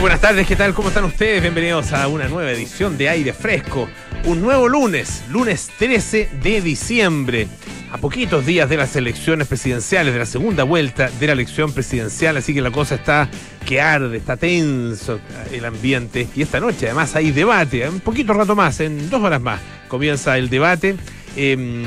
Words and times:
Buenas 0.00 0.20
tardes, 0.20 0.46
¿qué 0.46 0.56
tal? 0.56 0.74
¿Cómo 0.74 0.88
están 0.88 1.04
ustedes? 1.04 1.40
Bienvenidos 1.40 1.92
a 1.92 2.06
una 2.06 2.28
nueva 2.28 2.52
edición 2.52 2.98
de 2.98 3.08
Aire 3.08 3.32
Fresco. 3.32 3.88
Un 4.24 4.42
nuevo 4.42 4.68
lunes, 4.68 5.24
lunes 5.30 5.70
13 5.78 6.28
de 6.42 6.60
diciembre. 6.60 7.48
A 7.90 7.98
poquitos 7.98 8.44
días 8.44 8.68
de 8.68 8.76
las 8.76 8.94
elecciones 8.94 9.48
presidenciales, 9.48 10.12
de 10.12 10.18
la 10.18 10.26
segunda 10.26 10.64
vuelta 10.64 11.10
de 11.18 11.26
la 11.26 11.32
elección 11.32 11.72
presidencial, 11.72 12.36
así 12.36 12.52
que 12.52 12.60
la 12.60 12.70
cosa 12.70 12.96
está 12.96 13.28
que 13.64 13.80
arde, 13.80 14.18
está 14.18 14.36
tenso 14.36 15.18
el 15.50 15.64
ambiente. 15.64 16.28
Y 16.36 16.42
esta 16.42 16.60
noche 16.60 16.86
además 16.86 17.16
hay 17.16 17.30
debate, 17.30 17.88
un 17.88 18.00
poquito 18.00 18.34
rato 18.34 18.54
más, 18.54 18.78
en 18.80 19.08
dos 19.08 19.22
horas 19.22 19.40
más, 19.40 19.60
comienza 19.88 20.36
el 20.36 20.50
debate. 20.50 20.96
Eh, 21.36 21.84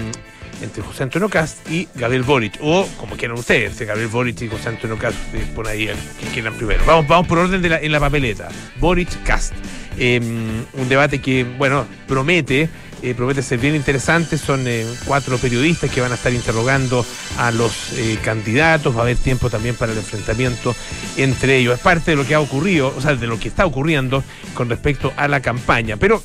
entre 0.61 0.83
José 0.83 1.03
Antonio 1.03 1.29
Cast 1.29 1.69
y 1.69 1.87
Gabriel 1.95 2.23
Boric, 2.23 2.59
o 2.61 2.87
como 2.97 3.15
quieran 3.15 3.37
ustedes, 3.37 3.71
entre 3.71 3.85
Gabriel 3.85 4.09
Boric 4.09 4.41
y 4.41 4.47
José 4.47 4.69
Antonio 4.69 4.97
Cast, 4.97 5.17
ustedes 5.25 5.47
ponen 5.49 5.71
ahí 5.71 5.87
el 5.87 5.97
que 6.19 6.27
quieran 6.33 6.53
primero. 6.53 6.83
Vamos, 6.85 7.07
vamos 7.07 7.27
por 7.27 7.39
orden 7.39 7.61
de 7.61 7.69
la, 7.69 7.79
en 7.79 7.91
la 7.91 7.99
papeleta. 7.99 8.49
Boric 8.79 9.23
Cast. 9.23 9.53
Eh, 9.97 10.19
un 10.19 10.89
debate 10.89 11.19
que, 11.19 11.43
bueno, 11.43 11.85
promete. 12.07 12.69
Eh, 13.01 13.13
promete 13.15 13.41
ser 13.41 13.59
bien 13.59 13.75
interesante. 13.75 14.37
Son 14.37 14.63
eh, 14.67 14.85
cuatro 15.05 15.37
periodistas 15.37 15.89
que 15.89 16.01
van 16.01 16.11
a 16.11 16.15
estar 16.15 16.33
interrogando 16.33 17.05
a 17.37 17.51
los 17.51 17.93
eh, 17.93 18.17
candidatos. 18.21 18.93
Va 18.93 18.99
a 18.99 19.03
haber 19.03 19.17
tiempo 19.17 19.49
también 19.49 19.75
para 19.75 19.93
el 19.93 19.97
enfrentamiento 19.97 20.75
entre 21.17 21.57
ellos. 21.57 21.75
Es 21.75 21.79
parte 21.79 22.11
de 22.11 22.17
lo 22.17 22.25
que 22.25 22.35
ha 22.35 22.41
ocurrido, 22.41 22.93
o 22.95 23.01
sea, 23.01 23.15
de 23.15 23.27
lo 23.27 23.39
que 23.39 23.47
está 23.47 23.65
ocurriendo 23.65 24.23
con 24.53 24.69
respecto 24.69 25.13
a 25.15 25.27
la 25.27 25.41
campaña. 25.41 25.97
Pero 25.97 26.21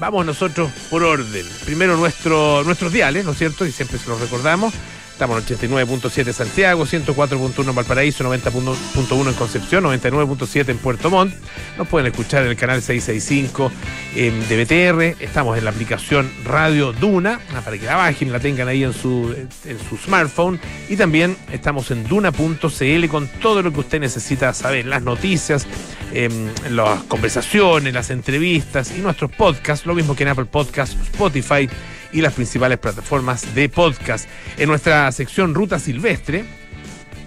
Vamos 0.00 0.24
nosotros 0.24 0.70
por 0.88 1.02
orden. 1.04 1.46
Primero 1.66 1.94
nuestro, 1.94 2.64
nuestros 2.64 2.90
diales, 2.90 3.22
¿no 3.22 3.32
es 3.32 3.38
cierto? 3.38 3.66
Y 3.66 3.70
siempre 3.70 3.98
se 3.98 4.08
los 4.08 4.18
recordamos. 4.18 4.72
Estamos 5.20 5.50
en 5.50 5.58
89.7 5.58 6.32
Santiago, 6.32 6.86
104.1 6.86 7.68
en 7.68 7.74
Valparaíso, 7.74 8.24
90.1 8.24 9.28
en 9.28 9.34
Concepción, 9.34 9.84
99.7 9.84 10.70
en 10.70 10.78
Puerto 10.78 11.10
Montt. 11.10 11.34
Nos 11.76 11.86
pueden 11.88 12.06
escuchar 12.06 12.44
en 12.44 12.48
el 12.48 12.56
canal 12.56 12.80
665 12.80 13.70
en 14.16 14.40
DBTR. 14.48 15.22
Estamos 15.22 15.58
en 15.58 15.66
la 15.66 15.72
aplicación 15.72 16.32
Radio 16.42 16.94
Duna, 16.94 17.38
ah, 17.54 17.60
para 17.62 17.76
que 17.76 17.84
la 17.84 17.96
bajen, 17.96 18.32
la 18.32 18.40
tengan 18.40 18.68
ahí 18.68 18.82
en 18.82 18.94
su, 18.94 19.36
en 19.66 19.78
su 19.90 19.98
smartphone. 19.98 20.58
Y 20.88 20.96
también 20.96 21.36
estamos 21.52 21.90
en 21.90 22.08
duna.cl 22.08 23.06
con 23.10 23.28
todo 23.42 23.60
lo 23.60 23.74
que 23.74 23.80
usted 23.80 24.00
necesita 24.00 24.54
saber, 24.54 24.86
las 24.86 25.02
noticias, 25.02 25.66
eh, 26.14 26.30
las 26.70 27.02
conversaciones, 27.02 27.92
las 27.92 28.08
entrevistas 28.08 28.90
y 28.96 29.02
nuestros 29.02 29.30
podcasts, 29.32 29.84
lo 29.84 29.94
mismo 29.94 30.16
que 30.16 30.22
en 30.22 30.30
Apple 30.30 30.46
Podcasts, 30.46 30.96
Spotify 31.12 31.68
y 32.12 32.20
las 32.20 32.34
principales 32.34 32.78
plataformas 32.78 33.54
de 33.54 33.68
podcast. 33.68 34.28
En 34.58 34.68
nuestra 34.68 35.10
sección 35.12 35.54
Ruta 35.54 35.78
Silvestre 35.78 36.44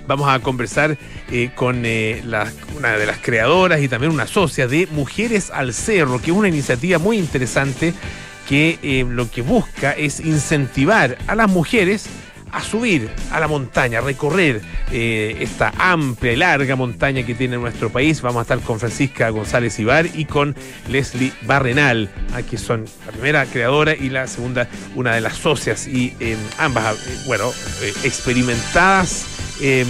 vamos 0.07 0.29
a 0.29 0.39
conversar 0.39 0.97
eh, 1.31 1.51
con 1.55 1.83
eh, 1.85 2.21
una 2.77 2.97
de 2.97 3.05
las 3.05 3.17
creadoras 3.19 3.81
y 3.81 3.87
también 3.87 4.11
una 4.11 4.27
socia 4.27 4.67
de 4.67 4.87
Mujeres 4.87 5.51
al 5.51 5.73
Cerro, 5.73 6.19
que 6.19 6.31
es 6.31 6.37
una 6.37 6.47
iniciativa 6.47 6.97
muy 6.99 7.17
interesante 7.17 7.93
que 8.47 8.79
eh, 8.83 9.05
lo 9.07 9.29
que 9.31 9.41
busca 9.41 9.93
es 9.93 10.19
incentivar 10.19 11.17
a 11.27 11.35
las 11.35 11.49
mujeres 11.49 12.07
a 12.53 12.61
subir 12.61 13.09
a 13.31 13.39
la 13.39 13.47
montaña, 13.47 13.99
a 13.99 14.01
recorrer 14.01 14.61
eh, 14.91 15.37
esta 15.39 15.73
amplia 15.77 16.33
y 16.33 16.35
larga 16.35 16.75
montaña 16.75 17.25
que 17.25 17.33
tiene 17.33 17.57
nuestro 17.57 17.89
país. 17.89 18.21
Vamos 18.21 18.39
a 18.39 18.41
estar 18.43 18.59
con 18.59 18.79
Francisca 18.79 19.29
González 19.29 19.77
Ibar 19.79 20.05
y 20.13 20.25
con 20.25 20.55
Leslie 20.87 21.33
Barrenal, 21.41 22.09
que 22.49 22.57
son 22.57 22.85
la 23.05 23.11
primera 23.11 23.45
creadora 23.45 23.95
y 23.95 24.09
la 24.09 24.27
segunda, 24.27 24.67
una 24.95 25.15
de 25.15 25.21
las 25.21 25.35
socias, 25.35 25.87
y 25.87 26.13
eh, 26.19 26.37
ambas, 26.59 26.95
eh, 26.95 27.17
bueno, 27.25 27.51
eh, 27.81 27.93
experimentadas 28.03 29.25
em, 29.59 29.87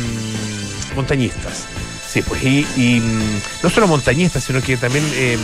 montañistas. 0.96 1.66
Sí, 2.08 2.22
pues, 2.22 2.44
y, 2.44 2.66
y, 2.78 3.00
mm, 3.02 3.42
no 3.64 3.70
solo 3.70 3.88
montañistas, 3.88 4.44
sino 4.44 4.62
que 4.62 4.78
también 4.78 5.04
em, 5.18 5.40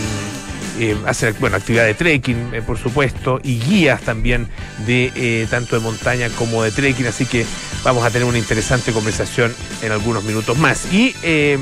eh, 0.80 0.98
hacer 1.06 1.34
bueno, 1.40 1.58
actividad 1.58 1.86
de 1.86 1.94
trekking, 1.94 2.54
eh, 2.54 2.62
por 2.62 2.78
supuesto, 2.78 3.40
y 3.44 3.60
guías 3.60 4.02
también 4.02 4.48
de 4.88 5.12
eh, 5.16 5.48
tanto 5.50 5.76
de 5.76 5.82
montaña 5.82 6.30
como 6.30 6.64
de 6.64 6.72
trekking, 6.72 7.08
así 7.08 7.26
que 7.26 7.46
vamos 7.84 8.04
a 8.04 8.10
tener 8.10 8.28
una 8.28 8.38
interesante 8.38 8.92
conversación 8.92 9.54
en 9.82 9.92
algunos 9.92 10.24
minutos 10.24 10.58
más. 10.58 10.92
Y 10.92 11.16
eh, 11.24 11.58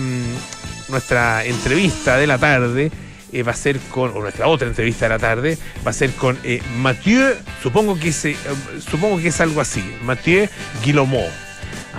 nuestra 0.90 1.44
entrevista 1.46 2.18
de 2.18 2.28
la 2.28 2.38
tarde 2.38 2.92
eh, 3.32 3.44
va 3.44 3.52
a 3.52 3.56
ser 3.56 3.80
con, 3.92 4.12
o 4.16 4.22
nuestra 4.22 4.48
otra 4.48 4.68
entrevista 4.68 5.06
de 5.06 5.10
la 5.10 5.20
tarde, 5.20 5.58
va 5.86 5.92
a 5.92 5.94
ser 5.94 6.12
con 6.12 6.38
Mathieu, 6.78 7.36
supongo 7.62 8.00
que, 8.00 8.10
es, 8.10 8.26
eh, 8.26 8.38
supongo 8.80 9.18
que 9.18 9.28
es 9.28 9.42
algo 9.42 9.60
así, 9.60 9.84
Mathieu 10.04 10.48
Guilomot. 10.84 11.47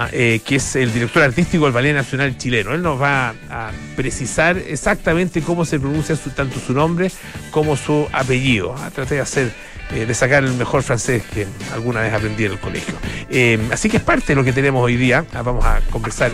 Ah, 0.00 0.09
eh, 0.12 0.41
que 0.44 0.54
es 0.56 0.76
el 0.76 0.92
director 0.92 1.25
artístico 1.25 1.64
del 1.64 1.72
Ballet 1.72 1.92
Nacional 1.92 2.38
Chileno. 2.38 2.72
Él 2.72 2.82
nos 2.82 3.03
va 3.03 3.34
a 3.50 3.72
precisar 3.97 4.56
exactamente 4.56 5.42
cómo 5.42 5.64
se 5.64 5.81
pronuncia 5.81 6.14
su- 6.14 6.31
tanto 6.31 6.60
su 6.60 6.72
nombre 6.72 7.10
como 7.50 7.76
su 7.76 8.06
apellido. 8.12 8.76
Ah, 8.78 8.91
traté 8.94 9.16
de 9.16 9.22
hacer, 9.22 9.50
eh, 9.92 10.06
de 10.06 10.14
sacar 10.14 10.44
el 10.44 10.53
mejor 10.54 10.84
francés 10.84 11.25
que 11.34 11.48
alguna 11.75 12.00
vez 12.03 12.12
aprendí 12.12 12.44
en 12.44 12.53
el 12.53 12.60
colegio. 12.60 12.94
Eh, 13.28 13.58
así 13.72 13.88
que 13.91 13.97
es 13.97 14.03
parte 14.04 14.26
de 14.28 14.34
lo 14.37 14.44
que 14.44 14.53
tenemos 14.53 14.84
hoy 14.84 14.97
día. 14.97 15.25
Ah, 15.34 15.42
vamos 15.42 15.64
a 15.64 15.81
conversar 15.91 16.31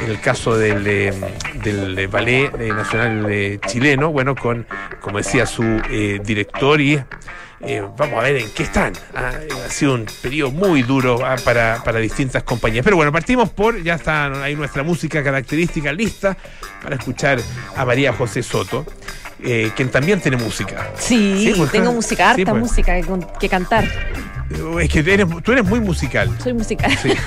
en 0.00 0.10
el 0.12 0.20
caso 0.20 0.56
del, 0.56 0.86
eh, 0.86 1.12
del 1.64 2.06
Ballet 2.06 2.52
eh, 2.60 2.68
Nacional 2.68 3.26
eh, 3.28 3.58
Chileno, 3.66 4.12
bueno, 4.12 4.36
con, 4.36 4.64
como 5.00 5.18
decía, 5.18 5.44
su 5.44 5.64
director 6.22 6.80
y 6.80 7.02
eh, 7.60 7.82
vamos 7.96 8.18
a 8.18 8.22
ver 8.22 8.36
en 8.36 8.50
qué 8.50 8.62
están. 8.62 8.92
Ah, 9.14 9.32
ha 9.66 9.70
sido 9.70 9.94
un 9.94 10.06
periodo 10.22 10.50
muy 10.52 10.82
duro 10.82 11.24
ah, 11.24 11.36
para, 11.44 11.82
para 11.84 11.98
distintas 11.98 12.42
compañías. 12.42 12.84
Pero 12.84 12.96
bueno, 12.96 13.10
partimos 13.12 13.50
por, 13.50 13.82
ya 13.82 13.94
está 13.94 14.26
ahí 14.42 14.54
nuestra 14.54 14.82
música 14.82 15.22
característica 15.24 15.92
lista 15.92 16.36
para 16.82 16.96
escuchar 16.96 17.40
a 17.76 17.84
María 17.84 18.12
José 18.12 18.42
Soto, 18.42 18.86
eh, 19.42 19.70
quien 19.76 19.90
también 19.90 20.20
tiene 20.20 20.36
música. 20.36 20.90
Sí, 20.96 21.44
Sí, 21.46 21.54
pues, 21.56 21.70
tengo 21.72 21.84
claro. 21.86 21.92
música, 21.92 22.30
harta 22.30 22.36
Sí, 22.36 22.44
pues. 22.44 22.56
música 22.60 22.94
que 23.40 23.48
cantar. 23.48 23.84
Es 24.80 24.88
que 24.88 25.00
eres, 25.00 25.26
tú 25.42 25.52
eres 25.52 25.64
muy 25.64 25.80
musical. 25.80 26.30
Soy 26.42 26.52
musical. 26.52 26.96
Sí. 27.02 27.12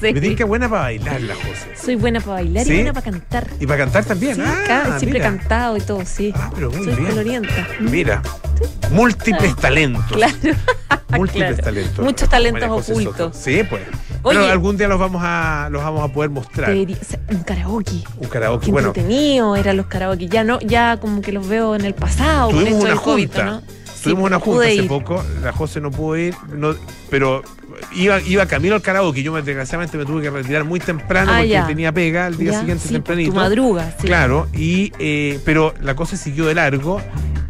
Sí. 0.00 0.12
Me 0.14 0.34
que 0.34 0.44
buena 0.44 0.68
para 0.68 0.82
bailar 0.82 1.20
la 1.20 1.34
José. 1.34 1.74
Soy 1.80 1.94
buena 1.96 2.20
para 2.20 2.34
bailar 2.34 2.64
¿Sí? 2.64 2.72
y 2.72 2.74
buena 2.76 2.92
para 2.92 3.04
cantar. 3.04 3.46
Y 3.60 3.66
para 3.66 3.78
cantar 3.84 4.04
también. 4.04 4.36
Sí, 4.36 4.42
ah, 4.70 4.96
siempre 4.98 5.18
he 5.18 5.22
cantado 5.22 5.76
y 5.76 5.80
todo, 5.80 6.04
sí. 6.04 6.32
Ah, 6.36 6.50
pero 6.54 6.70
muy 6.70 6.84
Soy 6.84 6.94
bien. 6.94 7.08
colorienta. 7.10 7.68
Mira, 7.80 8.22
múltiples 8.90 9.54
talentos. 9.56 10.04
Claro. 10.16 10.34
Múltiples 11.10 11.54
Claro. 11.56 11.62
talentos. 11.64 12.04
Muchos 12.04 12.28
talentos 12.28 12.90
ocultos. 12.90 13.36
Sí, 13.36 13.62
pues. 13.68 13.82
Oye. 14.22 14.38
Pero 14.38 14.52
algún 14.52 14.76
día 14.76 14.88
los 14.88 14.98
vamos 14.98 15.22
a 15.24 15.68
los 15.70 15.82
vamos 15.82 16.08
a 16.08 16.12
poder 16.12 16.30
mostrar. 16.30 16.70
Debería 16.70 16.96
un 17.30 17.42
karaoke. 17.44 18.04
Un 18.18 18.28
karaoke. 18.28 18.66
Qué 18.66 18.72
Bueno, 18.72 18.88
entretenido 18.88 19.56
eran 19.56 19.76
los 19.78 19.86
karaoke. 19.86 20.28
Ya 20.28 20.44
no, 20.44 20.60
ya 20.60 20.98
como 20.98 21.22
que 21.22 21.32
los 21.32 21.48
veo 21.48 21.74
en 21.74 21.84
el 21.84 21.94
pasado. 21.94 22.50
con 22.50 22.56
tuvimos 22.60 22.72
esto 22.72 22.80
una 22.84 22.90
del 22.90 23.00
COVID, 23.00 23.26
junta. 23.26 23.44
¿no? 23.44 23.62
Tuvimos 24.02 24.24
una 24.26 24.38
junta 24.40 24.64
hace 24.66 24.74
ir. 24.76 24.88
poco. 24.88 25.24
La 25.42 25.52
José 25.52 25.80
no 25.80 25.90
pudo 25.90 26.16
ir, 26.16 26.34
no, 26.54 26.74
pero 27.10 27.42
iba, 27.94 28.20
iba 28.22 28.46
camino 28.46 28.74
al 28.74 28.82
karaoke. 28.82 29.22
Yo 29.22 29.32
me, 29.32 29.42
desgraciadamente 29.42 29.96
me 29.98 30.04
tuve 30.04 30.22
que 30.22 30.30
retirar 30.30 30.64
muy 30.64 30.80
temprano 30.80 31.30
Ah, 31.32 31.36
porque 31.38 31.48
ya. 31.48 31.66
tenía 31.66 31.92
pega 31.92 32.26
al 32.26 32.36
día 32.36 32.52
Ya, 32.52 32.60
siguiente 32.60 32.86
sí, 32.86 32.92
tempranito. 32.94 33.30
Tu 33.32 33.36
madruga, 33.36 33.94
sí. 34.00 34.06
Claro, 34.06 34.48
y 34.54 34.92
eh, 34.98 35.40
pero 35.44 35.74
la 35.80 35.94
cosa 35.94 36.16
siguió 36.16 36.46
de 36.46 36.54
largo 36.54 37.00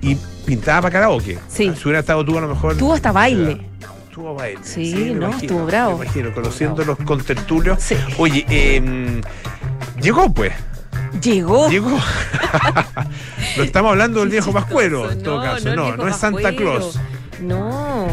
y 0.01 0.17
pintaba 0.47 0.83
para 0.83 0.93
karaoke. 0.93 1.39
Sí. 1.49 1.73
Si 1.77 1.83
hubiera 1.85 2.01
estado 2.01 2.25
tú 2.25 2.37
a 2.39 2.41
lo 2.41 2.49
mejor. 2.49 2.77
Tuvo 2.77 2.95
hasta 2.95 3.13
baile. 3.13 3.61
Estuvo 4.09 4.35
baile. 4.35 4.59
Sí, 4.63 4.95
¿no? 5.15 5.27
imagino, 5.29 5.39
Estuvo 5.39 5.67
bravo. 5.67 5.99
Me 5.99 6.05
imagino, 6.07 6.33
conociendo 6.35 6.85
los 6.85 6.99
contertulios. 6.99 7.81
Sí. 7.81 7.95
Oye, 8.19 8.45
eh, 8.49 9.21
llegó 10.01 10.33
pues. 10.33 10.53
Llegó. 11.23 11.69
Llegó. 11.69 11.91
no 13.57 13.63
estamos 13.63 13.91
hablando 13.91 14.21
del 14.21 14.29
viejo 14.29 14.53
Pascuero, 14.53 15.09
Chistoso. 15.09 15.19
en 15.19 15.23
todo 15.23 15.43
caso. 15.43 15.75
No, 15.75 15.97
no 15.97 16.09
es 16.09 16.17
Santa. 16.17 16.55
Claus. 16.55 16.99
No. 17.41 18.07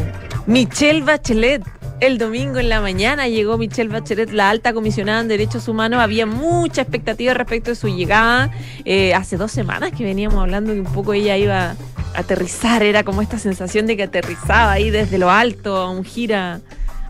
Michelle 0.48 1.02
Bachelet. 1.02 1.64
El 2.02 2.18
domingo 2.18 2.60
en 2.60 2.68
la 2.68 2.82
mañana 2.82 3.30
llegó 3.30 3.58
Michelle 3.58 3.90
Bachelet, 3.90 4.30
la 4.32 4.50
alta 4.50 4.74
comisionada 4.74 5.22
en 5.22 5.30
derechos 5.30 5.70
humanos. 5.70 6.02
Había 6.02 6.26
mucha 6.26 6.82
expectativa 6.82 7.34
respecto 7.34 7.70
de 7.70 7.76
su 7.76 7.88
llegada. 7.88 8.52
Eh, 8.84 9.14
hace 9.14 9.38
dos 9.38 9.52
semanas 9.52 9.92
que 9.94 10.04
veníamos 10.04 10.38
hablando 10.40 10.74
que 10.74 10.82
un 10.82 10.92
poco 10.92 11.14
ella 11.14 11.38
iba 11.38 11.72
a 11.72 11.76
aterrizar. 12.14 12.84
Era 12.84 13.04
como 13.04 13.22
esta 13.22 13.40
sensación 13.40 13.88
de 13.88 13.96
que 13.96 14.04
aterrizaba 14.04 14.74
ahí 14.74 14.90
desde 14.90 15.18
lo 15.18 15.32
alto 15.32 15.78
a 15.78 15.90
un 15.90 16.04
gira 16.04 16.60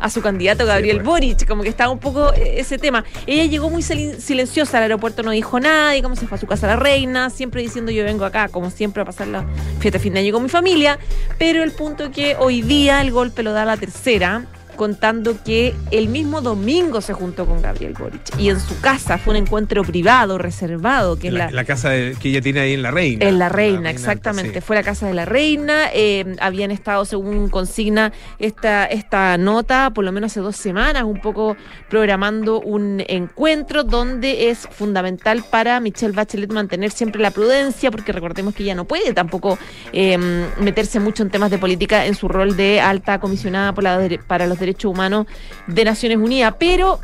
a 0.05 0.09
su 0.09 0.21
candidato 0.21 0.65
Gabriel 0.65 0.97
pues. 0.97 1.07
Boric, 1.07 1.47
como 1.47 1.63
que 1.63 1.69
estaba 1.69 1.91
un 1.91 1.99
poco 1.99 2.31
eh, 2.33 2.59
ese 2.59 2.77
tema. 2.77 3.03
Ella 3.25 3.45
llegó 3.45 3.69
muy 3.69 3.81
sil- 3.81 4.19
silenciosa 4.19 4.77
al 4.77 4.83
aeropuerto, 4.83 5.23
no 5.23 5.31
dijo 5.31 5.59
nada, 5.59 5.95
y 5.97 6.01
cómo 6.01 6.15
se 6.15 6.27
fue 6.27 6.37
a 6.37 6.39
su 6.39 6.45
casa 6.47 6.67
la 6.67 6.75
reina, 6.75 7.29
siempre 7.31 7.61
diciendo 7.61 7.91
yo 7.91 8.03
vengo 8.03 8.23
acá, 8.23 8.47
como 8.49 8.69
siempre, 8.69 9.01
a 9.01 9.05
pasar 9.05 9.27
la 9.27 9.45
fiesta 9.79 9.97
de 9.97 10.03
fin 10.03 10.13
de 10.13 10.19
año 10.19 10.31
con 10.31 10.43
mi 10.43 10.49
familia. 10.49 10.99
Pero 11.39 11.63
el 11.63 11.71
punto 11.71 12.05
es 12.05 12.09
que 12.11 12.35
hoy 12.39 12.61
día 12.61 13.01
el 13.01 13.11
golpe 13.11 13.41
lo 13.41 13.51
da 13.51 13.65
la 13.65 13.77
tercera, 13.77 14.45
contando 14.75 15.35
que 15.43 15.73
el 15.91 16.07
mismo 16.09 16.41
domingo 16.41 17.01
se 17.01 17.13
juntó 17.13 17.45
con 17.45 17.61
Gabriel 17.61 17.93
Boric 17.97 18.21
y 18.39 18.49
en 18.49 18.59
su 18.59 18.79
casa 18.81 19.17
fue 19.17 19.31
un 19.31 19.37
encuentro 19.43 19.83
privado, 19.83 20.37
reservado, 20.37 21.17
que 21.17 21.27
es 21.27 21.33
la, 21.33 21.45
la, 21.45 21.51
la 21.51 21.63
casa 21.65 21.89
de- 21.89 22.15
que 22.19 22.29
ella 22.29 22.41
tiene 22.41 22.59
ahí 22.59 22.73
en 22.73 22.81
La 22.81 22.91
Reina. 22.91 23.25
en 23.27 23.39
la 23.39 23.49
reina, 23.49 23.89
exactamente. 23.89 24.59
sí. 24.59 24.65
Fue 24.65 24.75
la 24.75 24.83
casa 24.83 25.07
de 25.07 25.13
la 25.13 25.25
reina. 25.25 25.89
eh, 25.93 26.35
habían 26.39 26.71
estado, 26.71 27.05
según 27.05 27.49
consigna 27.49 28.11
esta, 28.39 28.85
esta 28.85 29.37
nota, 29.37 29.91
por 29.93 30.03
lo 30.05 30.11
menos 30.11 30.31
hace 30.31 30.39
dos 30.41 30.55
semanas, 30.55 31.03
un 31.03 31.21
poco 31.21 31.55
programando 31.89 32.59
un 32.59 33.03
encuentro 33.07 33.83
donde 33.83 34.49
es 34.49 34.67
fundamental 34.71 35.43
para 35.49 35.79
Michelle 35.79 36.13
Bachelet 36.13 36.51
mantener 36.51 36.91
siempre 36.91 37.21
la 37.21 37.31
prudencia, 37.31 37.89
porque 37.91 38.11
recordemos 38.11 38.53
que 38.53 38.63
ella 38.63 38.75
no 38.75 38.85
puede 38.85 39.13
tampoco 39.13 39.57
eh, 39.93 40.17
meterse 40.59 40.99
mucho 40.99 41.23
en 41.23 41.29
temas 41.29 41.51
de 41.51 41.57
política 41.57 42.05
en 42.05 42.15
su 42.15 42.27
rol 42.27 42.57
de 42.57 42.81
alta 42.81 43.19
comisionada 43.19 43.73
por 43.73 43.83
la 43.83 43.95
para 44.27 44.45
los 44.45 44.59
derechos 44.59 44.64
humanos 44.85 45.27
de 45.67 45.85
Naciones 45.85 46.17
Unidas. 46.17 46.55
Pero 46.59 46.99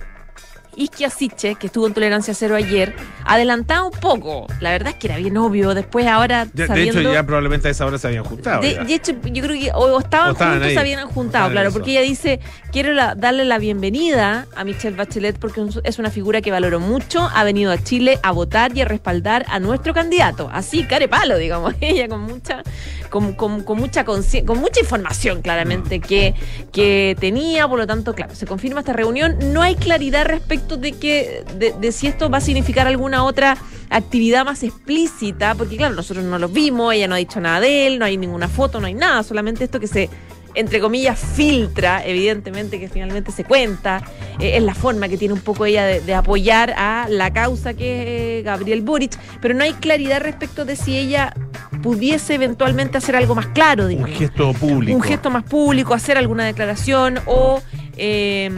Isquia 0.73 1.09
Siche, 1.09 1.55
que 1.55 1.67
estuvo 1.67 1.85
en 1.85 1.93
Tolerancia 1.93 2.33
Cero 2.33 2.55
ayer, 2.55 2.95
adelantaba 3.25 3.83
un 3.83 3.91
poco. 3.91 4.47
La 4.61 4.69
verdad 4.71 4.93
es 4.93 4.95
que 4.95 5.07
era 5.07 5.17
bien 5.17 5.35
obvio. 5.35 5.73
Después, 5.73 6.07
ahora, 6.07 6.45
de 6.45 6.65
sabiendo... 6.65 7.01
hecho, 7.01 7.11
ya 7.13 7.23
probablemente 7.25 7.67
a 7.67 7.71
esa 7.71 7.85
hora 7.85 7.97
se 7.97 8.07
habían 8.07 8.23
juntado. 8.23 8.61
de, 8.61 8.75
de 8.85 8.93
hecho, 8.95 9.11
yo 9.11 9.43
creo 9.43 9.59
que 9.59 9.69
o, 9.73 9.99
estaban, 9.99 10.29
O 10.29 10.31
estaban 10.31 10.53
juntos, 10.53 10.67
ahí. 10.69 10.73
se 10.73 10.79
habían 10.79 11.07
juntado, 11.09 11.51
claro, 11.51 11.67
eso. 11.67 11.77
porque 11.77 11.91
ella 11.91 12.01
dice, 12.01 12.39
quiero 12.71 12.93
la- 12.93 13.15
darle 13.15 13.43
la 13.43 13.57
bienvenida 13.57 14.47
a 14.55 14.63
Michelle 14.63 14.95
Bachelet 14.95 15.37
porque 15.37 15.61
es 15.83 15.99
una 15.99 16.09
figura 16.09 16.41
que 16.41 16.51
valoro 16.51 16.79
mucho, 16.79 17.29
ha 17.35 17.43
venido 17.43 17.73
a 17.73 17.77
Chile 17.77 18.17
a 18.23 18.31
votar 18.31 18.75
y 18.75 18.79
a 18.79 18.85
respaldar 18.85 19.45
a 19.49 19.59
nuestro 19.59 19.93
candidato. 19.93 20.49
Así, 20.53 20.85
care 20.85 21.09
palo, 21.09 21.37
digamos, 21.37 21.73
ella 21.81 22.07
con 22.07 22.21
mucha, 22.21 22.63
con, 23.11 23.33
con- 23.33 23.61
con 23.63 23.77
mucha 23.77 24.03
con 24.05 24.21
mucha 24.59 24.79
información 24.79 25.41
claramente 25.43 25.99
Mm. 25.99 26.01
que, 26.01 26.33
que 26.71 27.15
tenía, 27.19 27.67
por 27.67 27.77
lo 27.77 27.85
tanto, 27.85 28.15
claro, 28.15 28.33
se 28.33 28.47
confirma 28.47 28.79
esta 28.79 28.93
reunión. 28.93 29.37
No 29.53 29.61
hay 29.61 29.75
claridad 29.75 30.25
respecto 30.25 30.77
de 30.77 30.93
que, 30.93 31.43
de, 31.59 31.73
de 31.79 31.91
si 31.91 32.07
esto 32.07 32.29
va 32.31 32.37
a 32.39 32.41
significar 32.41 32.87
alguna 32.87 33.23
otra 33.23 33.57
actividad 33.89 34.45
más 34.45 34.63
explícita, 34.63 35.53
porque 35.55 35.75
claro, 35.77 35.93
nosotros 35.95 36.23
no 36.25 36.39
lo 36.39 36.47
vimos, 36.47 36.93
ella 36.93 37.07
no 37.07 37.15
ha 37.15 37.17
dicho 37.19 37.39
nada 37.41 37.59
de 37.59 37.85
él, 37.87 37.99
no 37.99 38.05
hay 38.05 38.17
ninguna 38.17 38.47
foto, 38.47 38.79
no 38.79 38.87
hay 38.87 38.93
nada, 38.93 39.21
solamente 39.23 39.65
esto 39.65 39.79
que 39.79 39.87
se 39.87 40.09
entre 40.53 40.81
comillas, 40.81 41.17
filtra, 41.17 42.05
evidentemente 42.05 42.77
que 42.77 42.89
finalmente 42.89 43.31
se 43.31 43.45
cuenta, 43.45 44.03
eh, 44.37 44.57
es 44.57 44.63
la 44.63 44.73
forma 44.75 45.07
que 45.07 45.17
tiene 45.17 45.33
un 45.33 45.39
poco 45.39 45.65
ella 45.65 45.85
de, 45.85 46.01
de 46.01 46.13
apoyar 46.13 46.73
a 46.77 47.07
la 47.09 47.31
causa 47.31 47.73
que 47.73 48.39
es 48.39 48.43
Gabriel 48.45 48.81
Boric, 48.81 49.17
pero 49.41 49.53
no 49.53 49.63
hay 49.63 49.71
claridad 49.71 50.19
respecto 50.19 50.65
de 50.65 50.75
si 50.75 50.97
ella 50.97 51.33
pudiese 51.81 52.35
eventualmente 52.35 52.97
hacer 52.97 53.15
algo 53.15 53.35
más 53.35 53.47
claro, 53.47 53.83
Un 53.83 53.89
digamos 53.89 54.17
gesto 54.17 54.53
público. 54.53 54.95
un 54.97 55.01
gesto 55.03 55.29
más 55.29 55.43
público, 55.43 55.93
hacer 55.93 56.17
alguna 56.17 56.45
declaración 56.45 57.19
o 57.25 57.61
eh, 57.97 58.49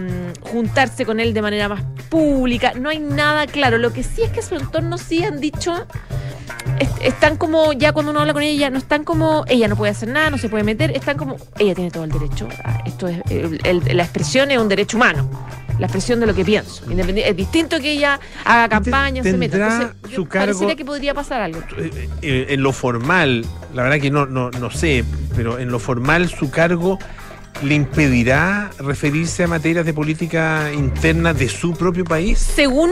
juntarse 0.41 1.05
con 1.05 1.19
él 1.19 1.33
de 1.33 1.41
manera 1.41 1.67
más 1.69 1.81
pública. 2.09 2.73
No 2.79 2.89
hay 2.89 2.99
nada 2.99 3.47
claro. 3.47 3.77
Lo 3.77 3.91
que 3.91 4.03
sí 4.03 4.21
es 4.21 4.29
que 4.31 4.41
su 4.41 4.55
entorno 4.55 4.97
sí 4.97 5.23
han 5.23 5.39
dicho, 5.39 5.73
es- 6.79 6.89
están 7.01 7.37
como, 7.37 7.73
ya 7.73 7.91
cuando 7.93 8.11
uno 8.11 8.21
habla 8.21 8.33
con 8.33 8.43
ella, 8.43 8.69
no 8.69 8.77
están 8.77 9.03
como, 9.03 9.43
ella 9.47 9.67
no 9.67 9.75
puede 9.75 9.91
hacer 9.91 10.09
nada, 10.09 10.29
no 10.29 10.37
se 10.37 10.49
puede 10.49 10.63
meter, 10.63 10.91
están 10.91 11.17
como, 11.17 11.37
ella 11.59 11.73
tiene 11.73 11.91
todo 11.91 12.03
el 12.03 12.11
derecho. 12.11 12.47
a- 12.63 12.83
Esto 12.85 13.07
es, 13.07 13.19
el- 13.29 13.59
el- 13.65 13.97
la 13.97 14.03
expresión 14.03 14.51
es 14.51 14.57
un 14.59 14.69
derecho 14.69 14.97
humano. 14.97 15.27
La 15.79 15.87
expresión 15.87 16.19
de 16.19 16.27
lo 16.27 16.35
que 16.35 16.45
pienso. 16.45 16.83
Es 16.89 17.35
distinto 17.35 17.79
que 17.79 17.93
ella 17.93 18.19
haga 18.45 18.69
campaña, 18.69 19.23
se 19.23 19.35
meta. 19.37 19.57
Entonces, 19.57 20.13
su 20.15 20.25
cargo- 20.27 20.45
parecería 20.45 20.75
que 20.75 20.85
podría 20.85 21.13
pasar 21.13 21.41
algo. 21.41 21.59
Eh, 21.77 22.09
eh, 22.21 22.45
en 22.49 22.61
lo 22.63 22.71
formal, 22.71 23.45
la 23.73 23.83
verdad 23.83 23.99
que 23.99 24.11
no, 24.11 24.25
no, 24.25 24.51
no 24.51 24.69
sé, 24.69 25.03
pero 25.35 25.57
en 25.59 25.69
lo 25.71 25.79
formal 25.79 26.29
su 26.29 26.49
cargo 26.51 26.99
le 27.63 27.75
impedirá 27.75 28.71
referirse 28.79 29.43
a 29.43 29.47
materias 29.47 29.85
de 29.85 29.93
política 29.93 30.71
interna 30.73 31.33
de 31.33 31.47
su 31.49 31.73
propio 31.73 32.03
país. 32.03 32.39
Según 32.39 32.91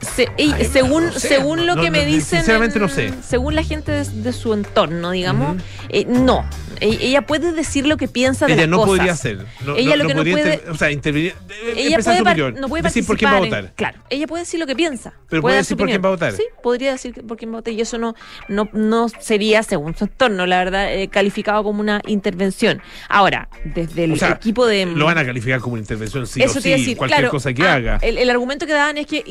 se- 0.00 0.28
y- 0.36 0.52
Ay, 0.52 0.64
según 0.64 1.06
no 1.06 1.12
sé, 1.12 1.28
según 1.28 1.66
lo 1.66 1.74
no, 1.74 1.82
que 1.82 1.90
me 1.90 2.04
dicen 2.06 2.38
sinceramente 2.40 2.76
en- 2.78 2.82
no 2.82 2.88
sé. 2.88 3.12
según 3.26 3.54
la 3.54 3.62
gente 3.62 3.90
de, 3.92 4.04
de 4.04 4.32
su 4.32 4.54
entorno 4.54 5.10
digamos 5.10 5.56
eh, 5.88 6.04
no 6.06 6.44
E- 6.80 6.98
ella 7.08 7.22
puede 7.26 7.50
decir 7.50 7.88
lo 7.88 7.96
que 7.96 8.06
piensa 8.06 8.46
de 8.46 8.52
Ella 8.52 8.62
las 8.62 8.70
no 8.70 8.76
cosas. 8.76 8.88
podría 8.90 9.12
hacer. 9.12 9.38
No, 9.66 9.74
Ella 9.74 9.96
lo 9.96 10.06
que 10.06 10.14
no 10.14 10.22
puede- 10.22 10.62
o 10.70 10.76
sea, 10.76 10.92
intervenir. 10.92 11.34
ella 11.74 11.98
puede 11.98 12.22
par- 12.22 12.54
no 12.54 12.68
puede 12.68 12.82
decir 12.84 13.04
por 13.04 13.18
quién 13.18 13.32
va 13.32 13.34
a 13.34 13.38
en- 13.38 13.44
votar. 13.46 13.72
claro 13.74 13.98
ella 14.10 14.26
puede 14.28 14.42
decir 14.44 14.60
lo 14.60 14.66
que 14.68 14.76
piensa 14.76 15.12
Pero 15.28 15.42
puede 15.42 15.56
decir 15.56 15.76
por 15.76 15.88
quién 15.88 16.00
va 16.02 16.06
a 16.08 16.12
votar. 16.12 16.32
sí 16.34 16.44
podría 16.62 16.92
decir 16.92 17.14
por 17.26 17.36
quién 17.36 17.50
va 17.50 17.54
a 17.54 17.58
votar 17.58 17.74
y 17.74 17.80
eso 17.80 17.98
no 17.98 18.14
no 18.48 18.68
no 18.72 19.08
sería 19.08 19.64
según 19.64 19.96
su 19.96 20.04
entorno 20.04 20.46
la 20.46 20.58
verdad 20.58 20.94
eh, 20.94 21.08
calificado 21.08 21.64
como 21.64 21.80
una 21.80 22.00
intervención 22.06 22.80
ahora 23.08 23.48
desde 23.64 24.04
el 24.04 24.12
O 24.12 24.16
sea, 24.16 24.30
equipo 24.30 24.64
de 24.64 24.86
Lo 24.86 25.06
van 25.06 25.18
a 25.18 25.24
calificar 25.26 25.58
como 25.60 25.72
una 25.72 25.80
intervención, 25.82 26.28
sí 26.28 26.40
Eso 26.42 26.60
o 26.60 26.62
sí, 26.62 26.70
decir, 26.70 26.96
cualquier 26.96 27.20
claro, 27.22 27.30
cosa 27.32 27.52
que 27.52 27.62
ah, 27.66 27.74
haga. 27.74 27.98
El, 28.02 28.18
el 28.18 28.30
argumento 28.30 28.66
que 28.66 28.72
daban 28.72 28.98
es 28.98 29.06
que 29.06 29.24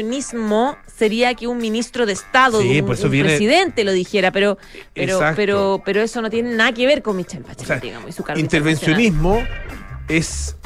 intervencionismo 0.00 0.76
sería 0.96 1.34
que 1.34 1.46
un 1.46 1.58
ministro 1.58 2.06
de 2.06 2.12
Estado, 2.12 2.60
Sí, 2.60 2.80
un, 2.80 2.86
pues 2.86 3.02
un 3.04 3.10
viene- 3.10 3.28
presidente 3.30 3.84
lo 3.84 3.92
dijera, 3.92 4.30
pero 4.32 4.58
pero, 4.94 5.14
Exacto. 5.14 5.36
pero 5.36 5.82
pero 5.84 6.00
eso 6.02 6.22
no 6.22 6.30
tiene 6.30 6.54
nada 6.54 6.72
que 6.72 6.86
ver 6.86 7.02
con 7.02 7.16
Michelle 7.16 7.42
Bachelet, 7.42 7.62
O 7.62 7.66
sea, 7.66 7.78
digamos, 7.80 8.08
y 8.10 8.12
su 8.12 8.22
cargo 8.22 8.40
intervencionismo 8.40 9.42
es 10.08 10.56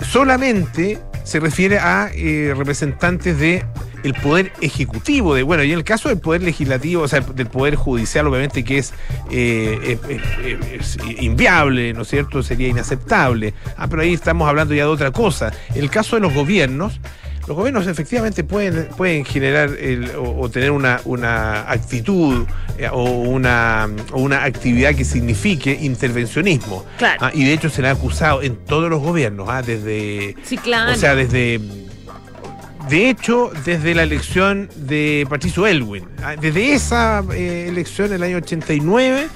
solamente 0.00 0.98
se 1.24 1.38
refiere 1.38 1.78
a 1.78 2.10
eh, 2.14 2.52
representantes 2.56 3.38
de 3.38 3.64
el 4.02 4.14
poder 4.14 4.52
ejecutivo 4.60 5.36
de 5.36 5.44
bueno 5.44 5.62
y 5.62 5.70
en 5.70 5.78
el 5.78 5.84
caso 5.84 6.08
del 6.08 6.18
poder 6.18 6.42
legislativo 6.42 7.02
o 7.04 7.08
sea 7.08 7.20
del 7.20 7.46
poder 7.46 7.76
judicial 7.76 8.26
obviamente 8.26 8.64
que 8.64 8.78
es, 8.78 8.92
eh, 9.30 9.96
es- 10.08 10.96
es 10.96 11.22
inviable 11.22 11.92
no 11.92 12.02
es 12.02 12.08
cierto 12.08 12.42
sería 12.42 12.66
inaceptable. 12.68 13.54
Ah 13.76 13.86
pero 13.88 14.02
ahí 14.02 14.12
estamos 14.12 14.48
hablando 14.48 14.74
ya 14.74 14.82
de 14.84 14.90
otra 14.90 15.12
cosa. 15.12 15.52
El 15.76 15.88
caso 15.90 16.16
de 16.16 16.22
los 16.22 16.34
gobiernos 16.34 16.98
los 17.48 17.56
gobiernos 17.56 17.86
efectivamente 17.86 18.44
pueden, 18.44 18.88
pueden 18.96 19.24
generar 19.24 19.70
el- 19.78 20.10
o, 20.16 20.40
o 20.42 20.48
tener 20.50 20.70
una, 20.70 21.00
una 21.04 21.70
actitud 21.70 22.46
eh, 22.78 22.88
o, 22.92 23.02
una, 23.04 23.88
o 24.12 24.20
una 24.20 24.44
actividad 24.44 24.94
que 24.94 25.04
signifique 25.04 25.76
intervencionismo. 25.82 26.84
Claro. 26.98 27.18
Ah, 27.20 27.30
y 27.34 27.44
de 27.44 27.52
hecho 27.52 27.68
se 27.68 27.82
le 27.82 27.88
ha 27.88 27.92
acusado 27.92 28.42
en 28.42 28.56
todos 28.56 28.88
los 28.88 29.00
gobiernos, 29.02 29.48
ah, 29.50 29.62
desde, 29.62 30.36
Sí, 30.44 30.56
claro. 30.56 30.92
o 30.92 30.94
sea, 30.96 31.14
desde, 31.16 31.60
de 32.88 33.08
hecho, 33.10 33.50
desde 33.64 33.94
la 33.94 34.02
elección 34.02 34.68
de 34.76 35.26
Patricio 35.28 35.66
Elwin, 35.66 36.04
ah, 36.22 36.34
desde 36.40 36.72
esa 36.74 37.24
eh, 37.32 37.66
elección 37.68 38.08
del 38.10 38.22
año 38.22 38.38
89, 38.38 39.28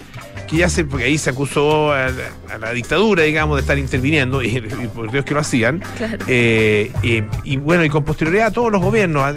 que 0.47 0.57
ya 0.59 0.69
se, 0.69 0.85
porque 0.85 1.05
ahí 1.07 1.19
se 1.19 1.31
acusó 1.31 1.93
a, 1.93 2.09
la- 2.09 2.55
a 2.55 2.59
la 2.59 2.73
dictadura, 2.73 3.23
digamos, 3.25 3.57
de 3.57 3.61
estar 3.63 3.79
interviniendo, 3.79 4.43
y, 4.43 4.49
y 4.57 4.89
por 4.95 5.11
Dios 5.11 5.25
que 5.25 5.35
lo 5.35 5.41
hacían, 5.41 5.83
Claro. 5.99 6.19
eh, 6.29 6.93
y, 7.03 7.23
y 7.45 7.57
bueno, 7.57 7.85
y 7.85 7.89
con 7.89 8.05
posterioridad 8.05 8.47
a 8.49 8.51
todos 8.53 8.71
los 8.71 8.81
gobiernos, 8.81 9.23
a, 9.25 9.33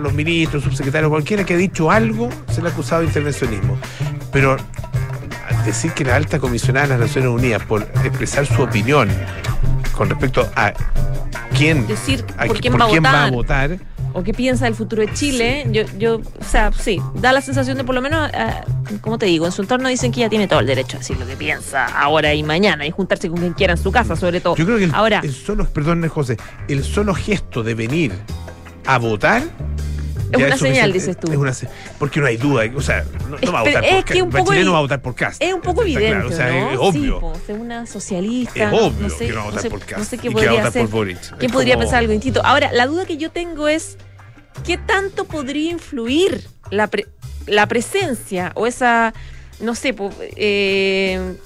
los 0.00 0.12
ministros, 0.12 0.64
subsecretarios, 0.64 1.10
cualquiera 1.10 1.44
que 1.44 1.54
ha 1.54 1.56
dicho 1.58 1.90
algo, 1.90 2.28
se 2.50 2.60
le 2.62 2.68
ha 2.68 2.72
acusado 2.72 3.02
de 3.02 3.06
intervencionismo. 3.08 3.78
Pero 4.32 4.56
decir 5.64 5.92
que 5.92 6.04
la 6.04 6.16
alta 6.16 6.38
comisionada 6.38 6.86
de 6.86 6.90
las 6.94 7.00
Naciones 7.00 7.30
Unidas, 7.30 7.62
por 7.64 7.82
expresar 8.04 8.46
su 8.46 8.62
opinión 8.62 9.08
con 9.92 10.08
respecto 10.08 10.48
a 10.56 10.72
quién, 11.56 11.86
Decir 11.86 12.24
a 12.36 12.46
por 12.46 12.56
qui- 12.56 12.60
quién, 12.60 12.72
va, 12.74 13.08
a 13.08 13.12
va 13.12 13.24
a 13.24 13.30
votar, 13.30 13.70
votar, 13.70 13.86
o 14.12 14.22
qué 14.22 14.32
piensa 14.32 14.64
del 14.64 14.74
futuro 14.74 15.02
de 15.02 15.12
Chile, 15.12 15.66
yo, 15.70 15.82
yo, 15.98 16.16
o 16.16 16.44
sea, 16.44 16.72
sí, 16.72 17.00
da 17.14 17.32
la 17.32 17.40
sensación 17.40 17.76
de 17.76 17.84
por 17.84 17.94
lo 17.94 18.02
menos, 18.02 18.30
ah, 18.34 18.64
como 19.00 19.18
te 19.18 19.26
digo, 19.26 19.46
en 19.46 19.52
su 19.52 19.62
entorno 19.62 19.88
dicen 19.88 20.12
que 20.12 20.20
ella 20.20 20.28
tiene 20.28 20.48
todo 20.48 20.60
el 20.60 20.66
derecho 20.66 20.96
a 20.96 21.00
decir 21.00 21.18
lo 21.18 21.26
que 21.26 21.36
piensa 21.36 21.86
ahora 21.86 22.34
y 22.34 22.42
mañana 22.42 22.86
y 22.86 22.90
juntarse 22.90 23.28
con 23.28 23.38
quien 23.38 23.52
quiera 23.52 23.74
en 23.74 23.78
su 23.78 23.92
casa, 23.92 24.16
sobre 24.16 24.40
todo. 24.40 24.56
yo 24.56 24.64
creo 24.64 24.78
que 24.78 24.84
el, 24.84 24.94
ahora, 24.94 25.20
el 25.22 25.32
solo, 25.32 25.64
perdón 25.66 26.06
José, 26.08 26.36
el 26.68 26.84
solo 26.84 27.14
gesto 27.14 27.62
de 27.62 27.74
venir 27.74 28.12
a 28.86 28.98
votar 28.98 29.42
Es 30.32 30.36
una 30.38 30.56
señal, 30.58 30.92
dices 30.92 31.18
tú. 31.18 31.30
Es 31.32 31.38
una 31.38 31.52
porque 31.98 32.20
no 32.20 32.26
hay 32.26 32.36
duda, 32.36 32.62
o 32.76 32.80
sea, 32.80 33.04
no, 33.28 33.36
no 33.38 33.52
va 33.52 33.60
a 33.60 33.62
Es- 33.64 33.68
votar 33.68 33.82
pero 33.82 33.88
por 33.90 33.98
es 33.98 34.04
que 34.04 34.22
un 34.22 34.30
poco 34.30 34.44
Bachelet 34.44 34.64
no 34.64 34.70
evi- 34.70 34.72
va 34.74 34.78
a 34.78 34.82
votar 34.82 35.02
por 35.02 35.14
Cast. 35.14 35.42
Es 35.42 35.54
un 35.54 35.60
poco 35.60 35.82
evidente, 35.82 36.08
claro, 36.10 36.28
o 36.28 36.32
sea, 36.32 36.50
¿no? 36.50 36.70
es 36.70 36.78
obvio. 36.80 37.14
Sí, 37.14 37.20
po, 37.20 37.32
es 37.54 37.58
una 37.60 37.86
socialista. 37.86 38.64
Es 38.64 38.70
no- 38.70 38.78
obvio 38.86 39.08
no 39.08 39.10
sé, 39.10 39.26
que 39.26 39.32
no 39.32 39.36
va 39.36 39.42
a 39.42 39.46
votar 39.46 39.62
sé- 39.62 39.70
por 39.70 39.80
Cast 39.80 39.98
No 39.98 40.04
sé 40.04 40.16
y 40.16 40.18
qué 40.18 40.22
que 40.22 40.28
va 40.28 40.32
a 40.32 40.34
podría 40.34 40.50
votar 40.52 40.66
hacer. 40.68 40.82
por 40.82 40.90
Boric. 40.90 41.18
¿Quién 41.20 41.50
Es 41.50 41.52
podría 41.52 41.74
como- 41.74 41.82
pensar 41.84 41.98
algo 42.00 42.12
distinto? 42.12 42.40
Ahora, 42.44 42.72
la 42.72 42.86
duda 42.86 43.06
que 43.06 43.16
yo 43.16 43.30
tengo 43.30 43.68
es 43.68 43.96
qué 44.66 44.76
tanto 44.76 45.24
podría 45.24 45.70
influir 45.70 46.44
la, 46.70 46.86
pre- 46.88 47.06
la 47.46 47.66
presencia 47.66 48.52
o 48.54 48.66
esa, 48.66 49.14
no 49.60 49.74
sé, 49.74 49.92
po, 49.94 50.10
eh, 50.20 51.36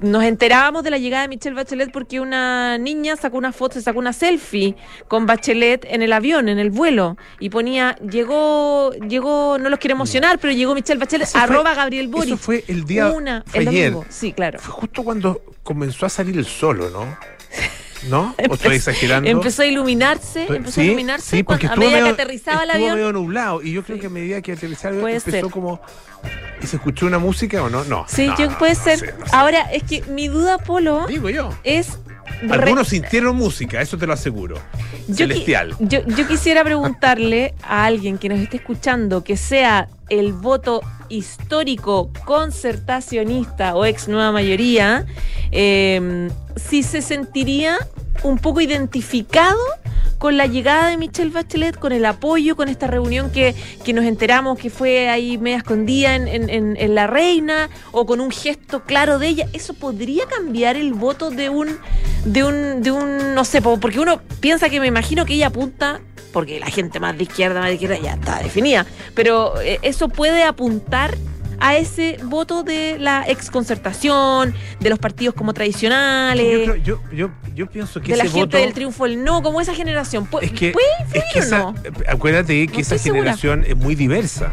nos 0.00 0.24
enterábamos 0.24 0.82
de 0.84 0.90
la 0.90 0.98
llegada 0.98 1.22
de 1.22 1.28
Michelle 1.28 1.54
Bachelet 1.56 1.90
porque 1.90 2.20
una 2.20 2.76
niña 2.78 3.16
sacó 3.16 3.38
una 3.38 3.52
foto, 3.52 3.80
sacó 3.80 3.98
una 3.98 4.12
selfie 4.12 4.76
con 5.08 5.24
Bachelet 5.26 5.86
en 5.88 6.02
el 6.02 6.12
avión, 6.12 6.48
en 6.48 6.58
el 6.58 6.70
vuelo, 6.70 7.16
y 7.40 7.48
ponía, 7.50 7.96
llegó, 7.96 8.92
llegó, 9.08 9.56
no 9.58 9.70
los 9.70 9.78
quiero 9.78 9.94
emocionar, 9.94 10.38
pero 10.38 10.52
llegó 10.52 10.74
Michelle 10.74 10.98
Bachelet, 11.00 11.28
Eso 11.28 11.38
fue- 11.38 11.40
arroba 11.42 11.74
Gabriel 11.74 12.08
Boric. 12.08 12.34
Eso 12.34 12.36
fue 12.36 12.64
el 12.68 12.84
día 12.84 13.08
Una, 13.08 13.42
fue 13.46 13.60
el 13.60 13.68
ayer. 13.68 13.92
domingo. 13.92 14.06
Sí, 14.10 14.32
claro. 14.32 14.58
Fue 14.58 14.72
justo 14.72 15.02
cuando 15.02 15.40
comenzó 15.62 16.06
a 16.06 16.08
salir 16.10 16.36
el 16.36 16.46
solo, 16.46 16.90
¿no? 16.90 17.16
¿No? 18.08 18.34
¿O 18.48 18.54
estoy 18.54 18.76
exagerando? 18.76 19.28
Empezó 19.28 19.62
a 19.62 19.66
iluminarse, 19.66 20.42
Estoy- 20.42 20.56
empezó 20.58 20.80
a 20.80 20.84
sí, 20.84 20.88
iluminarse 20.88 21.36
sí, 21.38 21.42
porque 21.42 21.66
cuando- 21.66 21.86
a 21.86 21.88
medida 21.88 22.02
medio- 22.02 22.16
que 22.16 22.22
aterrizaba 22.22 22.62
el 22.64 22.70
avión. 22.70 22.94
medio 22.94 23.12
nublado 23.12 23.62
y 23.62 23.72
yo 23.72 23.82
creo 23.82 23.96
Sí. 23.96 24.00
que 24.02 24.06
a 24.06 24.10
medida 24.10 24.42
que 24.42 24.52
aterrizaba 24.52 24.94
el 24.94 25.00
empezó 25.00 25.30
ser. 25.30 25.44
como 25.50 25.80
y 26.62 26.66
se 26.66 26.76
escuchó 26.76 27.06
una 27.06 27.18
música 27.18 27.62
o 27.62 27.68
no 27.70 27.84
no 27.84 28.04
Sí, 28.08 28.26
No, 28.28 28.38
yo, 28.38 28.58
puede 28.58 28.74
no 28.74 28.82
ser. 28.84 28.98
sé, 28.98 29.14
no 29.18 29.26
sé. 29.26 29.36
Ahora, 29.36 29.62
es 29.72 29.82
que 29.84 30.02
mi 30.10 30.28
duda, 30.28 30.58
Polo, 30.58 31.06
digo 31.08 31.28
yo 31.30 31.50
es 31.64 31.98
Algunos 32.50 32.88
sintieron 32.88 33.34
música, 33.36 33.80
eso 33.80 33.96
te 33.96 34.06
lo 34.06 34.12
aseguro. 34.12 34.58
Celestial. 35.14 35.74
Yo, 35.78 36.04
yo 36.06 36.26
quisiera 36.28 36.62
preguntarle 36.64 37.54
a 37.62 37.84
alguien 37.86 38.18
que 38.18 38.28
nos 38.28 38.38
esté 38.40 38.58
escuchando 38.58 39.24
que 39.24 39.36
sea 39.38 39.88
el 40.10 40.32
voto 40.34 40.82
histórico 41.08 42.10
concertacionista 42.24 43.74
o 43.74 43.84
ex 43.84 44.08
nueva 44.08 44.32
mayoría, 44.32 45.06
eh, 45.52 46.28
si 46.56 46.82
se 46.82 47.02
sentiría 47.02 47.78
un 48.22 48.38
poco 48.38 48.60
identificado 48.60 49.58
con 50.18 50.36
la 50.36 50.46
llegada 50.46 50.88
de 50.88 50.96
Michelle 50.96 51.30
Bachelet, 51.30 51.78
con 51.78 51.92
el 51.92 52.04
apoyo, 52.04 52.56
con 52.56 52.68
esta 52.68 52.86
reunión 52.86 53.30
que, 53.30 53.54
que 53.84 53.92
nos 53.92 54.04
enteramos 54.04 54.58
que 54.58 54.70
fue 54.70 55.08
ahí 55.08 55.38
media 55.38 55.58
escondida 55.58 56.14
en, 56.14 56.28
en, 56.28 56.94
La 56.94 57.06
Reina, 57.06 57.68
o 57.92 58.06
con 58.06 58.20
un 58.20 58.30
gesto 58.30 58.82
claro 58.84 59.18
de 59.18 59.28
ella, 59.28 59.48
¿eso 59.52 59.74
podría 59.74 60.26
cambiar 60.26 60.76
el 60.76 60.94
voto 60.94 61.30
de 61.30 61.50
un, 61.50 61.78
de 62.24 62.44
un, 62.44 62.82
de 62.82 62.90
un, 62.90 63.34
no 63.34 63.44
sé, 63.44 63.60
porque 63.60 64.00
uno 64.00 64.20
piensa 64.40 64.70
que 64.70 64.80
me 64.80 64.86
imagino 64.86 65.26
que 65.26 65.34
ella 65.34 65.48
apunta 65.48 66.00
porque 66.32 66.60
la 66.60 66.66
gente 66.66 67.00
más 67.00 67.16
de 67.16 67.22
izquierda, 67.22 67.60
más 67.60 67.68
de 67.68 67.74
izquierda 67.74 67.98
ya 67.98 68.12
está 68.12 68.40
definida, 68.40 68.84
pero 69.14 69.58
eh, 69.62 69.78
eso 69.80 70.10
puede 70.10 70.42
apuntar 70.42 70.95
a 71.58 71.76
ese 71.76 72.18
voto 72.24 72.62
de 72.62 72.98
la 72.98 73.24
exconcertación, 73.26 74.54
de 74.80 74.90
los 74.90 74.98
partidos 74.98 75.34
como 75.34 75.54
tradicionales. 75.54 76.66
Yo, 76.84 77.00
yo, 77.12 77.30
yo, 77.54 77.66
pienso 77.66 78.00
que 78.00 78.12
de 78.12 78.18
la 78.18 78.26
gente 78.26 78.58
del 78.58 78.72
triunfo 78.72 79.06
el 79.06 79.22
no, 79.22 79.42
como 79.42 79.60
esa 79.60 79.74
generación. 79.74 80.26
¿Puede, 80.26 80.46
es 80.46 80.52
que, 80.52 80.74
influir 81.00 81.54
o 81.54 81.58
no? 81.58 81.74
Acuérdate 82.08 82.66
que 82.66 82.80
esa 82.80 82.98
generación 82.98 83.64
es 83.66 83.76
muy 83.76 83.94
diversa. 83.94 84.52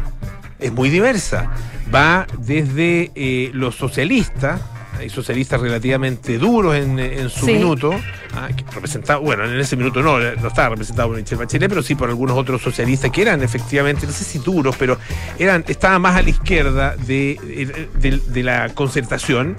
Es 0.58 0.72
muy 0.72 0.88
diversa. 0.88 1.50
Va 1.94 2.26
desde 2.38 3.10
eh, 3.14 3.50
los 3.52 3.74
socialistas 3.74 4.60
hay 4.98 5.10
socialistas 5.10 5.60
relativamente 5.60 6.38
duros 6.38 6.74
en, 6.74 7.28
su 7.28 7.46
minuto, 7.46 7.92
ah, 8.34 8.48
representado, 8.72 9.20
bueno, 9.20 9.44
en 9.44 9.58
ese 9.58 9.76
minuto 9.76 10.02
no, 10.02 10.18
no 10.18 10.48
estaba 10.48 10.70
representado 10.70 11.08
por 11.08 11.16
Michel 11.18 11.38
Bachelet, 11.38 11.68
pero 11.68 11.82
sí 11.82 11.94
por 11.94 12.08
algunos 12.08 12.36
otros 12.36 12.62
socialistas 12.62 13.10
que 13.10 13.22
eran 13.22 13.42
efectivamente, 13.42 14.06
no 14.06 14.12
sé 14.12 14.24
si 14.24 14.38
duros, 14.38 14.76
pero 14.78 14.98
eran, 15.38 15.64
estaban 15.68 16.02
más 16.02 16.16
a 16.16 16.22
la 16.22 16.30
izquierda 16.30 16.96
de, 16.96 17.88
de, 18.00 18.42
la 18.42 18.68
concertación 18.74 19.56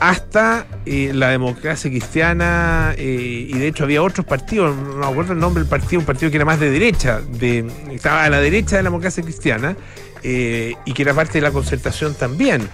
hasta 0.00 0.66
eh, 0.84 1.12
la 1.14 1.28
democracia 1.28 1.90
cristiana 1.90 2.94
eh, 2.96 3.46
y 3.48 3.56
de 3.56 3.68
hecho 3.68 3.84
había 3.84 4.02
otros 4.02 4.26
partidos, 4.26 4.76
no 4.76 4.96
me 4.96 5.06
acuerdo 5.06 5.32
el 5.32 5.38
nombre 5.38 5.62
del 5.62 5.70
partido, 5.70 6.00
un 6.00 6.06
partido 6.06 6.30
que 6.30 6.36
era 6.38 6.44
más 6.44 6.58
de 6.58 6.70
derecha, 6.70 7.20
de, 7.20 7.70
estaba 7.92 8.24
a 8.24 8.30
la 8.30 8.40
derecha 8.40 8.76
de 8.76 8.82
la 8.82 8.88
democracia 8.88 9.22
cristiana 9.22 9.76
eh, 10.24 10.74
y 10.84 10.92
que 10.92 11.02
era 11.02 11.14
parte 11.14 11.34
de 11.34 11.42
la 11.42 11.50
concertación 11.50 12.14
también. 12.14 12.68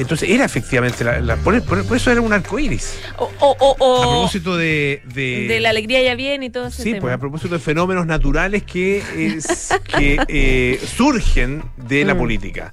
Entonces 0.00 0.30
era 0.30 0.46
efectivamente, 0.46 1.04
la, 1.04 1.36
por, 1.36 1.54
eso 1.54 2.10
era 2.10 2.22
un 2.22 2.32
arco 2.32 2.58
iris. 2.58 2.98
O, 3.18 3.26
a 3.52 4.02
propósito 4.02 4.56
de, 4.56 5.02
de, 5.04 5.60
la 5.60 5.70
alegría 5.70 6.02
ya 6.02 6.14
viene 6.14 6.46
y 6.46 6.50
todo 6.50 6.68
eso. 6.68 6.82
Sí, 6.82 6.94
pues 6.94 7.12
a 7.12 7.18
propósito 7.18 7.54
de 7.54 7.60
fenómenos 7.60 8.06
naturales 8.06 8.62
que, 8.62 9.02
que 9.84 10.18
eh, 10.26 10.80
surgen 10.96 11.62
de 11.76 12.06
la 12.06 12.14
mm. 12.14 12.18
política. 12.18 12.72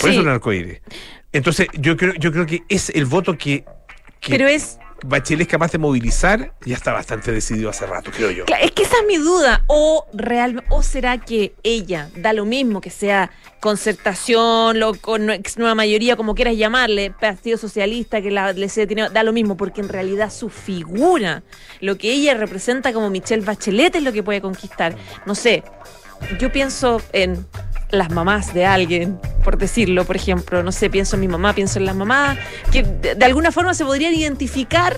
Por 0.00 0.10
eso 0.10 0.20
es 0.20 0.26
un 0.26 0.32
arco 0.32 0.52
iris. 0.52 0.80
Entonces 1.32 1.68
yo 1.74 1.96
creo, 1.96 2.14
yo 2.14 2.32
creo 2.32 2.44
que 2.44 2.64
es 2.68 2.90
el 2.90 3.06
voto 3.06 3.38
que, 3.38 3.64
que 4.18 4.32
Pero 4.32 4.48
es 4.48 4.78
Bachelet 5.04 5.42
es 5.42 5.48
capaz 5.48 5.72
de 5.72 5.78
movilizar, 5.78 6.54
ya 6.64 6.76
está 6.76 6.92
bastante 6.92 7.32
decidido 7.32 7.70
hace 7.70 7.86
rato, 7.86 8.10
creo 8.10 8.30
yo. 8.30 8.44
Es 8.60 8.70
que 8.70 8.82
esa 8.82 8.96
es 9.00 9.06
mi 9.06 9.16
duda. 9.16 9.64
O 9.66 10.06
real, 10.12 10.64
o 10.70 10.82
será 10.82 11.18
que 11.18 11.54
ella 11.62 12.08
da 12.16 12.32
lo 12.32 12.44
mismo 12.44 12.80
que 12.80 12.90
sea 12.90 13.30
concertación, 13.60 14.78
lo, 14.78 14.94
con 14.94 15.30
ex 15.30 15.58
nueva 15.58 15.74
mayoría, 15.74 16.16
como 16.16 16.34
quieras 16.34 16.56
llamarle, 16.56 17.10
Partido 17.10 17.58
Socialista, 17.58 18.20
que 18.20 18.30
la, 18.30 18.52
le 18.52 18.68
tiene, 18.68 19.08
da 19.10 19.22
lo 19.22 19.32
mismo, 19.32 19.56
porque 19.56 19.80
en 19.80 19.88
realidad 19.88 20.32
su 20.32 20.48
figura, 20.48 21.42
lo 21.80 21.96
que 21.96 22.12
ella 22.12 22.34
representa 22.34 22.92
como 22.92 23.10
Michelle 23.10 23.44
Bachelet 23.44 23.96
es 23.96 24.02
lo 24.02 24.12
que 24.12 24.22
puede 24.22 24.40
conquistar. 24.40 24.96
No 25.26 25.34
sé, 25.34 25.62
yo 26.38 26.52
pienso 26.52 27.00
en 27.12 27.46
las 27.90 28.10
mamás 28.10 28.54
de 28.54 28.64
alguien, 28.64 29.20
por 29.44 29.58
decirlo, 29.58 30.04
por 30.04 30.16
ejemplo, 30.16 30.62
no 30.62 30.72
sé, 30.72 30.88
pienso 30.90 31.16
en 31.16 31.20
mi 31.20 31.28
mamá, 31.28 31.54
pienso 31.54 31.78
en 31.78 31.84
las 31.84 31.94
mamás, 31.94 32.38
que 32.72 32.82
de, 32.82 33.24
alguna 33.24 33.52
forma 33.52 33.74
se 33.74 33.84
podrían 33.84 34.14
identificar 34.14 34.96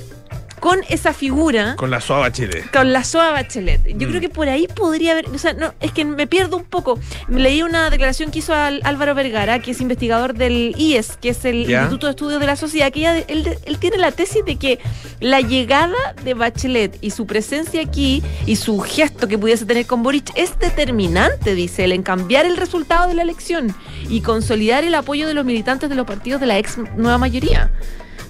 con 0.61 0.81
esa 0.89 1.13
figura. 1.13 1.77
Con 1.77 1.91
la 1.91 2.01
SOA 2.01 2.21
Bachelet. 2.21 2.71
Con 2.71 2.93
la 2.93 3.05
SOA 3.05 3.33
Bachelet. 3.33 3.87
Yo 3.87 4.09
creo 4.09 4.19
mm. 4.19 4.21
que 4.21 4.29
por 4.29 4.49
ahí 4.49 4.67
podría 4.67 5.13
haber. 5.13 5.29
O 5.29 5.39
sea, 5.39 5.53
no, 5.53 5.75
es 5.81 5.93
que 5.93 6.05
me 6.05 6.27
pierdo 6.27 6.57
un 6.57 6.65
poco. 6.65 6.99
Leí 7.29 7.63
una 7.63 7.91
declaración 7.91 8.31
que 8.31 8.41
hizo 8.41 8.55
Álvaro 8.55 9.15
Vergara, 9.15 9.61
que 9.61 9.73
es 9.73 9.81
investigador 9.81 10.35
del 10.35 10.75
IES, 10.77 11.17
que 11.21 11.31
es 11.31 11.45
el 11.45 11.71
Instituto 11.71 12.07
de 12.07 12.11
Estudios 12.11 12.41
de 12.41 12.47
la 12.47 12.57
Sociedad, 12.57 12.93
que 12.93 13.25
él, 13.29 13.59
él 13.65 13.79
tiene 13.79 13.99
la 13.99 14.13
tesis 14.13 14.45
de 14.45 14.57
que 14.57 14.79
la 15.21 15.41
llegada 15.41 16.15
de 16.25 16.35
Bachelet 16.35 16.99
y 17.01 17.11
su 17.11 17.27
presencia 17.27 17.83
aquí 17.83 18.23
y 18.47 18.57
su 18.57 18.79
gesto 18.81 19.29
que 19.29 19.39
pudiese 19.39 19.67
tener 19.67 19.87
con 19.87 20.03
Boric 20.03 20.31
es 20.37 20.59
determinante, 20.59 21.55
dice 21.55 21.85
él, 21.85 21.93
en 21.93 22.03
cambiar 22.03 22.47
el 22.47 22.57
resultado 22.57 23.09
de 23.09 23.15
la 23.15 23.23
elección 23.23 23.75
y 24.09 24.21
consolidar 24.21 24.85
el 24.85 24.95
apoyo 24.95 25.27
de 25.27 25.35
los 25.35 25.45
militantes 25.45 25.89
de 25.89 25.95
los 25.95 26.07
partidos 26.07 26.41
de 26.41 26.47
la 26.47 26.59
ex 26.59 26.79
nueva 26.97 27.19
mayoría. 27.19 27.71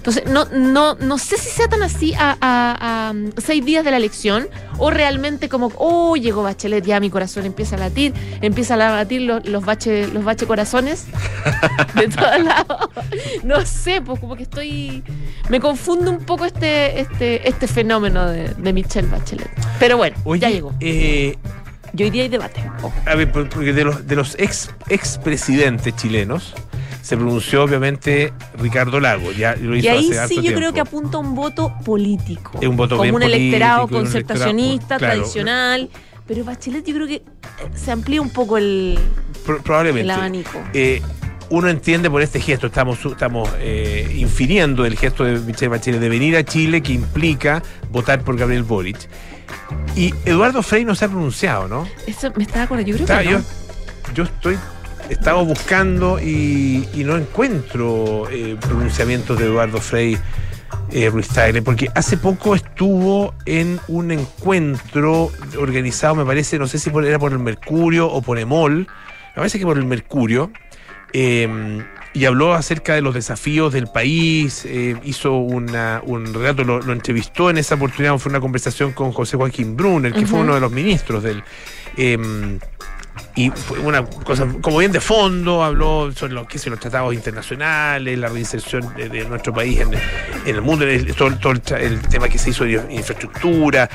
Entonces, 0.05 0.31
no, 0.31 0.45
no, 0.51 0.93
no 0.93 1.17
sé 1.17 1.35
si 1.35 1.49
sea 1.49 1.67
tan 1.67 1.81
así 1.81 2.13
a, 2.15 3.11
seis 3.37 3.65
días 3.65 3.83
de 3.83 3.89
la 3.89 3.97
elección 3.97 4.47
o 4.77 4.91
realmente 4.91 5.49
como, 5.49 5.71
oh, 5.77 6.15
llegó 6.15 6.43
Bachelet, 6.43 6.85
ya 6.85 6.99
mi 6.99 7.09
corazón 7.09 7.43
empieza 7.43 7.75
a 7.75 7.79
latir, 7.79 8.13
empieza 8.41 8.75
a 8.75 8.77
latir 8.77 9.23
los, 9.23 9.43
los, 9.49 9.65
bache, 9.65 10.07
los 10.09 10.23
bache 10.23 10.45
corazones 10.45 11.07
de 11.95 12.07
todos 12.15 12.39
lados. 12.43 12.89
No 13.43 13.65
sé, 13.65 13.99
pues 13.99 14.19
como 14.19 14.35
que 14.35 14.43
estoy... 14.43 15.03
Me 15.49 15.59
confunde 15.59 16.11
un 16.11 16.19
poco 16.19 16.45
este, 16.45 16.99
este, 16.99 17.49
este 17.49 17.65
fenómeno 17.65 18.27
de, 18.27 18.73
Michelle 18.73 19.07
Bachelet. 19.07 19.49
Pero 19.79 19.97
bueno, 19.97 20.15
ya 20.35 20.51
llegó. 20.51 20.71
Eh, 20.81 21.35
y 21.97 22.03
hoy 22.03 22.09
día 22.11 22.23
hay 22.23 22.29
debate. 22.29 22.61
A 23.07 23.15
ver, 23.15 23.31
porque 23.31 23.73
de 23.73 23.83
los, 23.83 24.05
de 24.05 24.15
los 24.15 24.35
ex 24.37 24.69
expresidentes 24.87 25.95
chilenos, 25.95 26.53
se 27.05 27.17
pronunció 27.17 27.63
obviamente 27.63 28.33
Ricardo 28.57 28.99
Lago. 28.99 29.31
Ya 29.31 29.55
lo 29.55 29.75
hizo 29.75 29.85
y 29.85 29.89
ahí 29.89 30.11
hace 30.11 30.33
sí 30.33 30.41
yo 30.41 30.55
creo 30.55 30.73
que 30.73 30.79
apunta 30.79 31.19
un 31.19 31.35
voto 31.35 31.71
político. 31.85 32.57
Es 32.59 32.67
un 32.67 32.75
voto 32.75 32.97
como 32.97 33.15
un 33.15 33.21
electorado 33.21 33.87
concertacionista, 33.87 34.97
tradicional. 34.97 35.87
Pero 36.25 36.43
Bachelet 36.43 36.83
yo 36.83 36.95
creo 36.95 37.05
que 37.05 37.21
se 37.75 37.91
amplía 37.91 38.19
un 38.19 38.31
poco 38.31 38.57
el, 38.57 38.97
probablemente. 39.63 40.01
el 40.01 40.09
abanico. 40.09 40.59
Eh, 40.73 40.99
uno 41.51 41.69
entiende 41.69 42.09
por 42.09 42.23
este 42.23 42.39
gesto, 42.41 42.65
estamos, 42.65 43.05
estamos 43.05 43.47
eh, 43.59 44.11
infiriendo 44.17 44.83
el 44.83 44.97
gesto 44.97 45.25
de 45.25 45.37
Michelle 45.41 45.67
Bachelet 45.67 46.01
de 46.01 46.09
venir 46.09 46.35
a 46.35 46.43
Chile 46.43 46.81
que 46.81 46.93
implica 46.93 47.61
votar 47.91 48.23
por 48.23 48.35
Gabriel 48.35 48.63
Boric. 48.63 48.97
Y 49.95 50.11
Eduardo 50.25 50.63
Frey 50.63 50.83
no 50.85 50.95
se 50.95 51.05
ha 51.05 51.07
pronunciado, 51.07 51.67
¿no? 51.67 51.87
Eso 52.07 52.33
me 52.35 52.45
estaba 52.45 52.63
acordando, 52.63 52.89
yo 52.89 53.05
creo 53.05 53.19
que 53.19 53.29
yo, 53.29 53.39
yo 54.15 54.23
estoy 54.23 54.57
estaba 55.09 55.41
buscando 55.41 56.19
y, 56.19 56.87
no 57.05 57.17
encuentro 57.17 58.27
eh, 58.31 58.57
pronunciamientos 58.59 59.37
de 59.37 59.45
Eduardo 59.45 59.79
Frei 59.79 60.17
eh, 60.91 61.09
Ruiz 61.09 61.27
Tagle, 61.27 61.61
porque 61.61 61.89
hace 61.93 62.17
poco 62.17 62.55
estuvo 62.55 63.33
en 63.45 63.79
un 63.87 64.11
encuentro 64.11 65.31
organizado, 65.59 66.15
me 66.15 66.25
parece, 66.25 66.57
no 66.57 66.67
sé 66.67 66.79
si 66.79 66.89
era 66.89 67.19
por 67.19 67.31
el 67.31 67.39
Mercurio 67.39 68.07
o 68.07 68.21
por 68.21 68.39
Emol, 68.39 68.79
me 68.79 69.35
parece 69.35 69.59
que 69.59 69.65
por 69.65 69.77
el 69.77 69.85
Mercurio, 69.85 70.51
em, 71.13 71.83
y 72.13 72.25
habló 72.25 72.53
acerca 72.53 72.95
de 72.95 73.01
los 73.01 73.13
desafíos 73.13 73.73
del 73.73 73.87
país, 73.87 74.63
eh, 74.65 74.95
hizo 75.03 75.33
una, 75.37 76.01
un 76.05 76.33
relato, 76.33 76.63
lo, 76.63 76.91
entrevistó 76.91 77.49
en 77.49 77.57
esa 77.57 77.75
oportunidad, 77.75 78.17
fue 78.17 78.29
una 78.29 78.39
conversación 78.39 78.93
con 78.93 79.11
José 79.11 79.37
Joaquín 79.37 79.75
Brunner, 79.75 80.13
que 80.13 80.25
fue 80.25 80.39
uno 80.39 80.55
de 80.55 80.61
los 80.61 80.71
ministros 80.71 81.23
del... 81.23 81.43
Y 83.35 83.49
fue 83.49 83.79
una 83.79 84.05
cosa 84.05 84.47
como 84.61 84.77
bien 84.77 84.91
de 84.93 85.01
fondo, 85.01 85.63
habló 85.63 86.11
sobre 86.13 86.33
lo 86.33 86.47
que 86.47 86.57
son 86.57 86.71
los 86.71 86.79
tratados 86.79 87.13
internacionales, 87.13 88.17
la 88.17 88.29
reinserción 88.29 88.93
de, 88.95 89.25
nuestro 89.25 89.53
país 89.53 89.81
en, 89.81 89.89
el 90.45 90.61
mundo, 90.61 90.85
todo, 91.17 91.51
el, 91.51 92.01
tema 92.01 92.29
que 92.29 92.37
se 92.37 92.51
hizo 92.51 92.63
de 92.63 92.81
infraestructura, 92.89 93.89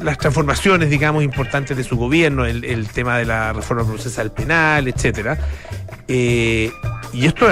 las 0.00 0.18
transformaciones, 0.18 0.88
digamos, 0.88 1.24
importantes 1.24 1.76
de 1.76 1.82
su 1.82 1.96
gobierno, 1.96 2.46
el, 2.46 2.88
tema 2.88 3.18
de 3.18 3.24
la 3.24 3.52
reforma 3.52 3.84
procesal 3.84 4.32
penal, 4.32 4.86
etcétera. 4.86 5.36
Eh, 6.06 6.72
y 7.12 7.26
esto 7.26 7.46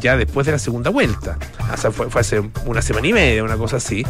ya 0.00 0.16
después 0.16 0.46
de 0.46 0.52
la 0.52 0.58
segunda 0.58 0.90
vuelta, 0.90 1.38
o 1.72 1.76
sea, 1.76 1.90
fue, 1.90 2.20
hace 2.20 2.42
una 2.64 2.82
semana 2.82 3.06
y 3.06 3.12
media, 3.12 3.44
una 3.44 3.56
cosa 3.56 3.76
así, 3.76 4.04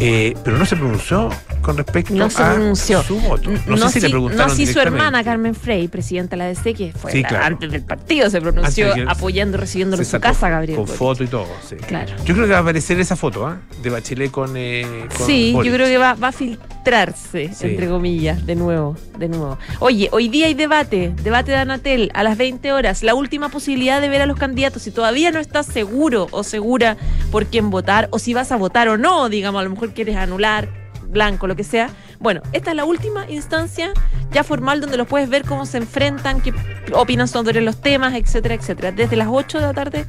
eh, 0.00 0.34
pero 0.44 0.58
no 0.58 0.66
se 0.66 0.76
pronunció 0.76 1.28
con 1.62 1.76
respecto 1.76 2.14
No 2.14 2.30
se 2.30 2.42
a 2.42 2.52
pronunció. 2.52 3.02
su 3.02 3.18
voto. 3.20 3.50
No, 3.66 3.76
sé 3.76 3.94
si, 3.94 4.00
le 4.00 4.10
preguntaron 4.10 4.48
no 4.48 4.54
si 4.54 4.66
su 4.66 4.80
hermana 4.80 5.22
Carmen 5.22 5.47
Frey, 5.54 5.88
presidenta 5.88 6.36
de 6.36 6.38
la 6.38 6.46
DC, 6.46 6.74
que 6.74 6.92
fue 6.92 7.12
Sí, 7.12 7.22
la- 7.22 7.28
claro. 7.28 7.46
antes 7.46 7.70
del 7.72 7.82
partido, 7.82 8.30
se 8.30 8.40
pronunció 8.40 8.94
que- 8.94 9.04
apoyando, 9.08 9.58
recibiéndolo 9.58 10.02
Se 10.04 10.08
en 10.16 10.20
su 10.20 10.20
casa, 10.20 10.48
Gabriel. 10.48 10.76
Con 10.76 10.86
Boric. 10.86 10.98
foto 10.98 11.24
y 11.24 11.28
todo, 11.28 11.46
sí. 11.68 11.76
Claro. 11.76 12.12
Yo 12.24 12.34
creo 12.34 12.46
que 12.46 12.52
va 12.52 12.58
a 12.58 12.62
aparecer 12.62 12.98
esa 13.00 13.16
foto, 13.16 13.46
¿ah? 13.46 13.60
De 13.82 13.90
Bachelet 13.90 14.30
con. 14.30 14.52
eh, 14.56 15.06
con 15.16 15.26
Sí, 15.26 15.52
Boric. 15.54 15.70
yo 15.70 15.76
creo 15.76 15.86
que 15.88 15.98
va, 15.98 16.14
va 16.14 16.28
a 16.28 16.32
filtrarse, 16.32 17.50
Sí. 17.54 17.66
entre 17.66 17.88
comillas, 17.88 18.46
de 18.46 18.54
nuevo, 18.54 18.96
de 19.18 19.28
nuevo. 19.28 19.58
Oye, 19.80 20.08
hoy 20.12 20.28
día 20.28 20.46
hay 20.46 20.54
debate, 20.54 21.12
debate 21.22 21.50
de 21.52 21.58
Anatel 21.58 22.10
a 22.14 22.22
las 22.22 22.36
20 22.36 22.72
horas, 22.72 23.02
la 23.02 23.14
última 23.14 23.48
posibilidad 23.48 24.00
de 24.00 24.08
ver 24.08 24.22
a 24.22 24.26
los 24.26 24.38
candidatos. 24.38 24.82
Si 24.82 24.90
todavía 24.90 25.30
no 25.30 25.40
estás 25.40 25.66
seguro 25.66 26.28
o 26.30 26.42
segura 26.42 26.96
por 27.30 27.46
quién 27.46 27.70
votar, 27.70 28.08
o 28.10 28.18
si 28.18 28.34
vas 28.34 28.52
a 28.52 28.56
votar 28.56 28.88
o 28.88 28.96
no, 28.98 29.28
digamos, 29.28 29.60
a 29.60 29.64
lo 29.64 29.70
mejor 29.70 29.92
quieres 29.92 30.16
anular, 30.16 30.68
blanco, 31.08 31.46
lo 31.46 31.56
que 31.56 31.64
sea. 31.64 31.90
Bueno, 32.20 32.40
esta 32.52 32.70
es 32.70 32.76
la 32.76 32.84
última 32.84 33.28
instancia 33.30 33.92
ya 34.30 34.44
formal 34.44 34.80
donde 34.80 34.96
los 34.98 35.06
puedes 35.06 35.28
ver 35.30 35.44
cómo 35.44 35.64
se 35.64 35.78
enfrentan, 35.78 36.40
qué 36.42 36.52
opinan 36.92 37.28
sobre 37.28 37.60
los 37.62 37.80
temas, 37.80 38.14
etcétera, 38.14 38.54
etcétera. 38.54 38.92
Desde 38.92 39.16
las 39.16 39.28
8 39.30 39.58
de 39.58 39.64
la 39.66 39.72
tarde, 39.72 40.04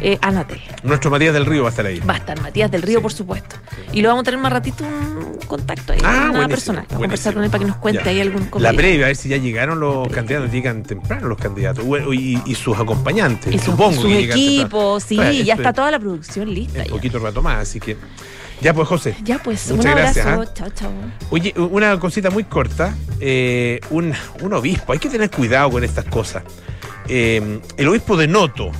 eh, 0.00 0.18
Anatel. 0.22 0.60
Nuestro 0.82 1.10
Matías 1.10 1.32
del 1.34 1.46
Río 1.46 1.62
va 1.62 1.68
a 1.68 1.70
estar 1.70 1.86
ahí. 1.86 2.00
Va 2.00 2.14
a 2.14 2.16
estar 2.16 2.40
Matías 2.40 2.70
del 2.70 2.82
Río, 2.82 2.98
Sí. 2.98 3.02
por 3.02 3.12
supuesto. 3.12 3.56
Y 3.92 4.02
lo 4.02 4.08
vamos 4.08 4.22
a 4.22 4.24
tener 4.24 4.40
más 4.40 4.52
ratito 4.52 4.82
un 4.84 5.38
contacto 5.46 5.92
ahí, 5.92 6.00
Ah, 6.02 6.30
una 6.34 6.48
persona. 6.48 6.80
Vamos 6.88 6.94
a 6.94 6.98
conversar 6.98 7.34
con 7.34 7.44
él 7.44 7.50
para 7.50 7.62
que 7.64 7.68
nos 7.68 7.76
cuente 7.76 8.02
Ya. 8.04 8.10
ahí 8.10 8.20
algún 8.20 8.42
La 8.44 8.50
comentario. 8.50 8.78
previa, 8.78 9.04
a 9.04 9.08
ver 9.08 9.16
si 9.16 9.28
ya 9.28 9.36
llegaron 9.36 9.78
los 9.78 10.08
candidatos, 10.08 10.50
llegan 10.50 10.82
temprano 10.82 11.28
los 11.28 11.38
candidatos 11.38 11.84
y, 12.12 12.40
y 12.44 12.54
sus 12.56 12.76
acompañantes. 12.78 13.54
Y 13.54 13.58
supongo 13.58 14.02
sus 14.02 14.10
que 14.10 14.24
equipos, 14.24 15.04
sí, 15.04 15.16
ya 15.16 15.30
esto 15.30 15.52
está 15.54 15.72
toda 15.72 15.90
la 15.92 15.98
producción 16.00 16.52
lista. 16.52 16.84
Ya. 16.84 16.90
poquito 16.90 17.18
rato 17.20 17.40
más, 17.42 17.58
así 17.58 17.78
que. 17.78 17.96
Ya 18.60 18.74
pues, 18.74 18.88
José. 18.88 19.14
Ya 19.24 19.38
pues, 19.38 19.70
Muchas 19.70 19.86
un 19.86 19.98
gracias, 20.00 20.26
abrazo. 20.26 20.50
¿ah? 20.50 20.54
Chao, 20.54 20.70
chao. 20.70 20.92
Oye, 21.30 21.54
una 21.56 21.98
cosita 21.98 22.30
muy 22.30 22.44
corta. 22.44 22.94
eh, 23.20 23.80
un, 23.90 24.12
un 24.42 24.52
obispo, 24.52 24.92
hay 24.92 24.98
que 24.98 25.08
tener 25.08 25.30
cuidado 25.30 25.70
con 25.70 25.84
estas 25.84 26.04
cosas. 26.06 26.42
Eh, 27.08 27.60
el 27.76 27.88
obispo 27.88 28.16
de 28.16 28.28
Noto. 28.28 28.70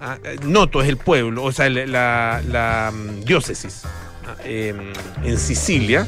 ah, 0.00 0.18
eh, 0.24 0.36
Noto 0.44 0.82
es 0.82 0.88
el 0.88 0.96
pueblo, 0.96 1.44
o 1.44 1.52
sea, 1.52 1.68
la, 1.70 1.86
la- 1.86 2.42
la, 2.48 2.92
mm, 2.92 3.20
diócesis 3.24 3.82
ah, 4.26 4.36
eh, 4.44 4.74
en 5.22 5.38
Sicilia. 5.38 6.06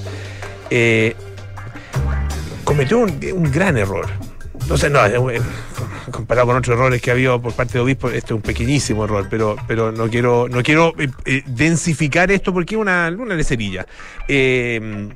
cometió 2.64 2.98
un, 2.98 3.18
un 3.34 3.50
gran 3.52 3.76
error. 3.76 4.06
No 4.68 4.76
sé, 4.76 4.90
no, 4.90 4.98
comparado 6.16 6.48
con 6.48 6.56
otros 6.56 6.76
errores 6.76 7.00
que 7.00 7.10
ha 7.10 7.14
habido 7.14 7.40
por 7.40 7.52
parte 7.52 7.74
de 7.74 7.80
obispos, 7.80 8.12
este 8.12 8.26
es 8.26 8.32
un 8.32 8.42
pequeñísimo 8.42 9.04
error, 9.04 9.26
pero, 9.30 9.56
pero 9.68 9.92
no 9.92 10.08
quiero, 10.08 10.48
no 10.48 10.62
quiero 10.62 10.94
eh, 10.98 11.08
eh, 11.24 11.42
densificar 11.46 12.30
esto 12.32 12.52
porque 12.52 12.74
es 12.74 12.80
una, 12.80 13.14
una 13.16 13.34
lecerilla. 13.34 13.86
Eh, 14.26 15.10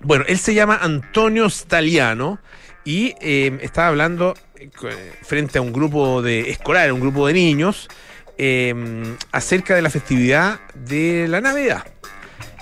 bueno, 0.00 0.24
él 0.28 0.38
se 0.38 0.54
llama 0.54 0.78
Antonio 0.80 1.50
Staliano 1.50 2.38
y 2.84 3.14
eh, 3.20 3.58
estaba 3.62 3.88
hablando 3.88 4.34
frente 5.22 5.58
a 5.58 5.62
un 5.62 5.72
grupo 5.72 6.22
de 6.22 6.50
escolar, 6.50 6.92
un 6.92 7.00
grupo 7.00 7.26
de 7.26 7.32
niños, 7.32 7.88
acerca 9.32 9.74
de 9.74 9.82
la 9.82 9.90
festividad 9.90 10.60
de 10.74 11.26
la 11.26 11.40
Navidad. 11.40 11.84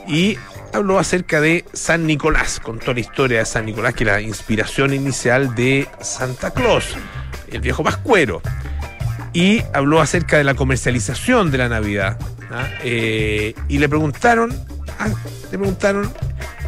Y 0.09 0.39
habló 0.73 0.99
acerca 0.99 1.41
de 1.41 1.65
San 1.73 2.07
Nicolás, 2.07 2.61
contó 2.61 2.95
la 2.95 3.01
historia 3.01 3.41
de 3.41 3.45
San 3.45 3.67
Nicolás, 3.67 3.95
que 3.95 4.05
es 4.05 4.09
la 4.09 4.21
inspiración 4.21 4.95
inicial 4.95 5.55
de 5.55 5.89
Santa 6.01 6.53
Claus, 6.53 6.97
el 7.51 7.61
viejo 7.61 7.83
pascuero. 7.83 8.43
Y 9.33 9.63
habló 9.75 10.01
acerca 10.01 10.39
de 10.39 10.45
la 10.45 10.55
comercialización 10.55 11.51
de 11.51 11.59
la 11.59 11.69
Navidad. 11.69 12.19
¿ah? 12.51 12.69
Eh, 12.83 13.55
y 13.69 13.79
le 13.79 13.89
preguntaron, 13.89 14.55
ah, 14.99 15.09
le 15.51 15.59
preguntaron, 15.59 16.11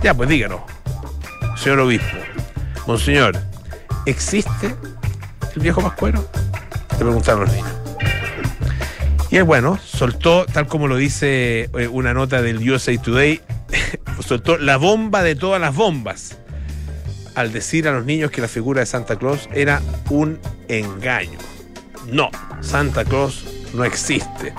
ya 0.03 0.15
pues 0.15 0.29
díganos, 0.29 0.61
señor 1.57 1.81
obispo, 1.81 2.17
monseñor, 2.87 3.39
¿existe 4.07 4.75
el 5.55 5.63
viejo 5.63 5.81
pascuero? 5.81 6.29
Le 6.93 6.99
preguntaron 6.99 7.41
los 7.43 7.53
niños. 7.53 7.73
Y 9.31 9.37
él, 9.37 9.45
bueno, 9.45 9.79
soltó, 9.85 10.47
tal 10.47 10.67
como 10.67 10.89
lo 10.89 10.97
dice 10.97 11.71
eh, 11.79 11.89
una 11.89 12.15
nota 12.15 12.43
del 12.43 12.69
USA 12.71 12.97
Today, 13.01 13.41
soltó 14.21 14.59
la 14.59 14.77
bomba 14.77 15.23
de 15.23 15.35
todas 15.35 15.61
las 15.61 15.75
bombas 15.75 16.39
al 17.39 17.53
decir 17.53 17.87
a 17.87 17.93
los 17.93 18.05
niños 18.05 18.33
que 18.33 18.41
la 18.41 18.49
figura 18.49 18.81
de 18.81 18.87
Santa 18.87 19.15
Claus 19.15 19.49
era 19.55 19.81
un 20.11 20.41
engaño. 20.67 21.39
No, 22.11 22.31
Santa 22.61 23.05
Claus 23.05 23.45
no 23.75 23.85
existe, 23.85 24.53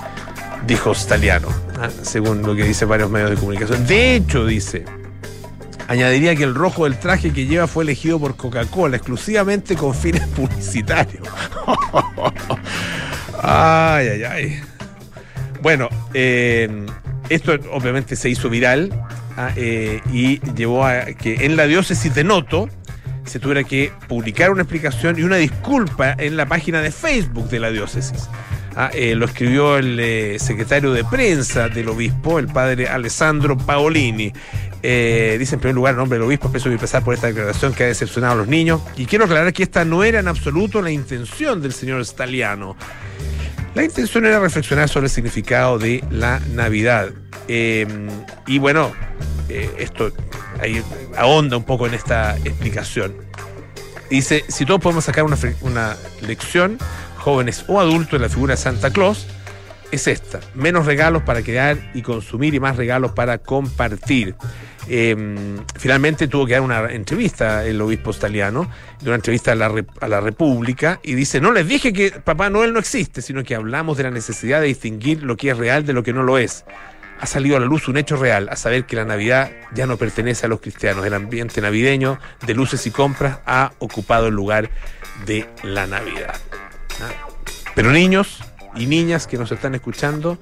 dijo 0.66 0.94
Staliano, 0.94 1.48
¿ah? 1.78 1.90
según 2.02 2.40
lo 2.40 2.56
que 2.56 2.64
dice 2.64 2.86
varios 2.86 3.10
medios 3.10 3.30
de 3.30 3.36
comunicación. 3.36 3.86
De 3.86 4.16
hecho, 4.16 4.46
dice, 4.46 4.86
añadiría 5.88 6.34
que 6.34 6.44
el 6.44 6.54
rojo 6.54 6.84
del 6.84 6.98
traje 6.98 7.34
que 7.34 7.44
lleva 7.44 7.66
fue 7.66 7.84
elegido 7.84 8.18
por 8.18 8.34
Coca-Cola 8.36 8.96
exclusivamente 8.96 9.76
con 9.76 9.94
fines 9.94 10.26
publicitarios. 10.34 11.28
Ay, 13.42 14.08
ay, 14.08 14.22
ay. 14.24 14.60
Bueno, 15.62 15.88
eh, 16.12 16.84
esto 17.30 17.54
obviamente 17.72 18.14
se 18.14 18.28
hizo 18.28 18.50
viral 18.50 18.90
ah, 19.36 19.52
eh, 19.56 20.00
y 20.12 20.40
llevó 20.54 20.84
a 20.84 21.04
que 21.06 21.46
en 21.46 21.56
la 21.56 21.66
diócesis 21.66 22.14
de 22.14 22.24
Noto 22.24 22.68
se 23.24 23.38
tuviera 23.38 23.64
que 23.64 23.92
publicar 24.08 24.50
una 24.50 24.62
explicación 24.62 25.18
y 25.18 25.22
una 25.22 25.36
disculpa 25.36 26.14
en 26.18 26.36
la 26.36 26.46
página 26.46 26.80
de 26.80 26.90
Facebook 26.90 27.48
de 27.48 27.60
la 27.60 27.70
diócesis. 27.70 28.28
Ah, 28.76 28.90
eh, 28.94 29.14
lo 29.14 29.26
escribió 29.26 29.78
el 29.78 29.98
eh, 30.00 30.38
secretario 30.38 30.92
de 30.92 31.04
prensa 31.04 31.68
del 31.68 31.88
obispo, 31.88 32.38
el 32.38 32.46
padre 32.46 32.88
Alessandro 32.88 33.56
Paolini. 33.56 34.32
Dice 34.82 35.54
en 35.54 35.60
primer 35.60 35.74
lugar, 35.74 35.92
en 35.92 35.98
nombre 35.98 36.18
del 36.18 36.26
obispo, 36.26 36.46
empezó 36.46 36.70
a 36.70 36.72
empezar 36.72 37.04
por 37.04 37.12
esta 37.12 37.26
declaración 37.26 37.74
que 37.74 37.84
ha 37.84 37.86
decepcionado 37.88 38.34
a 38.34 38.36
los 38.36 38.48
niños. 38.48 38.80
Y 38.96 39.04
quiero 39.04 39.26
aclarar 39.26 39.52
que 39.52 39.62
esta 39.62 39.84
no 39.84 40.04
era 40.04 40.20
en 40.20 40.28
absoluto 40.28 40.80
la 40.80 40.90
intención 40.90 41.60
del 41.60 41.72
señor 41.72 42.04
Staliano. 42.06 42.76
La 43.74 43.84
intención 43.84 44.26
era 44.26 44.40
reflexionar 44.40 44.88
sobre 44.88 45.06
el 45.06 45.10
significado 45.10 45.78
de 45.78 46.02
la 46.10 46.40
Navidad. 46.54 47.10
Eh, 47.48 47.86
y 48.46 48.58
bueno, 48.58 48.92
eh, 49.48 49.70
esto 49.78 50.12
ahí 50.60 50.82
ahonda 51.16 51.56
un 51.56 51.64
poco 51.64 51.86
en 51.86 51.94
esta 51.94 52.36
explicación. 52.38 53.14
Dice, 54.08 54.44
si 54.48 54.66
todos 54.66 54.80
podemos 54.80 55.04
sacar 55.04 55.24
una, 55.24 55.96
lección, 56.20 56.78
jóvenes 57.16 57.64
o 57.68 57.80
adultos, 57.80 58.12
de 58.12 58.26
la 58.26 58.28
figura 58.28 58.54
de 58.54 58.60
Santa 58.60 58.90
Claus, 58.90 59.26
es 59.92 60.06
esta. 60.06 60.40
Menos 60.54 60.86
regalos 60.86 61.22
para 61.22 61.42
crear 61.42 61.78
y 61.94 62.02
consumir 62.02 62.54
y 62.54 62.60
más 62.60 62.76
regalos 62.76 63.12
para 63.12 63.38
compartir. 63.38 64.34
Eh, 64.88 65.16
finalmente 65.76 66.26
tuvo 66.26 66.46
que 66.46 66.54
dar 66.54 66.62
una 66.62 66.90
entrevista 66.90 67.64
el 67.64 67.80
obispo 67.80 68.10
italiano, 68.10 68.68
una 69.02 69.14
entrevista 69.14 69.52
a 69.52 69.54
la, 69.54 69.72
a 70.00 70.08
la 70.08 70.20
República, 70.20 70.98
y 71.04 71.14
dice, 71.14 71.40
no 71.40 71.52
les 71.52 71.68
dije 71.68 71.92
que 71.92 72.10
Papá 72.10 72.50
Noel 72.50 72.72
no 72.72 72.80
existe, 72.80 73.22
sino 73.22 73.44
que 73.44 73.54
hablamos 73.54 73.96
de 73.96 74.04
la 74.04 74.10
necesidad 74.10 74.60
de 74.60 74.66
distinguir 74.66 75.22
lo 75.22 75.36
que 75.36 75.50
es 75.50 75.56
real 75.56 75.86
de 75.86 75.92
lo 75.92 76.02
que 76.02 76.12
no 76.12 76.24
lo 76.24 76.38
es. 76.38 76.64
Ha 77.20 77.26
salido 77.26 77.56
a 77.56 77.60
la 77.60 77.66
luz 77.66 77.86
un 77.88 77.98
hecho 77.98 78.16
real, 78.16 78.48
a 78.50 78.56
saber 78.56 78.86
que 78.86 78.96
la 78.96 79.04
Navidad 79.04 79.50
ya 79.74 79.86
no 79.86 79.96
pertenece 79.98 80.46
a 80.46 80.48
los 80.48 80.60
cristianos. 80.60 81.04
El 81.04 81.14
ambiente 81.14 81.60
navideño 81.60 82.18
de 82.46 82.54
luces 82.54 82.86
y 82.86 82.90
compras 82.90 83.38
ha 83.46 83.72
ocupado 83.78 84.28
el 84.28 84.34
lugar 84.34 84.70
de 85.26 85.46
la 85.62 85.86
Navidad. 85.86 86.34
¿Ah? 87.02 87.30
Pero 87.74 87.90
niños 87.90 88.42
y 88.74 88.86
niñas 88.86 89.26
que 89.26 89.36
nos 89.36 89.52
están 89.52 89.74
escuchando, 89.74 90.38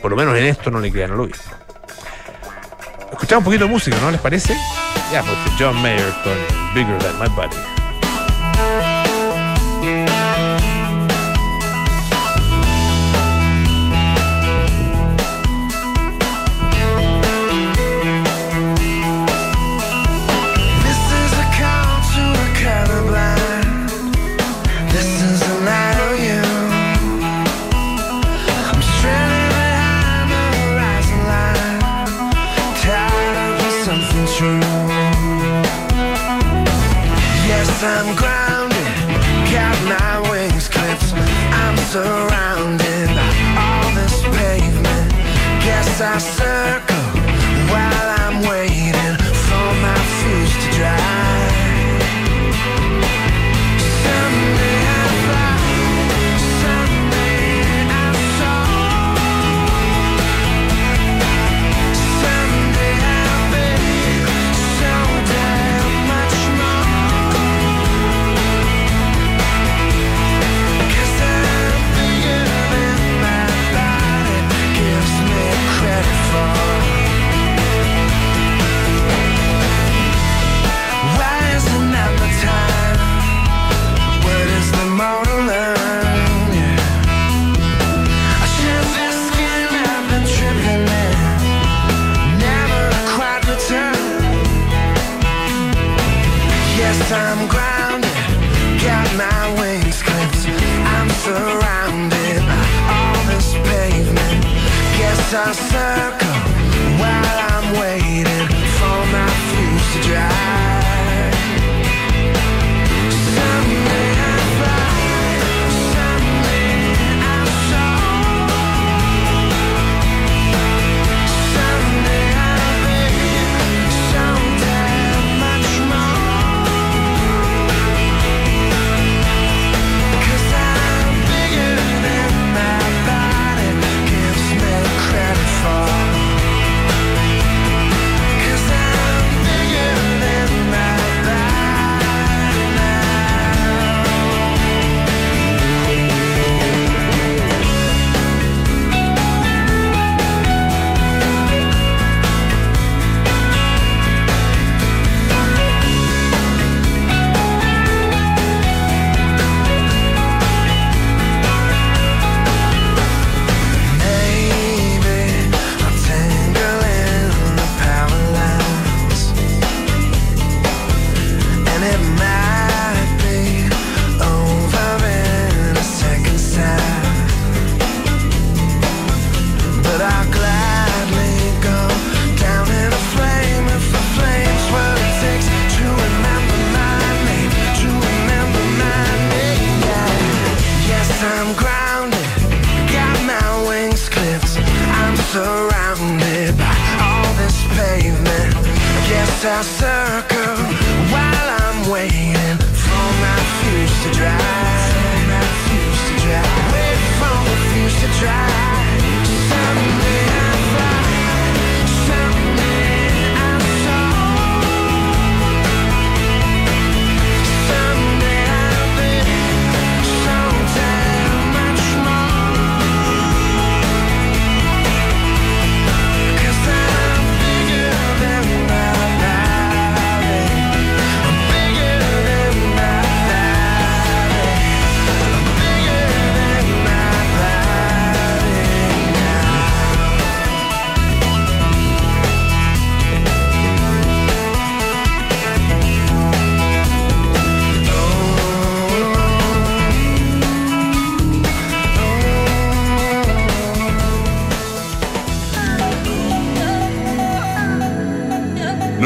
por 0.00 0.12
lo 0.12 0.16
menos 0.16 0.36
en 0.36 0.44
esto 0.44 0.70
no 0.70 0.80
le 0.80 0.92
crean 0.92 1.12
al 1.12 1.20
obispo. 1.20 1.50
Escuchamos 3.10 3.40
un 3.40 3.44
poquito 3.44 3.64
de 3.64 3.70
música, 3.70 3.96
¿no 4.00 4.10
les 4.10 4.20
parece? 4.20 4.54
Ya, 5.10 5.22
pues 5.22 5.36
John 5.58 5.80
Mayer 5.82 6.12
con 6.22 6.36
Bigger 6.74 6.98
Than 6.98 7.18
My 7.18 7.28
Body. 7.34 7.77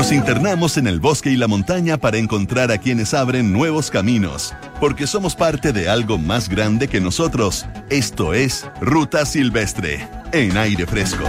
Nos 0.02 0.10
internamos 0.10 0.78
en 0.78 0.88
el 0.88 0.98
bosque 0.98 1.30
y 1.30 1.36
la 1.36 1.46
montaña 1.46 1.96
para 1.96 2.18
encontrar 2.18 2.72
a 2.72 2.78
quienes 2.78 3.14
abren 3.14 3.52
nuevos 3.52 3.88
caminos, 3.88 4.52
porque 4.80 5.06
somos 5.06 5.36
parte 5.36 5.72
de 5.72 5.88
algo 5.88 6.18
más 6.18 6.48
grande 6.48 6.88
que 6.88 7.00
nosotros. 7.00 7.66
Esto 7.88 8.34
es 8.34 8.68
Ruta 8.80 9.24
Silvestre, 9.24 10.08
en 10.32 10.56
aire 10.56 10.88
fresco. 10.88 11.22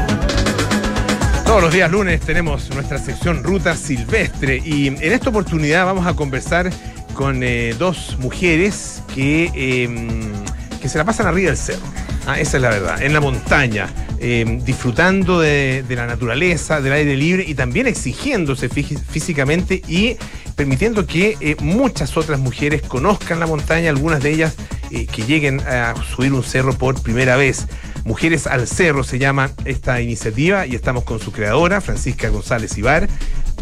Todos 1.45 1.61
los 1.61 1.71
días 1.71 1.91
lunes 1.91 2.21
tenemos 2.21 2.71
nuestra 2.71 2.97
sección 2.97 3.43
Ruta 3.43 3.75
Silvestre 3.75 4.59
y 4.65 4.87
en 4.87 4.97
esta 5.03 5.29
oportunidad 5.29 5.85
vamos 5.85 6.07
a 6.07 6.15
conversar 6.15 6.71
con 7.13 7.43
eh, 7.43 7.75
dos 7.77 8.17
mujeres 8.19 9.03
que, 9.13 9.51
eh, 9.53 10.33
que 10.81 10.89
se 10.89 10.97
la 10.97 11.05
pasan 11.05 11.27
arriba 11.27 11.49
del 11.49 11.57
cerro. 11.57 11.85
Ah, 12.25 12.39
esa 12.39 12.57
es 12.57 12.63
la 12.63 12.69
verdad, 12.69 13.03
en 13.03 13.13
la 13.13 13.21
montaña, 13.21 13.87
eh, 14.23 14.59
disfrutando 14.65 15.39
de, 15.39 15.83
la 15.89 16.07
naturaleza, 16.07 16.81
del 16.81 16.93
aire 16.93 17.15
libre 17.15 17.43
y 17.45 17.53
también 17.53 17.85
exigiéndose 17.85 18.69
fí- 18.69 18.97
físicamente 18.97 19.81
y 19.87 20.15
permitiendo 20.55 21.05
que 21.05 21.37
eh, 21.41 21.55
muchas 21.59 22.15
otras 22.17 22.39
mujeres 22.39 22.81
conozcan 22.81 23.39
la 23.39 23.47
montaña, 23.47 23.89
algunas 23.89 24.23
de 24.23 24.31
ellas 24.31 24.55
eh, 24.91 25.05
que 25.05 25.23
lleguen 25.23 25.59
a 25.61 25.93
subir 26.15 26.33
un 26.33 26.43
cerro 26.43 26.73
por 26.77 27.01
primera 27.01 27.35
vez. 27.35 27.67
Mujeres 28.05 28.47
al 28.47 28.67
Cerro 28.67 29.03
se 29.03 29.17
llama 29.19 29.51
esta 29.65 30.01
iniciativa 30.01 30.65
y 30.67 30.75
estamos 30.75 31.03
con 31.03 31.19
su 31.19 31.31
creadora, 31.31 31.79
Francisca 31.79 32.27
González 32.29 32.77
Ibar, 32.77 33.07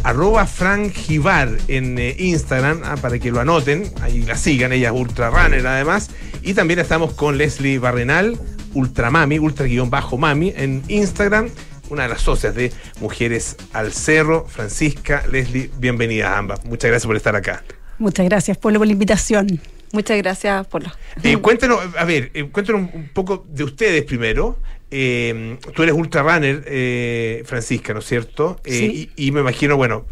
arroba 0.03 0.47
frangivar 0.47 1.49
en 1.67 1.99
eh, 1.99 2.15
Instagram, 2.17 2.81
ah, 2.83 2.95
para 2.99 3.19
que 3.19 3.31
lo 3.31 3.39
anoten, 3.39 3.91
ahí 4.01 4.23
la 4.23 4.35
sigan, 4.35 4.73
ella 4.73 4.89
es 4.89 4.95
ultra 4.95 5.29
runner 5.29 5.65
además. 5.65 6.09
Y 6.41 6.55
también 6.55 6.79
estamos 6.79 7.13
con 7.13 7.37
Leslie 7.37 7.77
Barrenal, 7.77 8.39
ultramami, 8.73 9.39
ultra 9.39 9.65
guion 9.65 9.89
bajo 9.89 10.17
mami 10.17 10.53
en 10.55 10.83
Instagram, 10.87 11.49
una 11.89 12.03
de 12.03 12.09
las 12.09 12.21
socias 12.21 12.55
de 12.55 12.71
Mujeres 12.99 13.57
al 13.73 13.91
Cerro, 13.91 14.45
Francisca, 14.47 15.23
Leslie, 15.31 15.69
bienvenidas 15.77 16.35
ambas. 16.35 16.63
Muchas 16.65 16.89
gracias 16.89 17.07
por 17.07 17.15
estar 17.15 17.35
acá. 17.35 17.63
Muchas 17.97 18.25
gracias, 18.25 18.57
Polo, 18.57 18.79
por 18.79 18.87
la 18.87 18.93
invitación. 18.93 19.59
Muchas 19.91 20.17
gracias 20.17 20.65
por 20.67 20.83
la. 20.83 20.95
Eh, 21.21 21.37
cuéntenos, 21.37 21.79
a 21.97 22.05
ver, 22.05 22.31
eh, 22.33 22.45
cuéntenos 22.49 22.89
un 22.93 23.09
poco 23.13 23.45
de 23.49 23.63
ustedes 23.63 24.03
primero. 24.03 24.57
Eh, 24.91 25.57
tú 25.73 25.83
eres 25.83 25.95
ultra 25.95 26.21
runner, 26.21 26.63
eh, 26.67 27.43
Francisca, 27.45 27.93
¿no 27.93 27.99
es 27.99 28.05
cierto? 28.05 28.59
Eh, 28.65 28.71
Sí. 28.73 29.09
y, 29.15 29.27
y 29.27 29.31
me 29.31 29.39
imagino, 29.39 29.77
bueno, 29.77 30.05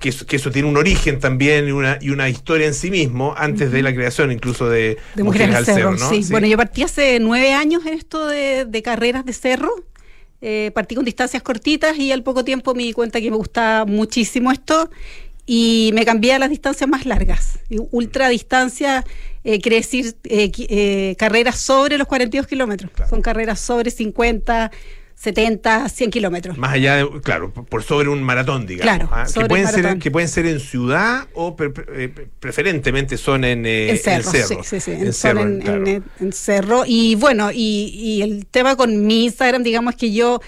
que 0.00 0.08
eso, 0.10 0.24
que 0.24 0.36
eso 0.36 0.50
tiene 0.52 0.68
un 0.68 0.76
origen 0.76 1.18
también 1.18 1.66
y 1.66 1.72
una, 1.72 1.98
y 2.00 2.10
una 2.10 2.28
historia 2.28 2.66
en 2.68 2.74
sí 2.74 2.90
mismo, 2.90 3.34
antes 3.36 3.72
de 3.72 3.82
la 3.82 3.92
creación 3.92 4.30
incluso 4.30 4.68
de, 4.68 4.98
De 5.16 5.24
Mujeres 5.24 5.54
al 5.56 5.64
Cerro, 5.66 5.92
¿no? 5.96 6.10
sí. 6.10 6.24
Bueno, 6.30 6.46
yo 6.46 6.56
partí 6.56 6.82
hace 6.84 7.18
nueve 7.20 7.52
años 7.52 7.84
en 7.86 7.94
esto 7.94 8.26
de, 8.26 8.66
de 8.66 8.82
carreras 8.82 9.24
de 9.24 9.32
cerro. 9.32 9.70
Eh, 10.42 10.70
partí 10.74 10.94
con 10.94 11.04
distancias 11.04 11.42
cortitas 11.42 11.98
y 11.98 12.12
al 12.12 12.22
poco 12.22 12.44
tiempo 12.44 12.74
me 12.74 12.82
di 12.84 12.94
cuenta 12.94 13.20
que 13.20 13.30
me 13.30 13.36
gustaba 13.36 13.84
muchísimo 13.84 14.50
esto 14.50 14.88
y 15.52 15.90
me 15.94 16.04
cambié 16.04 16.32
a 16.34 16.38
las 16.38 16.48
distancias 16.48 16.88
más 16.88 17.06
largas. 17.06 17.58
Y 17.68 17.78
ultra 17.90 18.28
distancia 18.28 19.04
eh, 19.42 19.60
quiere 19.60 19.78
decir 19.78 20.14
eh, 20.22 20.52
eh, 20.56 21.16
carreras 21.18 21.58
sobre 21.58 21.98
los 21.98 22.06
42 22.06 22.46
kilómetros. 22.46 22.92
Claro. 22.92 23.10
Son 23.10 23.20
carreras 23.20 23.58
sobre 23.58 23.90
50, 23.90 24.70
70, 25.16 25.88
100 25.88 26.10
kilómetros. 26.12 26.56
Más 26.56 26.72
allá 26.74 26.98
de, 26.98 27.20
claro, 27.20 27.52
por- 27.52 27.82
sobre 27.82 28.08
un 28.10 28.22
maratón, 28.22 28.64
digamos. 28.64 28.94
Claro, 28.96 29.10
¿ah? 29.12 29.26
que, 29.26 29.44
pueden 29.46 29.66
el 29.66 29.72
ser, 29.72 29.82
maratón. 29.82 29.98
que 30.00 30.10
pueden 30.12 30.28
ser 30.28 30.46
en 30.46 30.60
ciudad 30.60 31.26
o 31.34 31.56
pre- 31.56 31.72
eh, 31.96 32.14
preferentemente 32.38 33.16
son 33.18 33.42
en, 33.44 33.66
eh, 33.66 33.90
en 33.90 33.98
cerro, 33.98 34.16
en 34.18 34.46
cerro. 34.46 34.62
sí, 34.62 34.78
sí, 34.78 34.80
sí, 34.80 34.90
En 34.92 35.12
cerro, 35.12 35.40
claro. 35.60 35.84
en 35.86 36.32
cerro. 36.32 36.84
Y 36.86 37.16
bueno, 37.16 37.50
y, 37.52 37.90
y 37.92 38.22
el 38.22 38.46
tema 38.46 38.76
con 38.76 39.04
mi 39.04 39.24
Instagram, 39.24 39.64
digamos 39.64 39.96
que 39.96 40.12
yo 40.12 40.40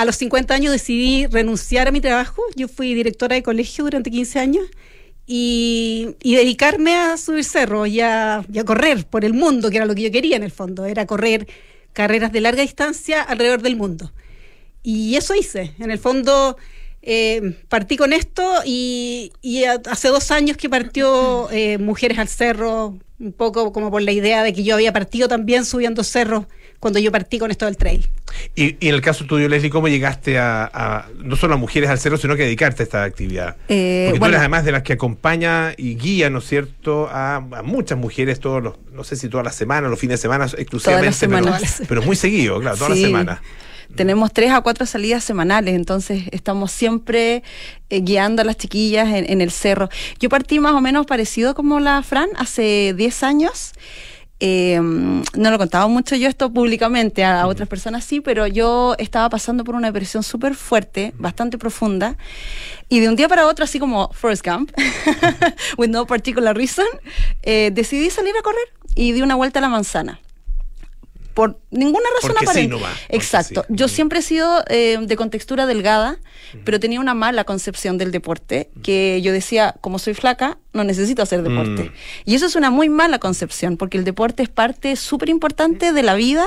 a 0.00 0.04
los 0.04 0.16
50 0.16 0.54
años 0.54 0.72
decidí 0.72 1.26
renunciar 1.26 1.88
a 1.88 1.92
mi 1.92 2.00
trabajo. 2.00 2.42
Yo 2.56 2.68
fui 2.68 2.94
directora 2.94 3.34
de 3.36 3.42
colegio 3.42 3.84
durante 3.84 4.10
15 4.10 4.38
años 4.38 4.64
y, 5.26 6.16
y 6.22 6.36
dedicarme 6.36 6.94
a 6.96 7.16
subir 7.16 7.44
cerro 7.44 7.86
y 7.86 8.00
a, 8.00 8.44
y 8.52 8.58
a 8.58 8.64
correr 8.64 9.04
por 9.06 9.24
el 9.24 9.34
mundo, 9.34 9.70
que 9.70 9.76
era 9.76 9.86
lo 9.86 9.94
que 9.94 10.02
yo 10.02 10.10
quería 10.10 10.36
en 10.36 10.42
el 10.42 10.50
fondo, 10.52 10.86
era 10.86 11.06
correr 11.06 11.46
carreras 11.92 12.32
de 12.32 12.40
larga 12.40 12.62
distancia 12.62 13.22
alrededor 13.22 13.62
del 13.62 13.76
mundo. 13.76 14.12
Y 14.82 15.16
eso 15.16 15.34
hice. 15.34 15.74
En 15.78 15.90
el 15.90 15.98
fondo, 15.98 16.56
eh, 17.02 17.56
partí 17.68 17.96
con 17.96 18.12
esto 18.12 18.44
y, 18.64 19.32
y 19.42 19.64
a- 19.64 19.80
hace 19.90 20.08
dos 20.08 20.30
años 20.30 20.56
que 20.56 20.68
partió 20.70 21.50
eh, 21.50 21.78
Mujeres 21.78 22.18
al 22.18 22.28
Cerro, 22.28 22.98
un 23.18 23.32
poco 23.32 23.72
como 23.72 23.90
por 23.90 24.02
la 24.02 24.12
idea 24.12 24.42
de 24.42 24.52
que 24.52 24.62
yo 24.64 24.74
había 24.76 24.92
partido 24.92 25.28
también 25.28 25.64
subiendo 25.64 26.04
cerros 26.04 26.46
cuando 26.80 26.98
yo 27.00 27.10
partí 27.10 27.38
con 27.38 27.50
esto 27.50 27.64
del 27.66 27.76
trail. 27.76 28.08
Y, 28.54 28.76
y 28.84 28.88
en 28.88 28.94
el 28.94 29.00
caso 29.00 29.24
tuyo, 29.24 29.48
Leslie, 29.48 29.70
¿cómo 29.70 29.88
llegaste 29.88 30.38
a, 30.38 30.70
a- 30.72 31.06
no 31.18 31.34
solo 31.36 31.54
a 31.54 31.56
mujeres 31.56 31.90
al 31.90 31.98
cerro, 31.98 32.16
sino 32.18 32.36
que 32.36 32.42
a 32.42 32.44
dedicarte 32.46 32.82
a 32.82 32.84
esta 32.84 33.02
actividad? 33.04 33.56
Eh, 33.68 34.04
Porque 34.06 34.18
tú 34.18 34.20
bueno. 34.20 34.32
eres 34.34 34.40
además 34.40 34.64
de 34.64 34.72
las 34.72 34.82
que 34.82 34.92
acompaña 34.92 35.72
y 35.76 35.96
guía, 35.96 36.30
¿no 36.30 36.38
es 36.38 36.46
cierto?, 36.46 37.08
a, 37.10 37.36
a 37.36 37.62
muchas 37.62 37.98
mujeres 37.98 38.38
todos 38.40 38.62
los, 38.62 38.74
no 38.92 39.02
sé 39.04 39.16
si 39.16 39.28
todas 39.28 39.44
las 39.44 39.56
semanas, 39.56 39.90
los 39.90 39.98
fines 39.98 40.18
de 40.20 40.22
semana 40.22 40.44
exclusivamente, 40.56 41.12
semanas. 41.14 41.74
Pero, 41.78 41.86
pero 41.88 42.02
muy 42.02 42.14
seguido, 42.16 42.60
claro, 42.60 42.76
todas 42.76 42.92
Sí. 42.94 43.02
las 43.02 43.08
semanas. 43.08 43.40
Tenemos 43.96 44.34
tres 44.34 44.52
a 44.52 44.60
cuatro 44.60 44.84
salidas 44.84 45.24
semanales, 45.24 45.74
entonces 45.74 46.24
estamos 46.30 46.70
siempre 46.70 47.42
eh, 47.88 48.00
guiando 48.02 48.42
a 48.42 48.44
las 48.44 48.58
chiquillas 48.58 49.08
en, 49.08 49.24
en 49.30 49.40
el 49.40 49.50
cerro. 49.50 49.88
Yo 50.20 50.28
partí 50.28 50.60
más 50.60 50.74
o 50.74 50.82
menos 50.82 51.06
parecido 51.06 51.54
como 51.54 51.80
la 51.80 52.02
Fran 52.02 52.28
hace 52.36 52.92
10 52.94 53.22
años. 53.22 53.72
Eh, 54.40 54.80
no 54.80 55.50
lo 55.50 55.58
contaba 55.58 55.88
mucho 55.88 56.14
yo 56.14 56.28
esto 56.28 56.52
públicamente, 56.52 57.24
a, 57.24 57.46
otras 57.46 57.68
personas 57.68 58.04
sí, 58.04 58.20
pero 58.20 58.46
yo 58.46 58.94
estaba 58.98 59.28
pasando 59.28 59.64
por 59.64 59.74
una 59.74 59.88
depresión 59.88 60.22
súper 60.22 60.54
fuerte, 60.54 61.12
bastante 61.18 61.58
profunda, 61.58 62.16
y 62.88 63.00
de 63.00 63.08
un 63.08 63.16
día 63.16 63.28
para 63.28 63.46
otro, 63.46 63.64
así 63.64 63.78
como 63.78 64.12
Forrest 64.12 64.46
Gump, 64.46 64.70
with 65.78 65.88
no 65.88 66.06
particular 66.06 66.56
reason, 66.56 66.86
eh, 67.42 67.70
decidí 67.72 68.10
salir 68.10 68.34
a 68.38 68.42
correr 68.42 68.68
y 68.94 69.12
di 69.12 69.22
una 69.22 69.34
vuelta 69.34 69.58
a 69.58 69.62
la 69.62 69.68
manzana. 69.68 70.20
Por 71.38 71.60
ninguna 71.70 72.04
razón 72.16 72.32
Porque 72.32 72.46
sí 72.46 72.50
aparente. 72.50 72.74
nomás, 72.74 72.98
porque 72.98 73.16
Exacto. 73.16 73.64
sí. 73.68 73.74
Yo 73.76 73.86
Mm. 73.86 73.88
siempre 73.88 74.18
he 74.18 74.22
sido 74.22 74.64
eh, 74.68 74.98
de 75.00 75.16
contextura 75.16 75.66
delgada, 75.66 76.18
pero 76.64 76.80
tenía 76.80 76.98
una 76.98 77.14
mala 77.14 77.44
concepción 77.44 77.96
del 77.96 78.10
deporte, 78.10 78.70
que 78.82 79.20
yo 79.22 79.30
decía, 79.32 79.76
como 79.80 80.00
soy 80.00 80.14
flaca, 80.14 80.58
no 80.72 80.82
necesito 80.82 81.22
hacer 81.22 81.44
deporte. 81.44 81.84
Mm. 81.84 81.92
Y 82.24 82.34
eso 82.34 82.46
es 82.46 82.56
una 82.56 82.70
muy 82.72 82.88
mala 82.88 83.20
concepción, 83.20 83.76
porque 83.76 83.98
el 83.98 84.02
deporte 84.02 84.42
es 84.42 84.48
parte 84.48 84.96
súper 84.96 85.28
importante 85.28 85.92
de 85.92 86.02
la 86.02 86.16
vida, 86.16 86.44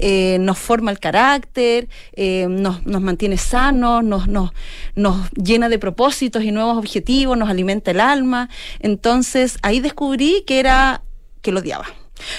eh, 0.00 0.38
nos 0.40 0.58
forma 0.58 0.90
el 0.90 0.98
carácter, 0.98 1.86
eh, 2.14 2.48
nos, 2.50 2.84
nos 2.84 3.02
mantiene 3.02 3.38
sanos, 3.38 4.02
nos, 4.02 4.26
nos, 4.26 4.50
nos 4.96 5.30
llena 5.34 5.68
de 5.68 5.78
propósitos 5.78 6.42
y 6.42 6.50
nuevos 6.50 6.76
objetivos, 6.76 7.38
nos 7.38 7.48
alimenta 7.48 7.92
el 7.92 8.00
alma. 8.00 8.48
Entonces 8.80 9.58
ahí 9.62 9.78
descubrí 9.78 10.42
que 10.44 10.58
era 10.58 11.02
que 11.40 11.52
lo 11.52 11.60
odiaba. 11.60 11.86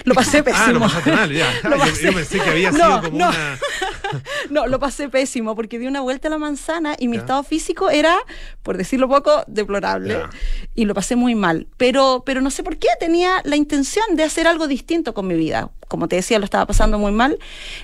Lo 0.03 0.13
pasé 0.13 0.43
pésimo. 0.43 0.63
Ah, 0.65 0.71
lo 0.71 0.79
pasaste 0.79 1.11
mal, 1.11 1.31
ya. 1.31 1.47
Yo- 2.01 2.13
pensé 2.13 2.39
que 2.39 2.49
había 2.49 2.71
No, 2.71 2.77
sido 2.77 3.01
como 3.03 3.17
no. 3.19 3.29
una... 3.29 3.59
No, 4.49 4.67
lo 4.67 4.79
pasé 4.79 5.09
pésimo 5.09 5.55
porque 5.55 5.79
di 5.79 5.87
una 5.87 6.01
vuelta 6.01 6.27
a 6.27 6.31
la 6.31 6.37
manzana 6.37 6.95
y 6.99 7.07
mi 7.07 7.17
Ya. 7.17 7.21
estado 7.21 7.43
físico 7.43 7.89
era, 7.89 8.15
por 8.63 8.77
decirlo 8.77 9.07
poco, 9.09 9.43
deplorable. 9.47 10.13
Ya. 10.13 10.29
Y 10.75 10.85
lo 10.85 10.93
pasé 10.93 11.15
muy 11.15 11.35
mal. 11.35 11.67
Pero, 11.77 12.23
pero 12.25 12.41
no 12.41 12.49
sé 12.51 12.63
por 12.63 12.77
qué 12.77 12.87
tenía 12.99 13.41
la 13.43 13.55
intención 13.55 14.05
de 14.15 14.23
hacer 14.23 14.47
algo 14.47 14.67
distinto 14.67 15.13
con 15.13 15.27
mi 15.27 15.35
vida. 15.35 15.69
Como 15.87 16.07
te 16.07 16.15
decía, 16.15 16.39
lo 16.39 16.45
estaba 16.45 16.65
pasando 16.65 16.97
muy 16.99 17.11
mal. 17.11 17.37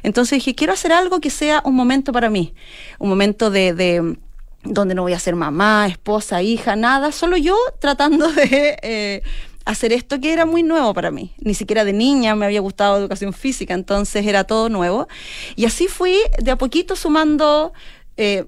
Entonces 0.04 0.38
dije, 0.38 0.56
quiero 0.56 0.74
hacer 0.74 0.94
algo 0.94 1.20
que 1.20 1.30
sea 1.30 1.62
un 1.66 1.76
momento 1.76 2.12
para 2.12 2.30
mí. 2.30 2.54
Un 3.00 3.10
momento 3.10 3.50
de... 3.52 3.74
de 3.74 4.18
donde 4.64 4.94
no 4.94 5.02
voy 5.02 5.14
a 5.14 5.18
ser 5.20 5.36
mamá, 5.36 5.88
esposa, 5.88 6.44
hija, 6.44 6.76
nada, 6.76 7.12
solo 7.12 7.36
yo 7.36 7.58
tratando 7.80 8.32
de 8.32 8.78
eh, 8.84 9.24
hacer 9.66 9.94
esto 9.94 10.20
que 10.20 10.34
era 10.34 10.46
muy 10.46 10.64
nuevo 10.64 10.94
para 10.94 11.12
mí. 11.12 11.34
Ni 11.40 11.54
siquiera 11.54 11.86
de 11.86 11.94
niña 11.94 12.36
me 12.36 12.46
había 12.46 12.62
gustado 12.62 12.98
educación 12.98 13.34
física, 13.34 13.74
entonces 13.74 14.26
era 14.26 14.44
todo 14.44 14.70
nuevo. 14.70 15.08
Y 15.56 15.66
así 15.66 15.88
fui 15.88 16.18
de 16.42 16.52
a 16.52 16.58
poquito 16.58 16.96
sumando 16.96 17.74
eh, 18.18 18.46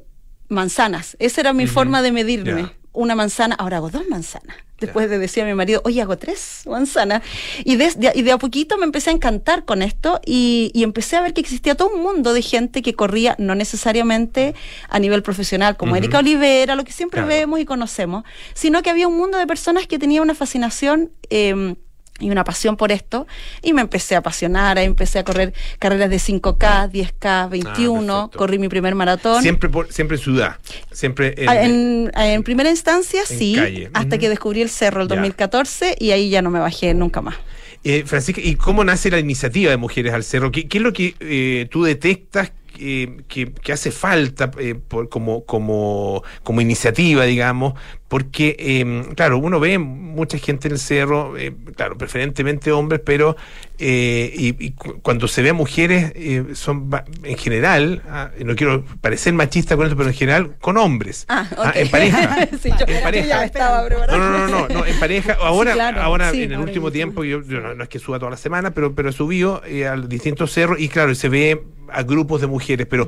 manzanas. 0.50 1.16
Esa 1.20 1.42
era 1.42 1.54
mi 1.54 1.68
forma 1.68 2.02
de 2.02 2.12
medirme. 2.12 2.72
Una 2.94 3.16
manzana, 3.16 3.56
ahora 3.56 3.78
hago 3.78 3.90
dos 3.90 4.08
manzanas. 4.08 4.56
Después 4.80 5.10
de 5.10 5.18
decir 5.18 5.44
a 5.44 5.46
mi 5.46 5.54
marido, 5.54 5.82
oye, 5.86 6.02
hago 6.02 6.18
tres 6.18 6.64
manzanas. 6.66 7.24
Y 7.64 7.78
de, 7.78 7.92
de- 7.96 8.12
y 8.16 8.22
de 8.22 8.32
a 8.34 8.38
poquito 8.38 8.78
me 8.78 8.84
empecé 8.86 9.10
a 9.12 9.14
encantar 9.14 9.64
con 9.66 9.82
esto 9.82 10.20
y, 10.26 10.72
y 10.74 10.84
empecé 10.84 11.16
a 11.16 11.22
ver 11.22 11.34
que 11.34 11.40
existía 11.42 11.76
todo 11.76 11.90
un 11.96 12.04
mundo 12.04 12.34
de 12.34 12.42
gente 12.42 12.82
que 12.82 12.94
corría, 12.94 13.36
no 13.40 13.56
necesariamente 13.56 14.56
a 14.90 15.00
nivel 15.00 15.24
profesional, 15.24 15.78
como 15.78 15.94
Ujú. 15.94 15.98
Erika 16.00 16.20
Olivera, 16.20 16.76
lo 16.76 16.84
que 16.84 16.92
siempre 16.92 17.22
Claro. 17.22 17.30
vemos 17.30 17.60
y 17.62 17.66
conocemos, 17.66 18.26
sino 18.54 18.82
que 18.84 18.90
había 18.90 19.08
un 19.08 19.18
mundo 19.18 19.38
de 19.38 19.48
personas 19.48 19.88
que 19.88 19.98
tenían 20.00 20.24
una 20.24 20.36
fascinación. 20.36 21.12
eh, 21.30 21.76
y 22.20 22.30
una 22.30 22.44
pasión 22.44 22.78
por 22.78 22.92
esto, 22.92 23.28
y 23.62 23.74
me 23.74 23.82
empecé 23.82 24.16
a 24.16 24.20
apasionar, 24.20 24.78
ahí 24.78 24.86
empecé 24.86 25.20
a 25.20 25.24
correr 25.24 25.54
carreras 25.80 26.10
de 26.10 26.18
5K, 26.18 26.92
10K, 26.92 27.50
21, 27.50 28.14
Ah, 28.14 28.22
perfecto. 28.22 28.38
corrí 28.38 28.60
mi 28.60 28.70
primer 28.70 28.96
maratón. 28.96 29.42
Siempre, 29.42 29.68
por, 29.70 29.92
siempre 29.92 30.18
en 30.18 30.24
ciudad, 30.24 30.58
siempre 30.92 31.34
en... 31.38 31.50
Ah, 31.50 31.62
En, 31.64 32.12
en 32.16 32.44
primera 32.44 32.70
instancia, 32.70 33.22
en 33.30 33.38
sí, 33.38 33.56
calle. 33.56 33.90
hasta 33.94 34.18
que 34.18 34.30
descubrí 34.30 34.62
el 34.62 34.70
cerro 34.70 35.02
el 35.02 35.08
Ya. 35.08 35.16
2014 35.16 35.96
y 36.00 36.12
ahí 36.12 36.30
ya 36.30 36.42
no 36.42 36.50
me 36.52 36.60
bajé 36.60 36.94
nunca 36.94 37.22
más. 37.22 37.36
Eh, 37.84 38.04
Francisca, 38.06 38.40
¿y 38.42 38.56
cómo 38.56 38.84
nace 38.86 39.10
la 39.12 39.20
iniciativa 39.20 39.72
de 39.72 39.78
Mujeres 39.78 40.14
al 40.14 40.24
Cerro? 40.24 40.52
¿Qué, 40.52 40.68
qué 40.70 40.78
es 40.78 40.84
lo 40.84 40.94
que 40.94 41.16
eh, 41.20 41.68
tú 41.70 41.84
detectas 41.84 42.54
eh, 42.80 43.18
que, 43.28 43.52
que 43.52 43.74
hace 43.74 43.92
falta 43.92 44.50
eh, 44.58 44.76
por- 44.76 45.10
como, 45.10 45.44
como, 45.44 46.24
como 46.44 46.62
iniciativa, 46.62 47.26
digamos? 47.26 47.74
Porque, 48.14 48.56
eh, 48.60 49.06
claro, 49.16 49.40
uno 49.40 49.60
ve 49.60 49.80
mucha 49.80 50.38
gente 50.38 50.68
en 50.68 50.74
el 50.74 50.78
cerro, 50.80 51.36
eh, 51.36 51.52
claro, 51.76 51.98
preferentemente 51.98 52.72
hombres, 52.72 53.02
pero 53.04 53.36
eh, 53.80 54.32
y, 54.38 54.68
y 54.68 54.72
cu- 54.74 55.00
cuando 55.02 55.28
se 55.28 55.42
ve 55.42 55.50
a 55.50 55.54
mujeres, 55.54 56.12
eh, 56.14 56.44
son 56.54 56.92
en 57.24 57.36
general, 57.40 58.04
ah, 58.08 58.30
no 58.46 58.56
quiero 58.56 58.86
parecer 59.02 59.34
machista 59.34 59.76
con 59.76 59.88
esto, 59.88 59.98
pero 59.98 60.10
en 60.10 60.16
general 60.16 60.56
con 60.62 60.78
hombres. 60.78 61.26
Ah, 61.28 61.48
Ah, 61.58 61.70
ok. 61.72 61.76
en 61.76 61.90
pareja. 61.90 62.48
Sí, 62.62 62.70
yo, 62.80 62.86
en 62.88 63.02
pareja. 63.02 63.28
ya 63.28 63.46
estaba 63.46 63.84
preparada. 63.88 64.16
No, 64.16 64.30
no, 64.30 64.48
no, 64.48 64.68
no, 64.68 64.68
no, 64.76 64.86
en 64.86 65.00
pareja. 65.00 65.36
Ahora, 65.42 65.74
claro, 65.74 66.00
ahora 66.00 66.30
sí, 66.30 66.44
en 66.44 66.52
el 66.52 66.58
ahora 66.58 66.68
último 66.68 66.92
tiempo, 66.92 67.24
yo, 67.24 67.42
yo 67.42 67.62
no, 67.62 67.74
no 67.74 67.82
es 67.82 67.90
que 67.90 67.98
suba 67.98 68.20
toda 68.20 68.30
la 68.30 68.38
semana, 68.38 68.70
pero, 68.76 68.94
pero 68.94 69.10
he 69.10 69.14
subido 69.14 69.64
eh, 69.66 69.88
a 69.88 69.96
distintos 69.98 70.52
cerros 70.54 70.80
y 70.80 70.88
claro, 70.88 71.16
se 71.16 71.30
ve 71.30 71.64
a 71.92 72.04
grupos 72.04 72.42
de 72.42 72.48
mujeres, 72.48 72.86
pero 72.88 73.08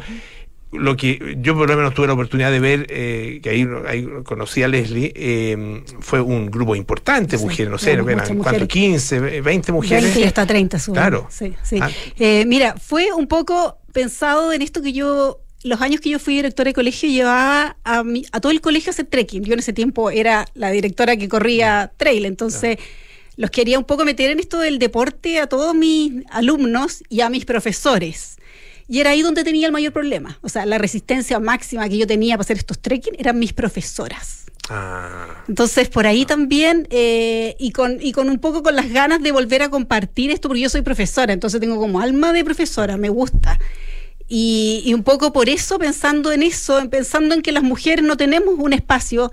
lo 0.79 0.95
que 0.97 1.37
yo 1.39 1.55
por 1.55 1.69
lo 1.69 1.75
menos 1.77 1.93
tuve 1.93 2.07
la 2.07 2.13
oportunidad 2.13 2.51
de 2.51 2.59
ver, 2.59 2.87
eh, 2.89 3.39
que 3.43 3.49
ahí, 3.49 3.67
ahí 3.87 4.07
conocí 4.23 4.63
a 4.63 4.67
Leslie, 4.67 5.11
eh, 5.15 5.83
fue 5.99 6.21
un 6.21 6.49
grupo 6.51 6.75
importante 6.75 7.37
Sí, 7.37 7.43
mujeres, 7.43 7.71
no 7.71 7.77
sé, 7.77 7.91
eran, 7.93 8.05
muchas 8.05 8.27
¿cuánto? 8.27 8.43
mujeres. 8.43 8.67
15, 8.67 9.19
20 9.41 9.71
mujeres. 9.71 10.03
20 10.03 10.19
y 10.19 10.23
hasta 10.23 10.45
30 10.45 10.79
suben. 10.79 11.01
Claro. 11.01 11.27
Sí, 11.29 11.53
sí. 11.63 11.79
Ah. 11.81 11.89
Eh, 12.17 12.45
mira, 12.47 12.75
fue 12.81 13.11
un 13.13 13.27
poco 13.27 13.77
pensado 13.93 14.51
en 14.53 14.61
esto 14.61 14.81
que 14.81 14.93
yo, 14.93 15.39
los 15.63 15.81
años 15.81 16.01
que 16.01 16.09
yo 16.09 16.19
fui 16.19 16.35
directora 16.35 16.69
de 16.69 16.73
colegio, 16.73 17.09
llevaba 17.09 17.77
a, 17.83 18.03
mi- 18.03 18.25
a 18.31 18.39
todo 18.41 18.51
el 18.51 18.61
colegio 18.61 18.89
a 18.89 18.91
hacer 18.91 19.05
trekking. 19.05 19.43
Yo 19.43 19.53
en 19.53 19.59
ese 19.59 19.73
tiempo 19.73 20.11
era 20.11 20.45
la 20.53 20.69
directora 20.71 21.17
que 21.17 21.27
corría 21.29 21.91
trail, 21.97 22.25
entonces 22.25 22.77
los 23.37 23.49
quería 23.49 23.77
un 23.77 23.83
poco 23.85 24.05
meter 24.05 24.31
en 24.31 24.39
esto 24.39 24.59
del 24.59 24.79
deporte 24.79 25.39
a 25.39 25.47
todos 25.47 25.75
mis 25.75 26.23
alumnos 26.31 27.03
y 27.09 27.21
a 27.21 27.29
mis 27.29 27.45
profesores. 27.45 28.37
Y 28.87 28.99
era 28.99 29.11
ahí 29.11 29.21
donde 29.21 29.43
tenía 29.43 29.65
el 29.67 29.73
mayor 29.73 29.93
problema. 29.93 30.37
O 30.41 30.49
sea, 30.49 30.65
la 30.65 30.77
resistencia 30.77 31.39
máxima 31.39 31.89
que 31.89 31.97
yo 31.97 32.05
tenía 32.07 32.35
para 32.35 32.41
hacer 32.43 32.57
estos 32.57 32.79
trekking 32.79 33.15
eran 33.17 33.39
mis 33.39 33.51
profesoras. 33.53 34.43
Ah, 34.69 35.43
Entonces, 35.47 35.89
por 35.89 36.07
ahí 36.07 36.25
también, 36.25 36.87
eh, 36.89 37.55
y, 37.59 37.71
con, 37.71 37.97
y 38.01 38.11
con 38.11 38.29
un 38.29 38.39
poco 38.39 38.63
con 38.63 38.75
las 38.75 38.91
ganas 38.91 39.21
de 39.21 39.31
volver 39.31 39.61
a 39.61 39.69
compartir 39.69 40.31
esto, 40.31 40.47
porque 40.47 40.61
yo 40.61 40.69
soy 40.69 40.81
profesora, 40.81 41.33
entonces 41.33 41.59
tengo 41.59 41.77
como 41.77 41.99
alma 41.99 42.33
de 42.33 42.43
profesora, 42.43 42.97
me 42.97 43.09
gusta. 43.09 43.59
Y, 44.27 44.81
y 44.85 44.93
un 44.95 45.03
poco 45.03 45.31
por 45.31 45.49
eso, 45.49 45.77
pensando 45.77 46.31
en 46.31 46.41
eso, 46.41 46.79
en- 46.79 46.89
pensando 46.89 47.35
en 47.35 47.43
que 47.43 47.51
las 47.51 47.61
mujeres 47.63 48.03
no 48.03 48.17
tenemos 48.17 48.55
un 48.57 48.73
espacio 48.73 49.31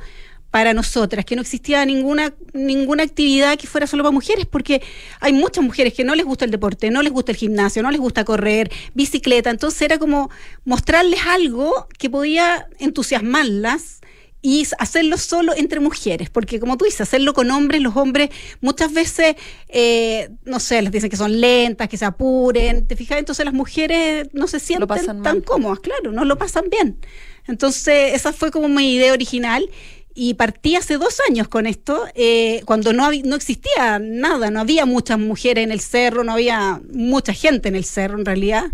para 0.52 0.74
nosotras, 0.74 1.24
que 1.24 1.34
no 1.34 1.40
existía 1.40 1.84
ninguna, 1.86 2.34
ninguna 2.52 3.02
actividad 3.02 3.58
que 3.58 3.66
fuera 3.66 3.86
solo 3.86 4.02
para 4.02 4.12
mujeres, 4.12 4.44
porque 4.44 4.82
hay 5.18 5.32
muchas 5.32 5.64
mujeres 5.64 5.94
que 5.94 6.04
no 6.04 6.14
les 6.14 6.26
gusta 6.26 6.44
el 6.44 6.50
deporte, 6.50 6.90
no 6.90 7.02
les 7.02 7.10
gusta 7.10 7.32
el 7.32 7.38
gimnasio, 7.38 7.82
no 7.82 7.90
les 7.90 7.98
gusta 7.98 8.22
correr, 8.24 8.70
bicicleta, 8.92 9.48
entonces 9.48 9.80
era 9.80 9.98
como 9.98 10.30
mostrarles 10.66 11.20
algo 11.26 11.88
que 11.98 12.10
podía 12.10 12.66
entusiasmarlas 12.78 14.02
y 14.42 14.66
hacerlo 14.78 15.16
solo 15.16 15.54
entre 15.56 15.80
mujeres, 15.80 16.28
porque 16.28 16.60
como 16.60 16.76
tú 16.76 16.84
dices, 16.84 17.00
hacerlo 17.00 17.32
con 17.32 17.50
hombres, 17.50 17.80
los 17.80 17.96
hombres 17.96 18.28
muchas 18.60 18.92
veces, 18.92 19.36
eh, 19.68 20.28
no 20.44 20.60
sé, 20.60 20.82
les 20.82 20.92
dicen 20.92 21.08
que 21.08 21.16
son 21.16 21.40
lentas, 21.40 21.88
que 21.88 21.96
se 21.96 22.04
apuren, 22.04 22.86
¿te 22.86 22.94
fijas? 22.94 23.18
Entonces 23.18 23.46
las 23.46 23.54
mujeres 23.54 24.28
no 24.34 24.48
se 24.48 24.60
sienten 24.60 25.06
tan 25.06 25.20
mal. 25.22 25.44
cómodas, 25.44 25.80
claro, 25.80 26.12
no 26.12 26.26
lo 26.26 26.36
pasan 26.36 26.64
bien. 26.68 26.98
Entonces 27.46 28.14
esa 28.14 28.34
fue 28.34 28.50
como 28.50 28.68
mi 28.68 28.94
idea 28.94 29.12
original 29.14 29.68
y 30.14 30.34
partí 30.34 30.76
hace 30.76 30.98
dos 30.98 31.20
años 31.28 31.48
con 31.48 31.66
esto, 31.66 32.04
eh, 32.14 32.62
cuando 32.64 32.92
no, 32.92 33.10
no 33.24 33.36
existía 33.36 33.98
nada, 33.98 34.50
no 34.50 34.60
había 34.60 34.86
muchas 34.86 35.18
mujeres 35.18 35.64
en 35.64 35.72
el 35.72 35.80
cerro, 35.80 36.24
no 36.24 36.32
había 36.32 36.80
mucha 36.92 37.32
gente 37.32 37.68
en 37.68 37.76
el 37.76 37.84
cerro 37.84 38.18
en 38.18 38.26
realidad, 38.26 38.64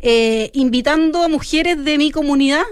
eh, 0.00 0.50
invitando 0.54 1.22
a 1.22 1.28
mujeres 1.28 1.84
de 1.84 1.98
mi 1.98 2.10
comunidad 2.10 2.64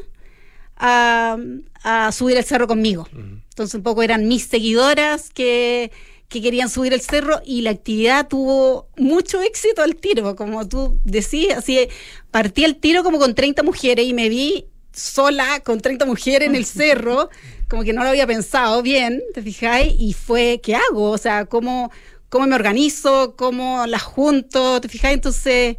a, 0.77 1.37
a 1.83 2.13
subir 2.13 2.37
el 2.37 2.45
cerro 2.45 2.67
conmigo. 2.67 3.09
Entonces 3.13 3.75
un 3.75 3.83
poco 3.83 4.03
eran 4.03 4.27
mis 4.27 4.45
seguidoras 4.45 5.31
que, 5.31 5.93
que 6.29 6.41
querían 6.41 6.71
subir 6.71 6.93
el 6.93 7.01
cerro 7.01 7.41
y 7.45 7.63
la 7.63 7.71
actividad 7.71 8.29
tuvo 8.29 8.89
mucho 8.97 9.41
éxito 9.43 9.83
al 9.83 9.97
tiro, 9.97 10.37
como 10.37 10.67
tú 10.67 10.99
decías, 11.05 11.59
así 11.59 11.89
partí 12.31 12.65
el 12.65 12.77
tiro 12.77 13.03
como 13.03 13.19
con 13.19 13.35
30 13.35 13.63
mujeres 13.63 14.07
y 14.07 14.15
me 14.15 14.29
vi 14.29 14.67
sola 15.01 15.61
con 15.61 15.81
30 15.81 16.05
mujeres 16.07 16.49
en 16.49 16.55
el 16.55 16.65
cerro, 16.79 17.31
como 17.69 17.83
que 17.83 17.93
no 17.93 18.03
lo 18.03 18.11
había 18.11 18.27
pensado 18.27 18.83
bien, 18.83 19.23
¿te 19.35 19.43
fijáis? 19.43 19.95
Y 19.99 20.13
fue, 20.13 20.61
¿qué 20.63 20.75
hago? 20.75 21.11
O 21.11 21.19
sea, 21.19 21.47
¿cómo, 21.47 21.91
cómo 22.29 22.47
me 22.47 22.55
organizo? 22.55 23.35
¿Cómo 23.37 23.87
las 23.87 24.03
junto? 24.03 24.81
¿Te 24.81 24.89
fijáis? 24.89 25.15
Entonces, 25.15 25.77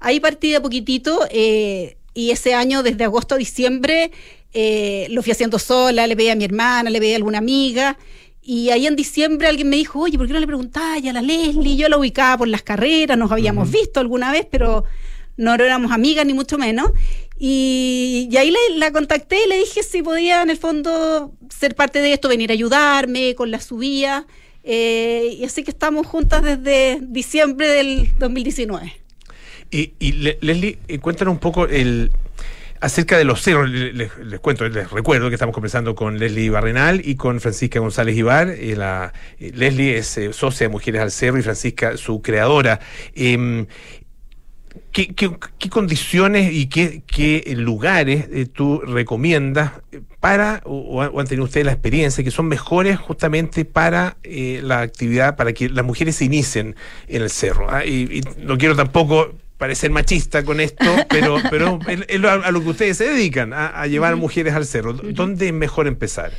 ahí 0.00 0.20
partí 0.20 0.52
de 0.52 0.60
poquitito 0.60 1.26
eh, 1.30 1.96
y 2.14 2.30
ese 2.30 2.54
año, 2.54 2.82
desde 2.82 3.04
agosto 3.04 3.34
a 3.34 3.38
diciembre, 3.38 4.10
eh, 4.52 5.08
lo 5.10 5.22
fui 5.22 5.32
haciendo 5.32 5.58
sola, 5.58 6.06
le 6.06 6.16
pedí 6.16 6.28
a 6.28 6.36
mi 6.36 6.44
hermana, 6.44 6.88
le 6.88 7.00
pedí 7.00 7.12
a 7.12 7.16
alguna 7.16 7.38
amiga. 7.38 7.98
Y 8.40 8.70
ahí 8.70 8.86
en 8.86 8.94
diciembre 8.94 9.48
alguien 9.48 9.68
me 9.68 9.76
dijo, 9.76 10.00
oye, 10.00 10.18
¿por 10.18 10.26
qué 10.26 10.32
no 10.34 10.38
le 10.38 10.46
preguntáis 10.46 11.06
a 11.08 11.12
la 11.12 11.22
Leslie? 11.22 11.76
Yo 11.76 11.88
la 11.88 11.96
ubicaba 11.96 12.38
por 12.38 12.48
las 12.48 12.62
carreras, 12.62 13.16
nos 13.16 13.32
habíamos 13.32 13.70
visto 13.70 14.00
alguna 14.00 14.30
vez, 14.30 14.46
pero 14.50 14.84
no 15.36 15.54
éramos 15.54 15.92
amigas 15.92 16.24
ni 16.26 16.34
mucho 16.34 16.58
menos. 16.58 16.90
Y, 17.38 18.28
y 18.30 18.36
ahí 18.36 18.50
le- 18.50 18.78
la 18.78 18.92
contacté 18.92 19.36
y 19.44 19.48
le 19.48 19.58
dije 19.58 19.82
si 19.82 20.02
podía 20.02 20.42
en 20.42 20.50
el 20.50 20.56
fondo 20.56 21.32
ser 21.50 21.74
parte 21.74 22.00
de 22.00 22.12
esto, 22.12 22.28
venir 22.28 22.50
a 22.50 22.54
ayudarme 22.54 23.34
con 23.34 23.50
la 23.50 23.60
subida. 23.60 24.26
Eh, 24.62 25.36
y 25.38 25.44
así 25.44 25.62
que 25.62 25.70
estamos 25.70 26.06
juntas 26.06 26.42
desde 26.42 26.98
diciembre 27.02 27.68
del 27.68 28.10
2019. 28.18 28.92
Y, 29.70 29.92
y 29.98 30.12
Le- 30.12 30.38
Leslie, 30.40 30.78
eh, 30.88 30.98
cuéntanos 31.00 31.32
un 31.32 31.40
poco 31.40 31.66
el 31.66 32.10
acerca 32.80 33.18
de 33.18 33.24
los 33.24 33.42
cerros. 33.42 33.68
Le- 33.68 33.92
Les, 33.92 34.10
cuento, 34.40 34.68
les 34.68 34.90
recuerdo 34.90 35.28
que 35.28 35.34
estamos 35.34 35.52
conversando 35.54 35.94
con 35.94 36.18
Leslie 36.18 36.50
Barrenal 36.50 37.02
y 37.04 37.16
con 37.16 37.40
Francisca 37.40 37.80
González 37.80 38.16
Ibar. 38.16 38.48
Eh, 38.50 38.76
la, 38.76 39.12
eh, 39.38 39.52
Leslie 39.54 39.96
es 39.98 40.16
eh, 40.18 40.32
socia 40.32 40.66
de 40.66 40.72
Mujeres 40.72 41.00
al 41.02 41.10
Cerro 41.10 41.38
y 41.38 41.42
Francisca 41.42 41.96
su 41.96 42.22
creadora. 42.22 42.80
¿Qué, 44.94 45.08
qué, 45.08 45.28
qué 45.58 45.68
condiciones 45.70 46.52
y 46.52 46.66
qué, 46.68 47.02
qué 47.04 47.52
lugares 47.56 48.26
eh, 48.32 48.46
tú 48.46 48.78
recomiendas 48.78 49.72
para, 50.20 50.62
o, 50.64 51.02
o 51.04 51.20
han 51.20 51.26
tenido 51.26 51.44
ustedes 51.46 51.66
la 51.66 51.72
experiencia, 51.72 52.22
que 52.22 52.30
son 52.30 52.46
mejores 52.46 52.96
justamente 52.96 53.64
para 53.64 54.16
eh, 54.22 54.60
la 54.62 54.82
actividad, 54.82 55.34
para 55.34 55.52
que 55.52 55.68
las 55.68 55.84
mujeres 55.84 56.14
se 56.14 56.26
inicien 56.26 56.76
en 57.08 57.22
el 57.22 57.30
cerro? 57.30 57.66
ah? 57.68 57.84
Y, 57.84 58.18
y 58.18 58.20
no 58.38 58.56
quiero 58.56 58.76
tampoco 58.76 59.34
parecer 59.58 59.90
machista 59.90 60.44
con 60.44 60.60
esto, 60.60 60.84
pero, 61.08 61.38
pero 61.50 61.80
es, 61.88 62.24
a 62.24 62.50
lo 62.52 62.62
que 62.62 62.68
ustedes 62.68 62.96
se 62.96 63.08
dedican, 63.08 63.52
a, 63.52 63.66
a 63.66 63.88
llevar 63.88 64.14
mujeres 64.14 64.54
al 64.54 64.64
cerro. 64.64 64.92
¿Dónde 64.92 65.48
es 65.48 65.52
mejor 65.52 65.88
empezar? 65.88 66.30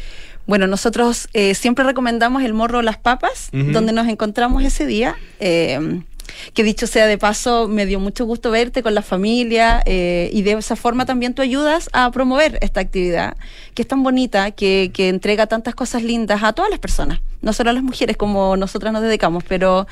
Bueno, 0.47 0.65
nosotros 0.65 1.27
eh, 1.33 1.55
siempre 1.55 1.83
recomendamos 1.83 2.41
el 2.41 2.53
Morro 2.53 2.81
Las 2.81 2.97
Papas, 2.97 3.49
donde 3.51 3.91
nos 3.91 4.07
encontramos 4.07 4.63
ese 4.63 4.85
día. 4.85 5.17
eh, 5.41 6.03
que 6.53 6.63
dicho 6.63 6.87
sea 6.87 7.07
de 7.07 7.17
paso, 7.17 7.67
me 7.67 7.85
dio 7.85 7.99
mucho 7.99 8.25
gusto 8.25 8.51
verte 8.51 8.83
con 8.83 8.93
la 8.93 9.01
familia 9.01 9.81
eh, 9.85 10.29
y 10.33 10.41
de 10.41 10.53
esa 10.53 10.75
forma 10.75 11.05
también 11.05 11.33
tú 11.33 11.41
ayudas 11.41 11.89
a 11.93 12.09
promover 12.11 12.57
esta 12.61 12.79
actividad 12.79 13.37
que 13.73 13.81
es 13.81 13.87
tan 13.87 14.03
bonita, 14.03 14.51
que, 14.51 14.91
que 14.93 15.09
entrega 15.09 15.47
tantas 15.47 15.75
cosas 15.75 16.03
lindas 16.03 16.43
a 16.43 16.53
todas 16.53 16.71
las 16.71 16.79
personas, 16.79 17.19
no 17.41 17.53
solo 17.53 17.69
a 17.69 17.73
las 17.73 17.83
mujeres 17.83 18.17
como 18.17 18.57
nosotras 18.57 18.93
nos 18.93 19.01
dedicamos, 19.01 19.43
pero 19.47 19.87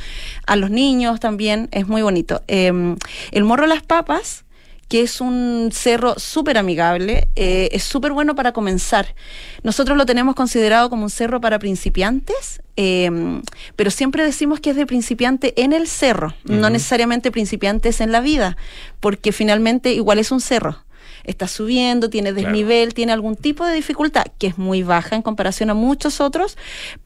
a 0.46 0.56
los 0.56 0.70
niños 0.70 1.20
también 1.20 1.70
es 1.72 1.88
muy 1.88 2.02
bonito. 2.02 2.42
Eh, 2.48 2.72
el 3.32 3.44
Morro 3.44 3.68
Las 3.68 3.84
Papas 3.84 4.44
que 4.94 5.02
es 5.02 5.22
un 5.22 5.70
cerro 5.74 6.20
súper 6.20 6.58
amigable, 6.58 7.28
eh, 7.36 7.70
es 7.72 7.84
súper 7.84 8.12
bueno 8.12 8.36
para 8.36 8.52
comenzar. 8.52 9.16
Nosotros 9.64 9.98
lo 9.98 10.06
tenemos 10.06 10.36
considerado 10.36 10.90
como 10.92 11.04
un 11.06 11.10
cerro 11.10 11.42
para 11.42 11.58
principiantes, 11.58 12.62
eh, 12.76 13.10
pero 13.76 13.92
siempre 13.92 14.24
decimos 14.24 14.60
que 14.60 14.72
es 14.72 14.76
de 14.76 14.86
principiante 14.86 15.54
en 15.62 15.74
el 15.74 15.88
cerro, 15.88 16.34
no 16.46 16.70
necesariamente 16.70 17.32
principiantes 17.32 18.02
en 18.02 18.12
la 18.12 18.22
vida, 18.22 18.58
porque 19.00 19.32
finalmente 19.32 19.94
igual 19.94 20.20
es 20.20 20.32
un 20.32 20.42
cerro. 20.42 20.84
Está 21.24 21.48
subiendo, 21.48 22.10
tiene 22.10 22.34
Claro. 22.34 22.48
desnivel, 22.50 22.94
tiene 22.94 23.14
algún 23.14 23.36
tipo 23.36 23.66
de 23.66 23.74
dificultad, 23.76 24.26
que 24.40 24.48
es 24.48 24.58
muy 24.58 24.84
baja 24.84 25.16
en 25.16 25.22
comparación 25.22 25.70
a 25.70 25.74
muchos 25.74 26.20
otros, 26.20 26.58